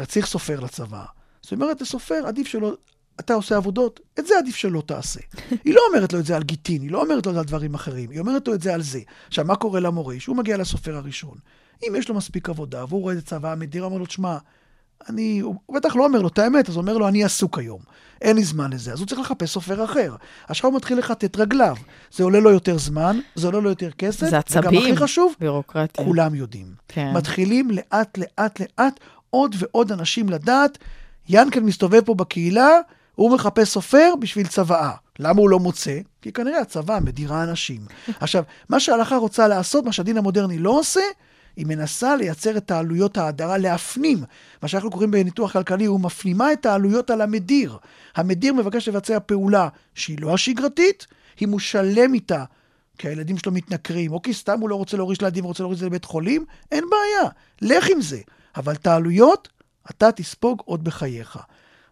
צריך 0.06 0.26
סופר 0.26 0.60
לצבא. 0.60 1.04
זאת 1.42 1.52
אומרת, 1.52 1.80
לסופר 1.80 2.22
עדיף 2.26 2.46
שלא, 2.46 2.72
אתה 3.20 3.34
עושה 3.34 3.56
עבודות, 3.56 4.00
את 4.18 4.26
זה 4.26 4.34
עדיף 4.38 4.56
שלא 4.56 4.82
תעשה. 4.86 5.20
היא 5.64 5.74
לא 5.74 5.80
אומרת 5.92 6.12
לו 6.12 6.18
את 6.20 6.26
זה 6.26 6.36
על 6.36 6.42
גיטין, 6.42 6.82
היא 6.82 6.90
לא 6.90 7.02
אומרת 7.02 7.26
לו 7.26 7.30
את 7.30 7.34
זה 7.34 7.40
על 7.40 7.46
דברים 7.46 7.74
אחרים, 7.74 8.10
היא 8.10 8.20
אומרת 8.20 8.48
לו 8.48 8.54
את 8.54 8.62
זה 8.62 8.74
על 8.74 8.82
זה. 8.82 9.00
עכשיו, 9.28 9.44
מה 9.44 9.56
קורה 9.56 9.80
למורה? 9.80 10.14
שהוא 10.18 10.36
מגיע 10.36 10.56
לסופר 10.56 10.96
הראשון. 10.96 11.38
אם 11.88 11.94
יש 11.98 12.08
לו 12.08 12.14
מספיק 12.14 12.48
עבודה, 12.48 12.84
והוא 12.88 13.00
רואה 13.02 13.14
את 13.14 13.18
הצבא 13.18 13.52
המדיר, 13.52 13.84
אומר 13.84 13.98
לו, 13.98 14.06
תשמע, 14.06 14.38
אני, 15.08 15.40
הוא 15.40 15.74
בטח 15.74 15.96
לא 15.96 16.04
אומר 16.04 16.22
לו 16.22 16.28
את 16.28 16.38
האמת, 16.38 16.68
אז 16.68 16.74
הוא 16.74 16.82
אומר 16.82 16.98
לו, 16.98 17.08
אני 17.08 17.24
עסוק 17.24 17.58
היום, 17.58 17.80
אין 18.22 18.36
לי 18.36 18.44
זמן 18.44 18.72
לזה, 18.72 18.92
אז 18.92 18.98
הוא 18.98 19.06
צריך 19.06 19.20
לחפש 19.20 19.50
סופר 19.50 19.84
אחר. 19.84 20.14
עכשיו 20.48 20.70
הוא 20.70 20.76
מתחיל 20.76 20.98
לכתת 20.98 21.36
רגליו, 21.36 21.76
זה 22.12 22.24
עולה 22.24 22.40
לו 22.40 22.50
יותר 22.50 22.78
זמן, 22.78 23.18
זה 23.34 23.46
עולה 23.46 23.60
לו 23.60 23.68
יותר 23.68 23.90
כסף, 23.90 24.20
זה 24.20 24.26
וגם 24.28 24.38
עצבים. 24.38 24.80
הכי 24.80 24.96
חשוב, 24.96 25.34
בירוקרטיה. 25.40 26.04
כולם 26.04 26.34
יודעים. 26.34 26.74
כן. 26.88 27.12
מתחילים 27.12 27.70
לאט, 27.70 28.18
לאט, 28.18 28.60
לאט, 28.60 29.00
עוד 29.30 29.56
ועוד 29.58 29.92
אנשים 29.92 30.28
לדעת, 30.28 30.78
ינקל 31.28 31.60
מסתובב 31.60 32.00
פה 32.00 32.14
בקהילה, 32.14 32.70
הוא 33.14 33.34
מחפש 33.34 33.68
סופר 33.68 34.14
בשביל 34.20 34.46
צוואה. 34.46 34.90
למה 35.18 35.40
הוא 35.40 35.50
לא 35.50 35.58
מוצא? 35.58 35.98
כי 36.22 36.32
כנראה 36.32 36.60
הצבא 36.60 36.98
מדירה 37.04 37.42
אנשים. 37.42 37.80
עכשיו, 38.20 38.42
מה 38.68 38.80
שההלכה 38.80 39.16
רוצה 39.16 39.48
לעשות, 39.48 39.84
מה 39.84 39.92
שהדין 39.92 40.18
המודרני 40.18 40.58
לא 40.58 40.70
עושה, 40.70 41.00
היא 41.56 41.66
מנסה 41.66 42.16
לייצר 42.16 42.56
את 42.56 42.70
העלויות 42.70 43.16
ההדרה, 43.16 43.58
להפנים. 43.58 44.24
מה 44.62 44.68
שאנחנו 44.68 44.90
קוראים 44.90 45.10
בניתוח 45.10 45.52
כלכלי, 45.52 45.84
הוא 45.84 46.00
מפנימה 46.00 46.52
את 46.52 46.66
העלויות 46.66 47.10
על 47.10 47.20
המדיר. 47.20 47.78
המדיר 48.16 48.54
מבקש 48.54 48.88
לבצע 48.88 49.18
פעולה 49.20 49.68
שהיא 49.94 50.18
לא 50.20 50.34
השגרתית, 50.34 51.06
היא 51.40 51.48
מושלם 51.48 52.14
איתה 52.14 52.44
כי 52.98 53.08
הילדים 53.08 53.38
שלו 53.38 53.52
מתנכרים, 53.52 54.12
או 54.12 54.22
כי 54.22 54.34
סתם 54.34 54.60
הוא 54.60 54.68
לא 54.68 54.74
רוצה 54.74 54.96
להוריש 54.96 55.20
לילדים 55.20 55.44
ורוצה 55.44 55.62
להוריש 55.62 55.76
את 55.76 55.80
זה 55.80 55.86
לבית 55.86 56.04
חולים, 56.04 56.44
אין 56.72 56.84
בעיה, 56.90 57.30
לך 57.62 57.88
עם 57.90 58.00
זה. 58.00 58.20
אבל 58.56 58.74
את 58.74 58.86
העלויות, 58.86 59.48
אתה 59.90 60.12
תספוג 60.12 60.62
עוד 60.64 60.84
בחייך. 60.84 61.38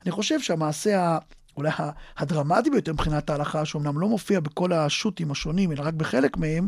אני 0.02 0.10
חושב 0.10 0.40
שהמעשה 0.40 1.02
ה... 1.02 1.18
אולי 1.56 1.70
הדרמטי 2.16 2.70
ביותר 2.70 2.92
מבחינת 2.92 3.30
ההלכה, 3.30 3.64
שאומנם 3.64 4.00
לא 4.00 4.08
מופיע 4.08 4.40
בכל 4.40 4.72
השו"תים 4.72 5.30
השונים, 5.30 5.72
אלא 5.72 5.82
רק 5.82 5.94
בחלק 5.94 6.36
מהם, 6.36 6.66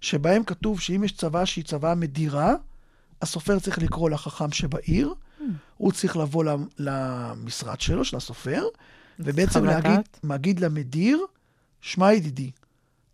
שבהם 0.00 0.44
כתוב 0.44 0.80
שאם 0.80 1.04
יש 1.04 1.12
צבא 1.12 1.44
שהיא 1.44 1.64
צבא 1.64 1.94
מדירה, 1.96 2.54
הסופר 3.22 3.58
צריך 3.58 3.78
לקרוא 3.78 4.10
לחכם 4.10 4.52
שבעיר, 4.52 5.14
הוא 5.76 5.92
צריך 5.92 6.16
לבוא 6.16 6.44
למ- 6.44 6.68
למשרד 6.78 7.80
שלו, 7.80 8.04
של 8.04 8.16
הסופר, 8.16 8.64
ובעצם 9.18 9.64
להגיד. 9.64 10.00
להגיד 10.24 10.60
למדיר, 10.60 11.18
שמע 11.80 12.12
ידידי, 12.12 12.50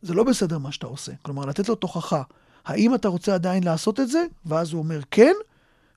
זה 0.03 0.15
לא 0.15 0.25
בסדר 0.25 0.59
מה 0.59 0.73
שאתה 0.73 0.87
עושה. 0.87 1.13
כלומר, 1.23 1.47
לתת 1.47 1.69
לו 1.69 1.75
תוכחה. 1.75 2.23
האם 2.65 2.95
אתה 2.95 3.09
רוצה 3.09 3.35
עדיין 3.35 3.63
לעשות 3.65 4.01
את 4.01 4.09
זה? 4.09 4.25
ואז 4.47 4.73
הוא 4.73 4.79
אומר 4.83 5.01
כן, 5.11 5.33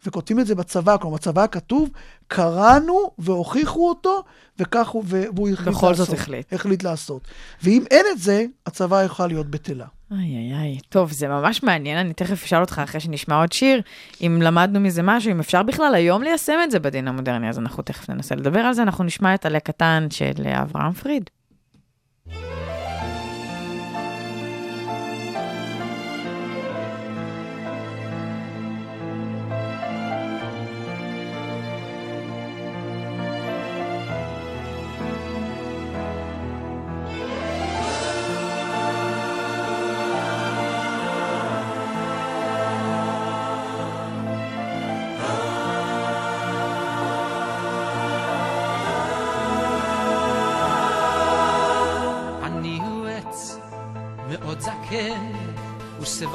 וכותבים 0.05 0.39
את 0.39 0.47
זה 0.47 0.55
בצבא. 0.55 0.97
כלומר, 0.97 1.15
בצבא 1.15 1.45
כתוב, 1.51 1.89
קראנו 2.27 3.11
והוכיחו 3.17 3.89
אותו, 3.89 4.23
וכך 4.59 4.87
הוא, 4.87 5.03
והוא 5.07 5.49
החליט 5.49 5.75
בכל 5.75 5.89
לעשות. 5.89 6.07
זאת 6.07 6.19
החליט. 6.19 6.53
החליט 6.53 6.83
לעשות. 6.83 7.27
ואם 7.63 7.83
אין 7.91 8.05
את 8.11 8.19
זה, 8.19 8.45
הצבא 8.65 9.03
יוכל 9.03 9.27
להיות 9.27 9.47
בטלה. 9.47 9.85
איי 10.11 10.19
איי 10.19 10.53
איי, 10.53 10.79
טוב, 10.89 11.11
זה 11.11 11.27
ממש 11.27 11.63
מעניין, 11.63 11.97
אני 11.97 12.13
תכף 12.13 12.43
אשאל 12.43 12.61
אותך 12.61 12.81
אחרי 12.83 12.99
שנשמע 12.99 13.39
עוד 13.39 13.51
שיר, 13.51 13.81
אם 14.21 14.41
למדנו 14.41 14.79
מזה 14.79 15.01
משהו, 15.03 15.31
אם 15.31 15.39
אפשר 15.39 15.63
בכלל 15.63 15.95
היום 15.95 16.23
ליישם 16.23 16.59
את 16.63 16.71
זה 16.71 16.79
בדין 16.79 17.07
המודרני, 17.07 17.49
אז 17.49 17.59
אנחנו 17.59 17.83
תכף 17.83 18.09
ננסה 18.09 18.35
לדבר 18.35 18.59
על 18.59 18.73
זה, 18.73 18.81
אנחנו 18.81 19.03
נשמע 19.03 19.35
את 19.35 19.45
עלה 19.45 19.59
קטן 19.59 20.07
של 20.09 20.47
אברהם 20.47 20.91
פריד. 20.91 21.29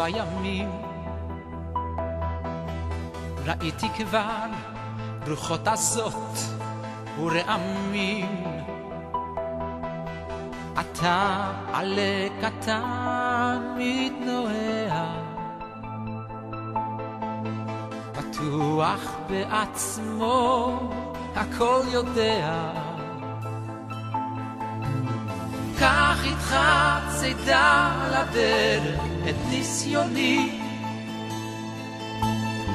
ובימים. 0.05 0.71
ראיתי 3.45 3.89
כבר 3.97 4.47
רוחות 5.29 5.69
עזות 5.69 6.39
ורעמים. 7.21 8.45
אתה 10.81 11.53
עלה 11.73 12.29
קטן 12.41 13.75
מתנועע, 13.77 15.07
בטוח 18.13 19.15
בעצמו 19.29 20.79
הכל 21.37 21.81
יודע. 21.93 22.71
קח 25.79 26.25
איתך 26.25 26.57
צידה 27.19 27.93
לדרך 28.11 29.14
את 29.29 29.35
ניסיוני 29.51 30.61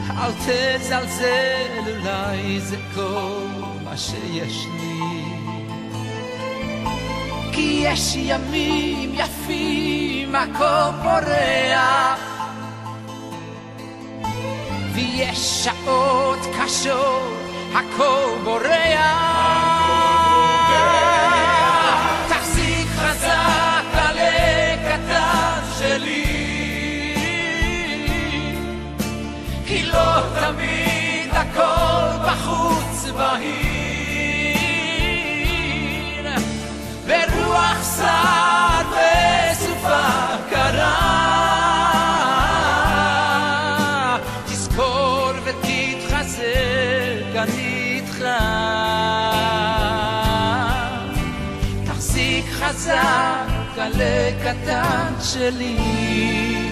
אל 0.09 0.31
תזלזל, 0.31 1.79
אולי 1.87 2.59
זה 2.59 2.77
כל 2.95 3.47
מה 3.83 3.97
שיש 3.97 4.65
לי. 4.65 5.23
כי 7.51 7.81
יש 7.83 8.15
ימים 8.15 9.11
יפים, 9.13 10.35
הכל 10.35 10.97
פורח. 11.03 12.19
ויש 14.93 15.63
שעות 15.63 16.39
קשות, 16.59 17.37
הכל 17.73 18.37
בורח. 18.43 19.68
בהיר. 33.19 34.59
ברוח 37.07 37.83
סער 37.83 38.81
וסופה 38.91 40.07
קרה, 40.49 41.19
תזכור 44.45 45.31
ותתחזק, 45.43 46.43
אני 47.35 47.95
איתך. 47.95 48.25
תחזיק 51.85 52.45
חזק, 52.51 53.75
שלי. 55.21 56.68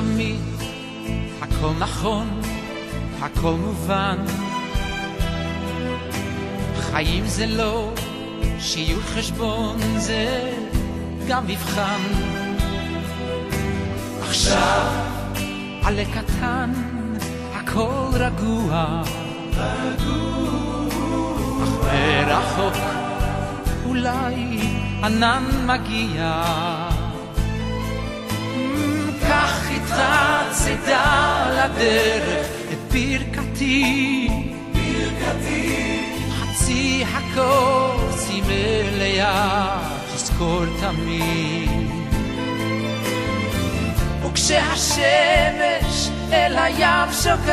תמיד 0.00 0.40
הכל 1.40 1.70
נכון, 1.78 2.40
הכל 3.20 3.52
מובן. 3.52 4.16
חיים 6.80 7.26
זה 7.26 7.46
לא 7.46 7.92
שיעור 8.58 9.02
חשבון, 9.02 9.78
זה 9.96 10.52
גם 11.28 11.46
מבחן. 11.46 12.00
עכשיו 14.22 14.86
עלה 15.82 16.04
קטן, 16.04 16.72
הכל 17.54 18.10
רגוע. 18.12 19.02
אך 22.22 22.58
מרחוק 22.58 22.74
אולי 23.86 24.58
ענן 25.02 25.44
מגיע. 25.66 26.89
איתך 29.80 30.02
צידה 30.50 31.46
לדרך 31.50 32.46
את 32.72 32.92
ברכתי, 32.92 34.28
ברכתי. 34.72 36.00
חצי 36.40 37.04
הכוס 37.14 38.28
היא 38.28 38.42
מלאה, 38.46 39.78
תזכור 40.14 40.64
תמיד. 40.80 41.90
וכשהשמש 44.24 46.08
אל 46.32 46.58
הים 46.58 47.12
שוקעת, 47.22 47.50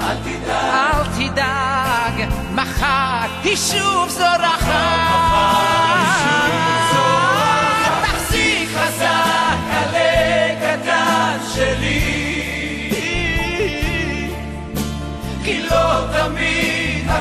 אל 0.00 0.16
תדאג, 0.24 0.96
אל 0.96 1.04
תדאג, 1.16 2.28
מחר 2.54 3.26
היא 3.44 3.56
שוב 3.56 4.08
זורחת. 4.08 5.95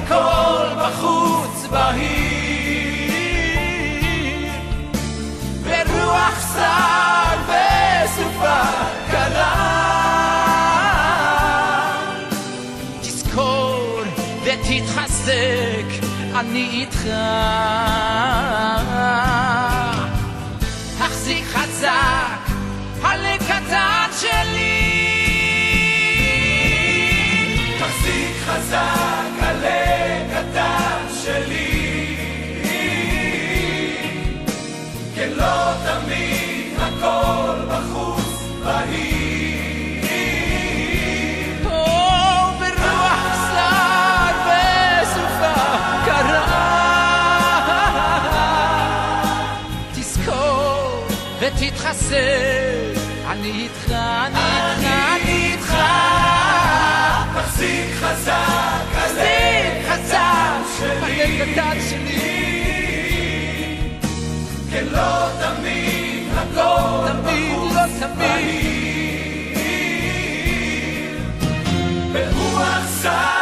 הכל 0.06 0.68
בחוץ 0.78 1.68
בהיר. 1.72 3.12
ברוח 5.64 6.40
סער 6.40 7.38
וסופה 7.48 8.62
קרה. 9.12 9.56
תזכור 13.02 14.02
ותתחזק, 14.44 15.90
אני 16.36 16.70
איתך. 16.72 17.08
תחזיק 21.00 21.46
חזק, 21.46 22.54
עלה 23.04 23.38
קטן 23.38 24.08
שלי. 24.20 24.75
ותתחזק, 52.16 53.32
אני 53.32 53.52
איתך, 53.52 53.92
אני 53.92 54.40
איתך, 54.40 54.86
אני 55.16 55.54
איתך. 55.54 55.76
תחזיק 57.36 57.96
חזק, 57.96 58.84
תחזיק 58.94 59.90
חזק, 59.90 60.86
עלה 61.04 61.46
קטן 61.46 61.78
שלי. 61.90 62.46
כן 64.72 64.86
לא 64.92 65.28
תמיד 65.40 66.24
הכל 66.36 67.12
בחוץ 67.24 68.00
בהיר. 68.18 68.76
ברוח 72.14 72.86
סער 73.02 73.35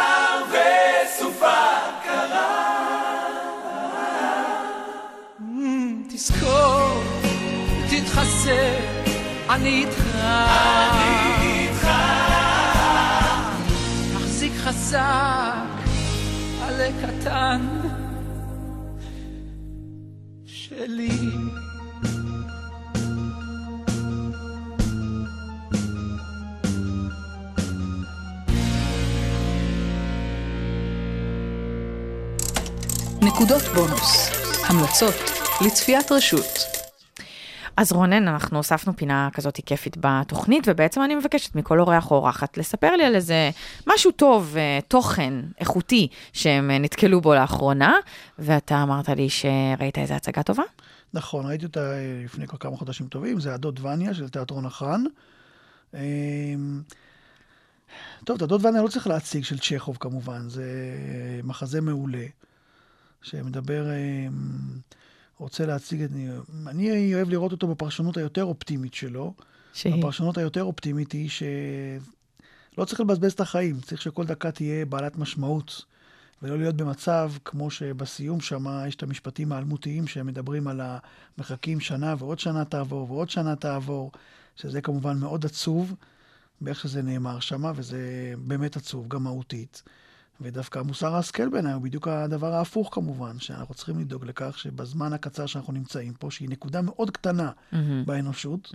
תתחזק, 8.44 9.10
אני 9.50 9.68
איתך. 9.68 10.14
אני 10.14 11.68
איתך. 11.68 11.88
תחזיק 14.14 14.52
חזק, 14.64 15.00
עלה 16.62 16.88
קטן 17.02 17.68
שלי. 20.46 21.08
נקודות 33.22 33.62
בונוס. 33.62 34.30
המלצות 34.68 35.14
לצפיית 35.66 36.12
רשות. 36.12 36.73
אז 37.76 37.92
רונן, 37.92 38.28
אנחנו 38.28 38.56
הוספנו 38.56 38.96
פינה 38.96 39.28
כזאת 39.32 39.60
כיפית 39.66 39.96
בתוכנית, 40.00 40.64
ובעצם 40.66 41.02
אני 41.02 41.14
מבקשת 41.14 41.54
מכל 41.54 41.80
אורח 41.80 42.10
או 42.10 42.16
אורחת 42.16 42.58
לספר 42.58 42.96
לי 42.96 43.04
על 43.04 43.14
איזה 43.14 43.50
משהו 43.86 44.12
טוב, 44.12 44.54
אה, 44.56 44.78
תוכן 44.88 45.34
איכותי, 45.60 46.08
שהם 46.32 46.70
אה, 46.70 46.78
נתקלו 46.78 47.20
בו 47.20 47.34
לאחרונה, 47.34 47.94
ואתה 48.38 48.82
אמרת 48.82 49.08
לי 49.08 49.28
שראית 49.30 49.98
איזה 49.98 50.16
הצגה 50.16 50.42
טובה? 50.42 50.62
נכון, 51.14 51.46
ראיתי 51.46 51.64
אותה 51.64 51.92
אה, 51.92 52.22
לפני 52.24 52.46
כל 52.46 52.56
כמה 52.60 52.76
חודשים 52.76 53.06
טובים, 53.06 53.40
זה 53.40 53.54
הדוד 53.54 53.80
וניה 53.80 54.14
של 54.14 54.28
תיאטרון 54.28 54.66
החאן. 54.66 55.04
אמ, 55.94 56.82
טוב, 58.24 58.36
את 58.36 58.42
הדוד 58.42 58.66
וניה 58.66 58.82
לא 58.82 58.88
צריך 58.88 59.06
להציג, 59.06 59.44
של 59.44 59.58
צ'כוב 59.58 59.96
כמובן, 60.00 60.48
זה 60.48 60.64
מחזה 61.44 61.80
מעולה, 61.80 62.26
שמדבר, 63.22 63.86
אמ, 63.92 64.30
רוצה 65.38 65.66
להציג 65.66 66.02
את... 66.02 66.10
אני 66.66 67.14
אוהב 67.14 67.28
לראות 67.28 67.52
אותו 67.52 67.68
בפרשנות 67.68 68.16
היותר 68.16 68.44
אופטימית 68.44 68.94
שלו. 68.94 69.34
שהיא? 69.74 69.94
הפרשנות 69.98 70.38
היותר 70.38 70.62
אופטימית 70.62 71.12
היא 71.12 71.28
שלא 71.28 72.84
צריך 72.84 73.00
לבזבז 73.00 73.32
את 73.32 73.40
החיים, 73.40 73.80
צריך 73.80 74.02
שכל 74.02 74.26
דקה 74.26 74.50
תהיה 74.50 74.84
בעלת 74.84 75.16
משמעות, 75.16 75.84
ולא 76.42 76.58
להיות 76.58 76.76
במצב 76.76 77.32
כמו 77.44 77.70
שבסיום 77.70 78.40
שם 78.40 78.64
יש 78.88 78.94
את 78.94 79.02
המשפטים 79.02 79.52
האלמותיים 79.52 80.06
שמדברים 80.06 80.68
על 80.68 80.80
המחכים 81.38 81.80
שנה 81.80 82.14
ועוד 82.18 82.38
שנה 82.38 82.64
תעבור 82.64 83.10
ועוד 83.10 83.30
שנה 83.30 83.56
תעבור, 83.56 84.12
שזה 84.56 84.80
כמובן 84.80 85.18
מאוד 85.18 85.44
עצוב, 85.44 85.94
באיך 86.60 86.80
שזה 86.80 87.02
נאמר 87.02 87.40
שם, 87.40 87.72
וזה 87.74 88.34
באמת 88.38 88.76
עצוב, 88.76 89.08
גם 89.08 89.22
מהותית. 89.22 89.82
ודווקא 90.40 90.78
מוסר 90.78 91.14
ההשכל 91.14 91.48
בעיניי 91.48 91.72
הוא 91.72 91.82
בדיוק 91.82 92.08
הדבר 92.08 92.54
ההפוך 92.54 92.94
כמובן, 92.94 93.38
שאנחנו 93.38 93.74
צריכים 93.74 93.98
לדאוג 93.98 94.24
לכך 94.24 94.58
שבזמן 94.58 95.12
הקצר 95.12 95.46
שאנחנו 95.46 95.72
נמצאים 95.72 96.12
פה, 96.12 96.30
שהיא 96.30 96.48
נקודה 96.48 96.82
מאוד 96.82 97.10
קטנה 97.10 97.50
Mm-hmm. 97.72 97.76
באנושות, 98.06 98.72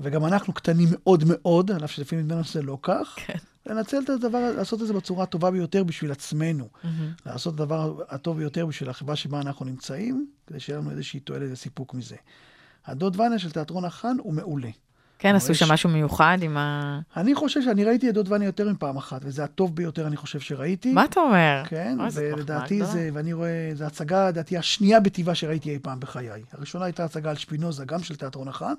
וגם 0.00 0.26
אנחנו 0.26 0.52
קטנים 0.52 0.88
מאוד 0.90 1.24
מאוד, 1.26 1.70
על 1.70 1.84
אף 1.84 1.90
שלפעמים 1.90 2.24
נדמה 2.24 2.34
לנו 2.34 2.44
שזה 2.44 2.62
לא 2.62 2.78
כך, 2.82 3.14
כן. 3.16 3.38
לנצל 3.66 3.96
את 4.04 4.10
הדבר, 4.10 4.52
לעשות 4.56 4.82
את 4.82 4.86
זה 4.86 4.92
בצורה 4.92 5.22
הטובה 5.22 5.50
ביותר 5.50 5.84
בשביל 5.84 6.12
עצמנו. 6.12 6.68
Mm-hmm. 6.72 6.86
לעשות 7.26 7.54
את 7.54 7.60
הדבר 7.60 8.02
הטוב 8.08 8.36
ביותר 8.36 8.66
בשביל 8.66 8.90
החברה 8.90 9.16
שבה 9.16 9.40
אנחנו 9.40 9.64
נמצאים, 9.64 10.26
כדי 10.46 10.60
שיהיה 10.60 10.78
לנו 10.78 10.90
איזושהי 10.90 11.20
תועלת 11.20 11.48
וסיפוק 11.52 11.94
מזה. 11.94 12.16
הדוד 12.86 13.20
וניה 13.20 13.38
של 13.38 13.50
תיאטרון 13.50 13.84
החאן 13.84 14.16
הוא 14.20 14.34
מעולה. 14.34 14.70
כן, 15.20 15.34
עשו 15.34 15.54
שם 15.54 15.72
משהו 15.72 15.90
מיוחד 15.90 16.38
עם 16.42 16.56
ה... 16.56 17.00
אני 17.16 17.34
חושב 17.34 17.62
שאני 17.62 17.84
ראיתי 17.84 18.08
את 18.08 18.14
דוד 18.14 18.32
וניה 18.32 18.46
יותר 18.46 18.68
מפעם 18.70 18.96
אחת, 18.96 19.20
וזה 19.24 19.44
הטוב 19.44 19.76
ביותר, 19.76 20.06
אני 20.06 20.16
חושב 20.16 20.40
שראיתי. 20.40 20.92
מה 20.92 21.04
אתה 21.04 21.20
אומר? 21.20 21.62
כן, 21.68 21.98
ולדעתי. 22.12 22.84
זה, 22.84 23.10
ואני 23.12 23.32
רואה, 23.32 23.70
זו 23.74 23.84
הצגה, 23.84 24.28
לדעתי, 24.28 24.56
השנייה 24.56 25.00
בטבעה 25.00 25.34
שראיתי 25.34 25.70
אי 25.70 25.78
פעם 25.78 26.00
בחיי. 26.00 26.42
הראשונה 26.52 26.84
הייתה 26.84 27.04
הצגה 27.04 27.30
על 27.30 27.36
שפינוזה, 27.36 27.84
גם 27.84 28.02
של 28.02 28.16
תיאטרון 28.16 28.48
החאן, 28.48 28.74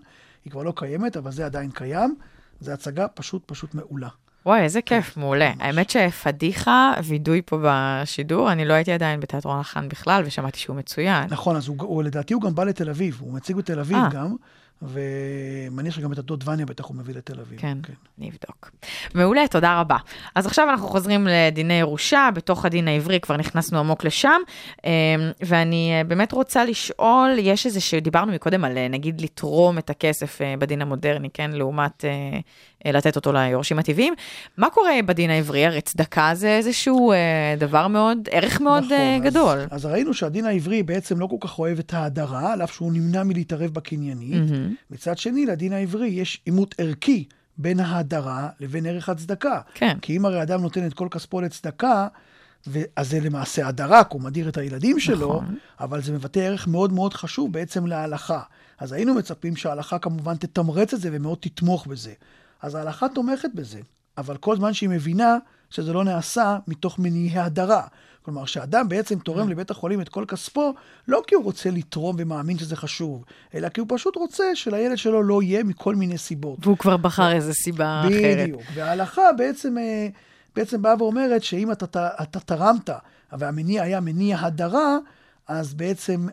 היא 0.45 0.51
כבר 0.51 0.63
לא 0.63 0.73
קיימת, 0.75 1.17
אבל 1.17 1.31
זה 1.31 1.45
עדיין 1.45 1.71
קיים. 1.71 2.15
זו 2.59 2.71
הצגה 2.71 3.07
פשוט 3.07 3.43
פשוט 3.45 3.73
מעולה. 3.73 4.09
וואי, 4.45 4.61
איזה 4.61 4.81
כן, 4.81 5.01
כיף, 5.01 5.17
מעולה. 5.17 5.51
האמת 5.59 5.89
שפדיחה, 5.89 6.93
וידוי 7.03 7.41
פה 7.45 7.59
בשידור, 7.63 8.51
אני 8.51 8.65
לא 8.65 8.73
הייתי 8.73 8.91
עדיין 8.91 9.19
בתיאטרון 9.19 9.59
החאן 9.59 9.89
בכלל, 9.89 10.23
ושמעתי 10.25 10.59
שהוא 10.59 10.75
מצוין. 10.75 11.27
נכון, 11.29 11.55
אז 11.55 11.67
הוא, 11.67 11.75
הוא 11.79 12.03
לדעתי 12.03 12.33
הוא 12.33 12.41
גם 12.41 12.55
בא 12.55 12.63
לתל 12.63 12.89
אביב, 12.89 13.17
הוא 13.19 13.33
מציג 13.33 13.55
בתל 13.55 13.79
אביב 13.79 13.97
אה. 13.97 14.09
גם, 14.11 14.35
ומניח 14.81 15.95
שגם 15.95 16.13
את 16.13 16.17
הדוד 16.17 16.49
וניה 16.49 16.65
בטח 16.65 16.85
הוא 16.85 16.95
מביא 16.95 17.15
לתל 17.15 17.39
אביב. 17.39 17.59
כן, 17.59 17.77
נבדוק. 18.17 18.71
מעולה, 19.13 19.47
תודה 19.47 19.79
רבה. 19.79 19.97
אז 20.35 20.45
עכשיו 20.45 20.69
אנחנו 20.69 20.87
חוזרים 20.87 21.27
לדיני 21.29 21.73
ירושה, 21.73 22.29
בתוך 22.35 22.65
הדין 22.65 22.87
העברי 22.87 23.19
כבר 23.19 23.37
נכנסנו 23.37 23.79
עמוק 23.79 24.03
לשם, 24.03 24.41
אמ, 24.85 24.91
ואני 25.41 25.91
אה, 25.93 26.03
באמת 26.03 26.31
רוצה 26.31 26.65
לשאול, 26.65 27.35
יש 27.39 27.65
איזה 27.65 27.81
שדיברנו 27.81 28.31
מקודם 28.31 28.65
על 28.65 28.77
אה, 28.77 28.87
נגיד 28.87 29.21
לתרום 29.21 29.77
את 29.77 29.89
הכסף 29.89 30.41
אה, 30.41 30.53
בדין 30.59 30.81
המודרני, 30.81 31.29
כן, 31.33 31.51
לעומת 31.51 32.05
לתת 32.85 33.15
אותו 33.15 33.31
ליורשים 33.33 33.79
הטבעיים. 33.79 34.13
מה 34.57 34.69
קורה 34.69 34.91
בדין 35.05 35.29
העברי? 35.29 35.65
הרי 35.65 35.81
צדקה 35.81 36.31
זה 36.33 36.49
איזשהו 36.57 37.11
אה, 37.11 37.17
דבר 37.57 37.87
מאוד, 37.87 38.17
ערך 38.31 38.61
מאוד 38.61 38.83
נכון, 38.83 38.97
אה, 38.97 39.15
אז- 39.17 39.23
גדול. 39.23 39.57
אז 39.71 39.85
ראינו 39.85 40.13
שהדין 40.13 40.45
העברי 40.45 40.83
בעצם 40.83 41.19
לא 41.19 41.27
כל 41.27 41.35
כך 41.39 41.59
אוהב 41.59 41.79
את 41.79 41.93
ההדרה, 41.93 42.53
על 42.53 42.63
אף 42.63 42.73
שהוא 42.73 42.93
נמנע 42.93 43.23
מלהתערב 43.23 43.71
בקניינית. 43.73 44.51
מהמם. 44.51 44.75
מצד 44.91 45.17
שני, 45.17 45.45
לדין 45.45 45.73
העברי 45.73 46.07
יש 46.07 46.41
עימות 46.45 46.75
ערכי 46.77 47.25
בין 47.57 47.79
ההדרה 47.79 48.49
לבין 48.59 48.85
ערך 48.85 49.09
הצדקה. 49.09 49.59
כן. 49.73 49.97
כי 50.01 50.17
אם 50.17 50.25
הרי 50.25 50.41
אדם 50.41 50.61
נותן 50.61 50.87
את 50.87 50.93
כל 50.93 51.07
כספו 51.11 51.41
לצדקה, 51.41 52.07
ו- 52.67 52.81
אז 52.95 53.09
זה 53.09 53.19
למעשה 53.19 53.67
הדרה, 53.67 54.03
כי 54.03 54.09
הוא 54.13 54.21
מדיר 54.21 54.49
את 54.49 54.57
הילדים 54.57 54.99
שלו, 54.99 55.27
נכון. 55.41 55.55
אבל 55.79 56.01
זה 56.01 56.13
מבטא 56.13 56.39
ערך 56.39 56.67
מאוד 56.67 56.93
מאוד 56.93 57.13
חשוב 57.13 57.53
בעצם 57.53 57.85
להלכה. 57.85 58.39
אז 58.79 58.91
היינו 58.91 59.13
מצפים 59.13 59.55
שההלכה 59.55 59.99
כמובן 59.99 60.35
תתמרץ 60.35 60.93
את 60.93 61.01
זה 61.01 61.09
ומאוד 61.11 61.37
תתמוך 61.41 61.87
בזה. 61.87 62.11
אז 62.61 62.75
ההלכה 62.75 63.09
תומכת 63.09 63.49
בזה, 63.53 63.79
אבל 64.17 64.37
כל 64.37 64.55
זמן 64.55 64.73
שהיא 64.73 64.89
מבינה 64.89 65.37
שזה 65.69 65.93
לא 65.93 66.03
נעשה 66.03 66.57
מתוך 66.67 66.99
מניעי 66.99 67.39
הדרה. 67.39 67.83
כלומר, 68.21 68.45
שאדם 68.45 68.89
בעצם 68.89 69.19
תורם 69.19 69.49
לבית 69.49 69.71
החולים 69.71 70.01
את 70.01 70.09
כל 70.09 70.25
כספו, 70.27 70.73
לא 71.07 71.21
כי 71.27 71.35
הוא 71.35 71.43
רוצה 71.43 71.71
לתרום 71.71 72.15
ומאמין 72.19 72.57
שזה 72.57 72.75
חשוב, 72.75 73.25
אלא 73.55 73.69
כי 73.69 73.79
הוא 73.79 73.87
פשוט 73.89 74.15
רוצה 74.15 74.43
שלילד 74.53 74.97
שלו 74.97 75.23
לא 75.23 75.41
יהיה 75.41 75.63
מכל 75.63 75.95
מיני 75.95 76.17
סיבות. 76.17 76.59
והוא 76.61 76.77
כבר 76.77 76.97
בחר 76.97 77.31
איזה 77.31 77.53
סיבה 77.53 78.01
אחרת. 78.01 78.43
בדיוק. 78.43 78.61
וההלכה 78.73 79.21
בעצם, 79.37 79.77
אה, 79.77 80.07
בעצם 80.55 80.81
באה 80.81 80.95
ואומרת 80.99 81.43
שאם 81.43 81.71
אתה, 81.71 81.85
אתה 82.21 82.39
תרמת, 82.39 82.89
והמניע 83.31 83.83
היה 83.83 83.99
מניע 83.99 84.39
הדרה, 84.39 84.97
אז 85.47 85.73
בעצם 85.73 86.27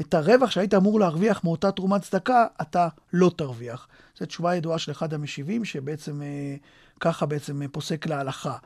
את 0.00 0.14
הרווח 0.14 0.50
שהיית 0.50 0.74
אמור 0.74 1.00
להרוויח 1.00 1.44
מאותה 1.44 1.72
תרומת 1.72 2.02
צדקה, 2.02 2.46
אתה 2.60 2.88
לא 3.12 3.30
תרוויח. 3.36 3.88
זו 4.20 4.26
תשובה 4.26 4.54
ידועה 4.54 4.78
של 4.78 4.92
אחד 4.92 5.14
המשיבים, 5.14 5.64
שבעצם 5.64 6.22
אה, 6.22 6.56
ככה 7.00 7.26
בעצם 7.26 7.62
אה, 7.62 7.66
פוסק 7.68 8.06
להלכה. 8.06 8.56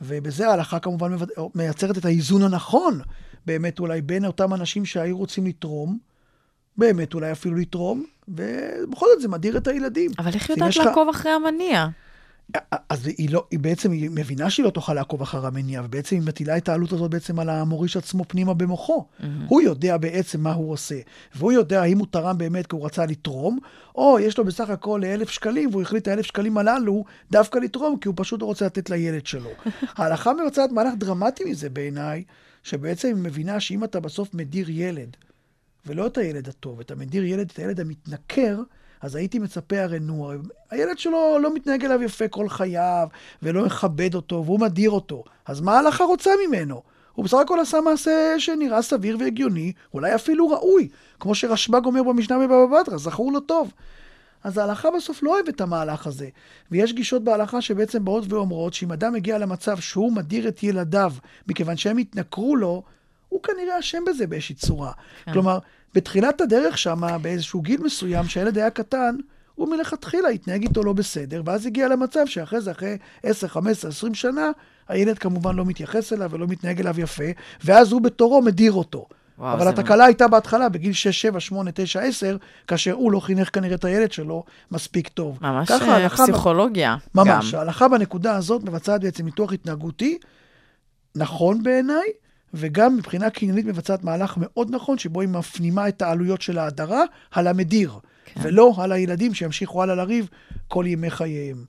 ובזה 0.00 0.48
ההלכה 0.48 0.78
כמובן 0.78 1.12
מבד- 1.12 1.26
מייצרת 1.54 1.98
את 1.98 2.04
האיזון 2.04 2.42
הנכון, 2.42 3.00
באמת 3.46 3.78
אולי 3.80 4.02
בין 4.02 4.24
אותם 4.24 4.54
אנשים 4.54 4.84
שהיו 4.84 5.16
רוצים 5.18 5.46
לתרום, 5.46 5.98
באמת 6.76 7.14
אולי 7.14 7.32
אפילו 7.32 7.54
לתרום, 7.56 8.04
ובכל 8.28 9.06
זאת 9.12 9.20
זה 9.20 9.28
מדיר 9.28 9.56
את 9.56 9.66
הילדים. 9.68 10.10
אבל 10.18 10.30
איך 10.34 10.50
יודעת 10.50 10.68
יש 10.70 10.78
לך- 10.78 10.86
לעקוב 10.86 11.08
אחרי 11.08 11.30
המניע? 11.32 11.86
אז 12.88 13.06
היא 13.06 13.30
לא, 13.30 13.46
היא 13.50 13.58
בעצם, 13.58 13.90
היא 13.90 14.10
מבינה 14.12 14.50
שהיא 14.50 14.64
לא 14.64 14.70
תוכל 14.70 14.94
לעקוב 14.94 15.22
אחר 15.22 15.46
המניע, 15.46 15.82
ובעצם 15.84 16.16
היא 16.16 16.24
מטילה 16.26 16.56
את 16.56 16.68
העלות 16.68 16.92
הזאת 16.92 17.10
בעצם 17.10 17.38
על 17.38 17.48
המוריש 17.48 17.96
עצמו 17.96 18.24
פנימה 18.28 18.54
במוחו. 18.54 19.06
הוא 19.46 19.62
יודע 19.62 19.96
בעצם 19.96 20.40
מה 20.40 20.52
הוא 20.52 20.72
עושה, 20.72 20.94
והוא 21.34 21.52
יודע 21.52 21.82
האם 21.82 21.98
הוא 21.98 22.06
תרם 22.10 22.38
באמת 22.38 22.66
כי 22.66 22.76
הוא 22.76 22.86
רצה 22.86 23.06
לתרום, 23.06 23.58
או 23.94 24.18
יש 24.20 24.38
לו 24.38 24.44
בסך 24.44 24.70
הכל 24.70 25.04
אלף 25.04 25.30
שקלים, 25.30 25.70
והוא 25.70 25.82
החליט 25.82 26.02
את 26.02 26.08
האלף 26.08 26.26
שקלים 26.26 26.58
הללו 26.58 27.04
דווקא 27.30 27.58
לתרום, 27.58 27.98
כי 27.98 28.08
הוא 28.08 28.14
פשוט 28.18 28.40
לא 28.42 28.46
רוצה 28.46 28.66
לתת 28.66 28.90
לילד 28.90 29.26
שלו. 29.26 29.50
ההלכה 29.96 30.32
מבצעת 30.32 30.72
מהלך 30.72 30.94
דרמטי 30.98 31.44
מזה 31.44 31.70
בעיניי, 31.70 32.24
שבעצם 32.62 33.08
היא 33.08 33.24
מבינה 33.24 33.60
שאם 33.60 33.84
אתה 33.84 34.00
בסוף 34.00 34.34
מדיר 34.34 34.70
ילד, 34.70 35.16
ולא 35.86 36.06
את 36.06 36.18
הילד 36.18 36.48
הטוב, 36.48 36.80
אתה 36.80 36.94
מדיר 36.94 37.24
ילד, 37.24 37.50
את 37.52 37.58
הילד 37.58 37.80
המתנכר, 37.80 38.62
אז 39.00 39.16
הייתי 39.16 39.38
מצפה 39.38 39.80
הרי, 39.80 39.98
נו, 39.98 40.32
הילד 40.70 40.98
שלו 40.98 41.38
לא 41.42 41.54
מתנהג 41.54 41.84
אליו 41.84 42.02
יפה 42.02 42.28
כל 42.28 42.48
חייו, 42.48 43.08
ולא 43.42 43.64
מכבד 43.64 44.14
אותו, 44.14 44.42
והוא 44.44 44.60
מדיר 44.60 44.90
אותו. 44.90 45.24
אז 45.46 45.60
מה 45.60 45.76
ההלכה 45.76 46.04
רוצה 46.04 46.30
ממנו? 46.48 46.82
הוא 47.12 47.24
בסך 47.24 47.38
הכל 47.38 47.60
עשה 47.60 47.80
מעשה 47.80 48.34
שנראה 48.38 48.82
סביר 48.82 49.16
והגיוני, 49.20 49.72
אולי 49.94 50.14
אפילו 50.14 50.48
ראוי, 50.48 50.88
כמו 51.20 51.34
שרשב"ג 51.34 51.84
אומר 51.84 52.02
במשנה 52.02 52.38
בבבא 52.38 52.80
בתרא, 52.80 52.96
זכור 52.96 53.32
לו 53.32 53.40
טוב. 53.40 53.72
אז 54.44 54.58
ההלכה 54.58 54.90
בסוף 54.90 55.22
לא 55.22 55.34
אוהבת 55.34 55.48
את 55.48 55.60
המהלך 55.60 56.06
הזה. 56.06 56.28
ויש 56.70 56.92
גישות 56.92 57.24
בהלכה 57.24 57.60
שבעצם 57.60 58.04
באות 58.04 58.24
ואומרות 58.28 58.74
שאם 58.74 58.92
אדם 58.92 59.12
מגיע 59.12 59.38
למצב 59.38 59.80
שהוא 59.80 60.12
מדיר 60.12 60.48
את 60.48 60.62
ילדיו 60.62 61.12
מכיוון 61.48 61.76
שהם 61.76 61.98
התנכרו 61.98 62.56
לו, 62.56 62.82
הוא 63.28 63.42
כנראה 63.42 63.78
אשם 63.78 64.02
בזה 64.06 64.26
באיזושהי 64.26 64.54
צורה. 64.54 64.92
כן. 65.24 65.32
כלומר, 65.32 65.58
בתחילת 65.96 66.40
הדרך 66.40 66.78
שם, 66.78 67.00
באיזשהו 67.22 67.60
גיל 67.60 67.82
מסוים, 67.82 68.28
שהילד 68.28 68.58
היה 68.58 68.70
קטן, 68.70 69.16
הוא 69.54 69.68
מלכתחילה 69.68 70.28
התנהג 70.28 70.62
איתו 70.62 70.82
לא 70.82 70.92
בסדר, 70.92 71.42
ואז 71.44 71.66
הגיע 71.66 71.88
למצב 71.88 72.26
שאחרי 72.26 72.60
זה, 72.60 72.70
אחרי 72.70 72.96
10, 73.22 73.48
15, 73.48 73.90
20 73.90 74.14
שנה, 74.14 74.50
הילד 74.88 75.18
כמובן 75.18 75.56
לא 75.56 75.64
מתייחס 75.64 76.12
אליו 76.12 76.30
ולא 76.30 76.46
מתנהג 76.46 76.80
אליו 76.80 77.00
יפה, 77.00 77.24
ואז 77.64 77.92
הוא 77.92 78.00
בתורו 78.00 78.42
מדיר 78.42 78.72
אותו. 78.72 79.06
וואו, 79.38 79.52
אבל 79.52 79.68
התקלה 79.68 80.04
הייתה 80.04 80.28
בהתחלה, 80.28 80.68
בגיל 80.68 80.92
6, 80.92 81.20
7, 81.20 81.40
8, 81.40 81.70
9, 81.74 82.00
10, 82.00 82.36
כאשר 82.66 82.92
הוא 82.92 83.12
לא 83.12 83.20
חינך 83.20 83.48
כנראה 83.52 83.74
את 83.74 83.84
הילד 83.84 84.12
שלו 84.12 84.44
מספיק 84.70 85.08
טוב. 85.08 85.38
ממש 85.42 85.68
ככה 85.68 86.02
אה, 86.02 86.08
פסיכולוגיה. 86.08 86.96
ממש, 87.14 87.52
גם. 87.52 87.58
ההלכה 87.58 87.88
בנקודה 87.88 88.36
הזאת 88.36 88.62
מבצעת 88.62 89.00
בעצם 89.00 89.24
ניתוח 89.24 89.52
התנהגותי 89.52 90.18
נכון 91.16 91.62
בעיניי, 91.62 92.06
וגם 92.56 92.96
מבחינה 92.96 93.30
קניינית 93.30 93.66
מבצעת 93.66 94.04
מהלך 94.04 94.34
מאוד 94.36 94.68
נכון, 94.70 94.98
שבו 94.98 95.20
היא 95.20 95.28
מפנימה 95.28 95.88
את 95.88 96.02
העלויות 96.02 96.42
של 96.42 96.58
ההדרה 96.58 97.02
על 97.30 97.46
המדיר, 97.46 97.92
כן. 98.24 98.40
ולא 98.42 98.74
על 98.78 98.92
הילדים 98.92 99.34
שימשיכו 99.34 99.82
הלאה 99.82 99.94
לריב 99.94 100.28
כל 100.68 100.84
ימי 100.88 101.10
חייהם. 101.10 101.64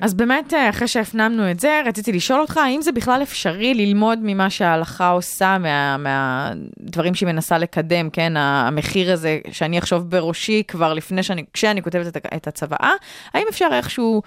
אז 0.00 0.14
באמת, 0.14 0.54
אה, 0.54 0.70
אחרי 0.70 0.88
שהפנמנו 0.88 1.50
את 1.50 1.60
זה, 1.60 1.80
רציתי 1.86 2.12
לשאול 2.12 2.40
אותך, 2.40 2.56
האם 2.56 2.82
זה 2.82 2.92
בכלל 2.92 3.22
אפשרי 3.22 3.74
ללמוד 3.74 4.18
ממה 4.22 4.50
שההלכה 4.50 5.08
עושה, 5.08 5.58
מה- 5.58 5.96
מהדברים 5.96 7.14
שהיא 7.14 7.26
מנסה 7.26 7.58
לקדם, 7.58 8.10
כן? 8.10 8.32
המחיר 8.36 9.12
הזה, 9.12 9.38
שאני 9.52 9.78
אחשוב 9.78 10.10
בראשי 10.10 10.62
כבר 10.68 10.94
לפני 10.94 11.22
שאני, 11.22 11.44
כשאני 11.52 11.82
כותבת 11.82 12.16
את, 12.36 12.46
הצוואה, 12.46 12.92
האם 13.34 13.44
אפשר 13.50 13.68
איכשהו 13.72 14.22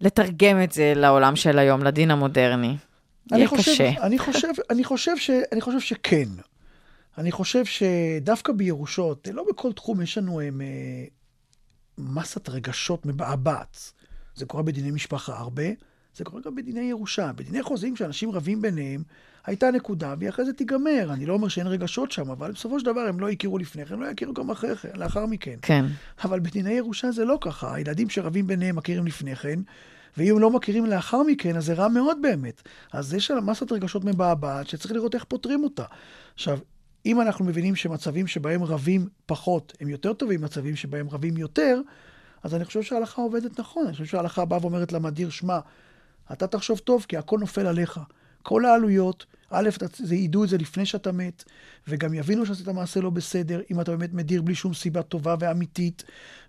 לתרגם 0.00 0.62
את 0.62 0.72
זה 0.72 0.92
לעולם 0.96 1.36
של 1.36 1.58
היום, 1.58 1.84
לדין 1.84 2.10
המודרני? 2.10 2.76
אני 3.32 3.38
יהיה 3.38 3.48
חושב, 3.48 3.72
קשה. 3.72 3.90
אני 4.02 4.18
חושב, 4.18 4.48
אני 4.70 4.84
חושב, 4.84 5.16
ש, 5.16 5.30
אני 5.52 5.60
חושב 5.60 5.80
שכן. 5.80 6.28
אני 7.18 7.32
חושב 7.32 7.64
שדווקא 7.64 8.52
בירושות, 8.52 9.28
לא 9.32 9.44
בכל 9.50 9.72
תחום 9.72 10.02
יש 10.02 10.18
לנו 10.18 10.40
הם, 10.40 10.60
אה, 10.60 11.04
מסת 11.98 12.48
רגשות 12.48 13.06
מבעבעת. 13.06 13.92
זה 14.34 14.46
קורה 14.46 14.62
בדיני 14.62 14.90
משפחה 14.90 15.38
הרבה, 15.38 15.62
זה 16.16 16.24
קורה 16.24 16.42
גם 16.44 16.54
בדיני 16.54 16.80
ירושה. 16.80 17.32
בדיני 17.32 17.62
חוזים, 17.62 17.94
כשאנשים 17.94 18.30
רבים 18.30 18.62
ביניהם, 18.62 19.02
הייתה 19.46 19.70
נקודה, 19.70 20.14
והיא 20.18 20.30
אחרי 20.30 20.44
זה 20.44 20.52
תיגמר. 20.52 21.08
אני 21.12 21.26
לא 21.26 21.32
אומר 21.32 21.48
שאין 21.48 21.66
רגשות 21.66 22.12
שם, 22.12 22.30
אבל 22.30 22.52
בסופו 22.52 22.80
של 22.80 22.86
דבר 22.86 23.00
הם 23.00 23.20
לא 23.20 23.30
הכירו 23.30 23.58
לפני 23.58 23.86
כן, 23.86 23.98
לא 23.98 24.06
יכירו 24.06 24.34
גם 24.34 24.50
אחרי 24.50 24.76
כן, 24.76 24.88
לאחר 24.94 25.26
מכן. 25.26 25.56
כן. 25.62 25.84
אבל 26.24 26.40
בדיני 26.40 26.72
ירושה 26.72 27.12
זה 27.12 27.24
לא 27.24 27.38
ככה. 27.40 27.74
הילדים 27.74 28.10
שרבים 28.10 28.46
ביניהם 28.46 28.76
מכירים 28.76 29.06
לפני 29.06 29.36
כן, 29.36 29.60
ואם 30.16 30.36
לא 30.38 30.50
מכירים 30.50 30.86
לאחר 30.86 31.22
מכן, 31.22 31.56
אז 31.56 31.64
זה 31.64 31.74
רע 31.74 31.88
מאוד 31.88 32.18
באמת. 32.22 32.62
אז 32.92 33.14
יש 33.14 33.30
על 33.30 33.40
מסת 33.40 33.72
רגשות 33.72 34.04
מבעבעת 34.04 34.68
שצריך 34.68 34.92
לראות 34.94 35.14
איך 35.14 35.24
פותרים 35.24 35.64
אותה. 35.64 35.84
עכשיו, 36.34 36.58
אם 37.06 37.20
אנחנו 37.20 37.44
מבינים 37.44 37.76
שמצבים 37.76 38.26
שבהם 38.26 38.64
רבים 38.64 39.08
פחות 39.26 39.76
הם 39.80 39.88
יותר 39.88 40.12
טובים 40.12 40.40
מצבים 40.40 40.76
שבהם 40.76 41.08
רבים 41.10 41.36
יותר, 41.36 41.80
אז 42.42 42.54
אני 42.54 42.64
חושב 42.64 42.82
שההלכה 42.82 43.22
עובדת 43.22 43.60
נכון. 43.60 43.84
אני 43.84 43.92
חושב 43.92 44.04
שההלכה 44.04 44.44
באה 44.44 44.58
ואומרת 44.62 44.92
למדיר, 44.92 45.30
שמע, 45.30 45.58
אתה 46.32 46.46
תחשוב 46.46 46.78
טוב, 46.78 47.06
כי 47.08 47.16
הכל 47.16 47.38
נופל 47.38 47.66
עליך. 47.66 48.00
כל 48.42 48.64
העלויות, 48.64 49.26
א', 49.50 49.68
זה 49.96 50.14
ידעו 50.14 50.44
את 50.44 50.48
זה 50.48 50.58
לפני 50.58 50.86
שאתה 50.86 51.12
מת, 51.12 51.44
וגם 51.88 52.14
יבינו 52.14 52.46
שעשית 52.46 52.68
מעשה 52.68 53.00
לא 53.00 53.10
בסדר, 53.10 53.60
אם 53.70 53.80
אתה 53.80 53.96
באמת 53.96 54.14
מדיר 54.14 54.42
בלי 54.42 54.54
שום 54.54 54.74
סיבה 54.74 55.02
טובה 55.02 55.34
ואמיתית, 55.38 56.04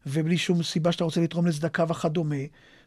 ובלי 0.06 0.38
שום 0.38 0.64
סיבה 0.64 0.92
שאתה 0.92 1.04
רוצה 1.04 1.22
לתרום 1.22 1.48
לצדקה 1.48 1.86
וכדומה. 1.90 2.36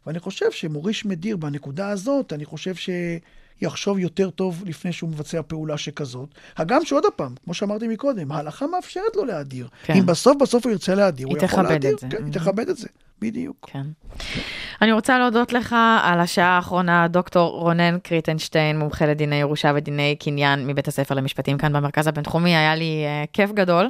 ואני 0.05 0.19
חושב 0.19 0.51
שמוריש 0.51 1.05
מדיר 1.05 1.37
בנקודה 1.37 1.89
הזאת, 1.89 2.33
אני 2.33 2.45
חושב 2.45 2.73
שיחשוב 2.75 3.99
יותר 3.99 4.29
טוב 4.29 4.63
לפני 4.65 4.93
שהוא 4.93 5.09
מבצע 5.09 5.41
פעולה 5.47 5.77
שכזאת. 5.77 6.29
הגם 6.57 6.85
שעוד 6.85 7.03
פעם, 7.15 7.35
כמו 7.43 7.53
שאמרתי 7.53 7.87
מקודם, 7.87 8.31
ההלכה 8.31 8.67
מאפשרת 8.67 9.15
לו 9.15 9.25
להדיר. 9.25 9.67
כן. 9.83 9.93
אם 9.93 10.05
בסוף 10.05 10.37
בסוף 10.41 10.65
הוא 10.65 10.71
ירצה 10.71 10.95
להדיר, 10.95 11.27
הוא 11.27 11.37
יכול 11.41 11.63
להדיר. 11.63 11.93
את 11.93 11.99
זה. 11.99 12.07
כן, 12.09 12.25
היא 12.25 12.33
תכבד 12.33 12.69
את 12.69 12.77
זה, 12.77 12.87
בדיוק. 13.21 13.69
כן. 13.71 13.83
אני 14.81 14.91
רוצה 14.91 15.19
להודות 15.19 15.53
לך 15.53 15.75
על 16.03 16.19
השעה 16.19 16.55
האחרונה, 16.55 17.07
דוקטור 17.07 17.61
רונן 17.61 17.99
קריטנשטיין, 18.03 18.79
מומחה 18.79 19.05
לדיני 19.05 19.35
ירושה 19.35 19.71
ודיני 19.75 20.15
קניין 20.19 20.67
מבית 20.67 20.87
הספר 20.87 21.15
למשפטים 21.15 21.57
כאן 21.57 21.73
במרכז 21.73 22.07
הבינתחומי. 22.07 22.55
היה 22.55 22.75
לי 22.75 23.05
uh, 23.05 23.27
כיף 23.33 23.51
גדול 23.51 23.89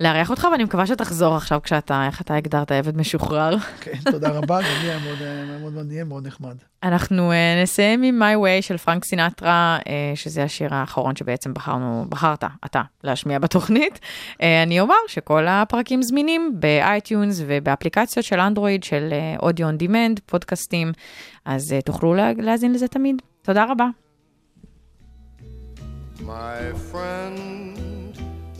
לארח 0.00 0.30
אותך, 0.30 0.48
ואני 0.52 0.64
מקווה 0.64 0.86
שתחזור 0.86 1.36
עכשיו 1.36 1.62
כשאתה, 1.62 2.06
איך 2.06 2.20
אתה 2.20 2.34
הגדרת, 2.34 2.72
עבד 2.72 2.96
משוחרר. 2.96 3.56
כן, 3.80 4.10
תודה 4.10 4.28
רבה, 4.28 4.60
גם 4.62 4.68
לי 4.82 4.90
היה 4.90 4.98
מאוד, 4.98 5.18
מאוד 5.60 5.72
מעניין, 5.72 6.08
מאוד 6.08 6.26
נחמד. 6.26 6.56
אנחנו 6.82 7.32
uh, 7.32 7.62
נסיים 7.62 8.02
עם 8.02 8.22
My 8.22 8.36
Way 8.36 8.62
של 8.62 8.76
פרנק 8.76 9.04
סינטרה, 9.04 9.78
uh, 9.80 9.86
שזה 10.14 10.42
השיר 10.42 10.74
האחרון 10.74 11.16
שבעצם 11.16 11.54
בחרנו, 11.54 12.04
בחרת, 12.08 12.44
אתה, 12.64 12.82
להשמיע 13.04 13.38
בתוכנית. 13.38 14.00
אני 14.40 14.80
אומר 14.80 14.94
שכל 15.08 15.46
הפרקים 15.48 16.02
זמינים 16.02 16.52
ב 16.60 16.72
iTunes 16.72 17.42
ובאפליקציות 17.46 18.24
של 18.24 18.40
אנדרואיד, 18.40 18.82
של 18.82 19.12
audio 19.42 19.66
on 19.66 19.76
demand, 19.76 20.20
פודקאסטים, 20.26 20.92
אז 21.44 21.74
תוכלו 21.84 22.14
לה, 22.14 22.32
להאזין 22.38 22.72
לזה 22.72 22.88
תמיד. 22.88 23.22
תודה 23.42 23.64
רבה. 23.64 23.86
My 26.20 26.74
friend, 26.90 27.69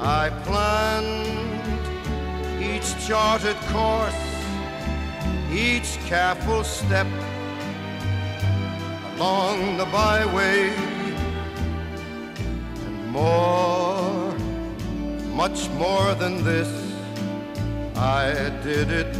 I 0.00 0.30
planned 0.44 1.26
each 2.62 3.06
charted 3.06 3.56
course, 3.72 4.14
each 5.50 5.98
careful 6.06 6.62
step 6.62 7.08
along 9.16 9.76
the 9.76 9.86
byway, 9.86 10.70
and 12.86 13.08
more, 13.08 14.32
much 15.34 15.68
more 15.70 16.14
than 16.14 16.44
this, 16.44 16.68
I 17.96 18.50
did 18.62 18.92
it 18.92 19.16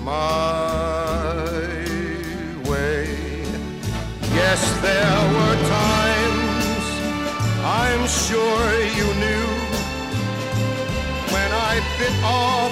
my 0.00 1.34
way. 2.68 3.08
Yes, 4.34 4.60
there 4.82 5.20
were 5.32 5.56
times 5.68 6.86
I'm 7.64 8.06
sure 8.06 8.82
you 8.98 9.14
knew 9.14 9.55
I 11.68 11.80
bit 11.98 12.16
off 12.22 12.70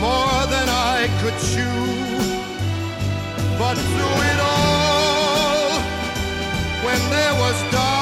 more 0.00 0.42
than 0.54 0.66
I 0.94 0.98
could 1.20 1.36
chew. 1.50 1.80
But 3.58 3.76
through 3.90 4.18
it 4.32 4.40
all, 4.52 5.80
when 6.86 7.00
there 7.10 7.34
was 7.42 7.56
doubt, 7.70 8.01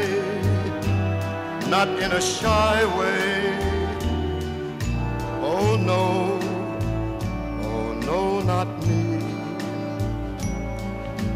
not 1.71 1.87
in 1.87 2.11
a 2.11 2.19
shy 2.19 2.83
way. 2.99 3.57
Oh 5.41 5.77
no, 5.91 6.37
oh 7.63 7.93
no, 8.09 8.41
not 8.41 8.67
me. 8.85 9.23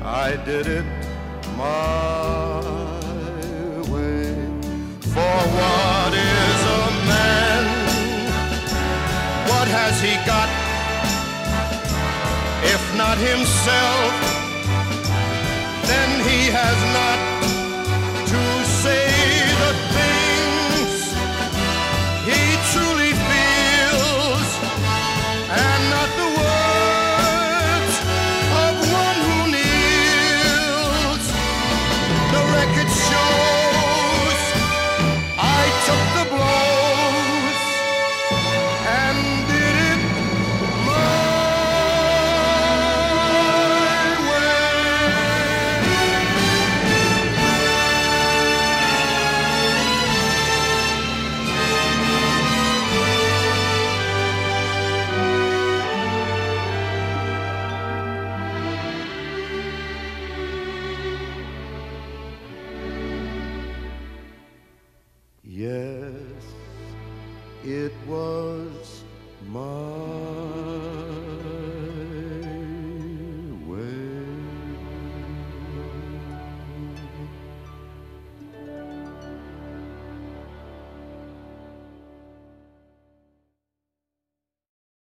I 0.03 0.36
did 0.47 0.67
it 0.67 0.86
my 1.55 2.59
way. 3.93 4.36
For 5.13 5.38
what 5.57 6.11
is 6.13 6.59
a 6.81 6.86
man? 7.13 7.63
What 9.51 9.67
has 9.79 9.95
he 10.01 10.15
got? 10.31 10.49
If 12.73 12.83
not 13.01 13.17
himself, 13.31 14.13
then 15.89 16.09
he 16.27 16.39
has 16.59 16.77
not 16.97 17.54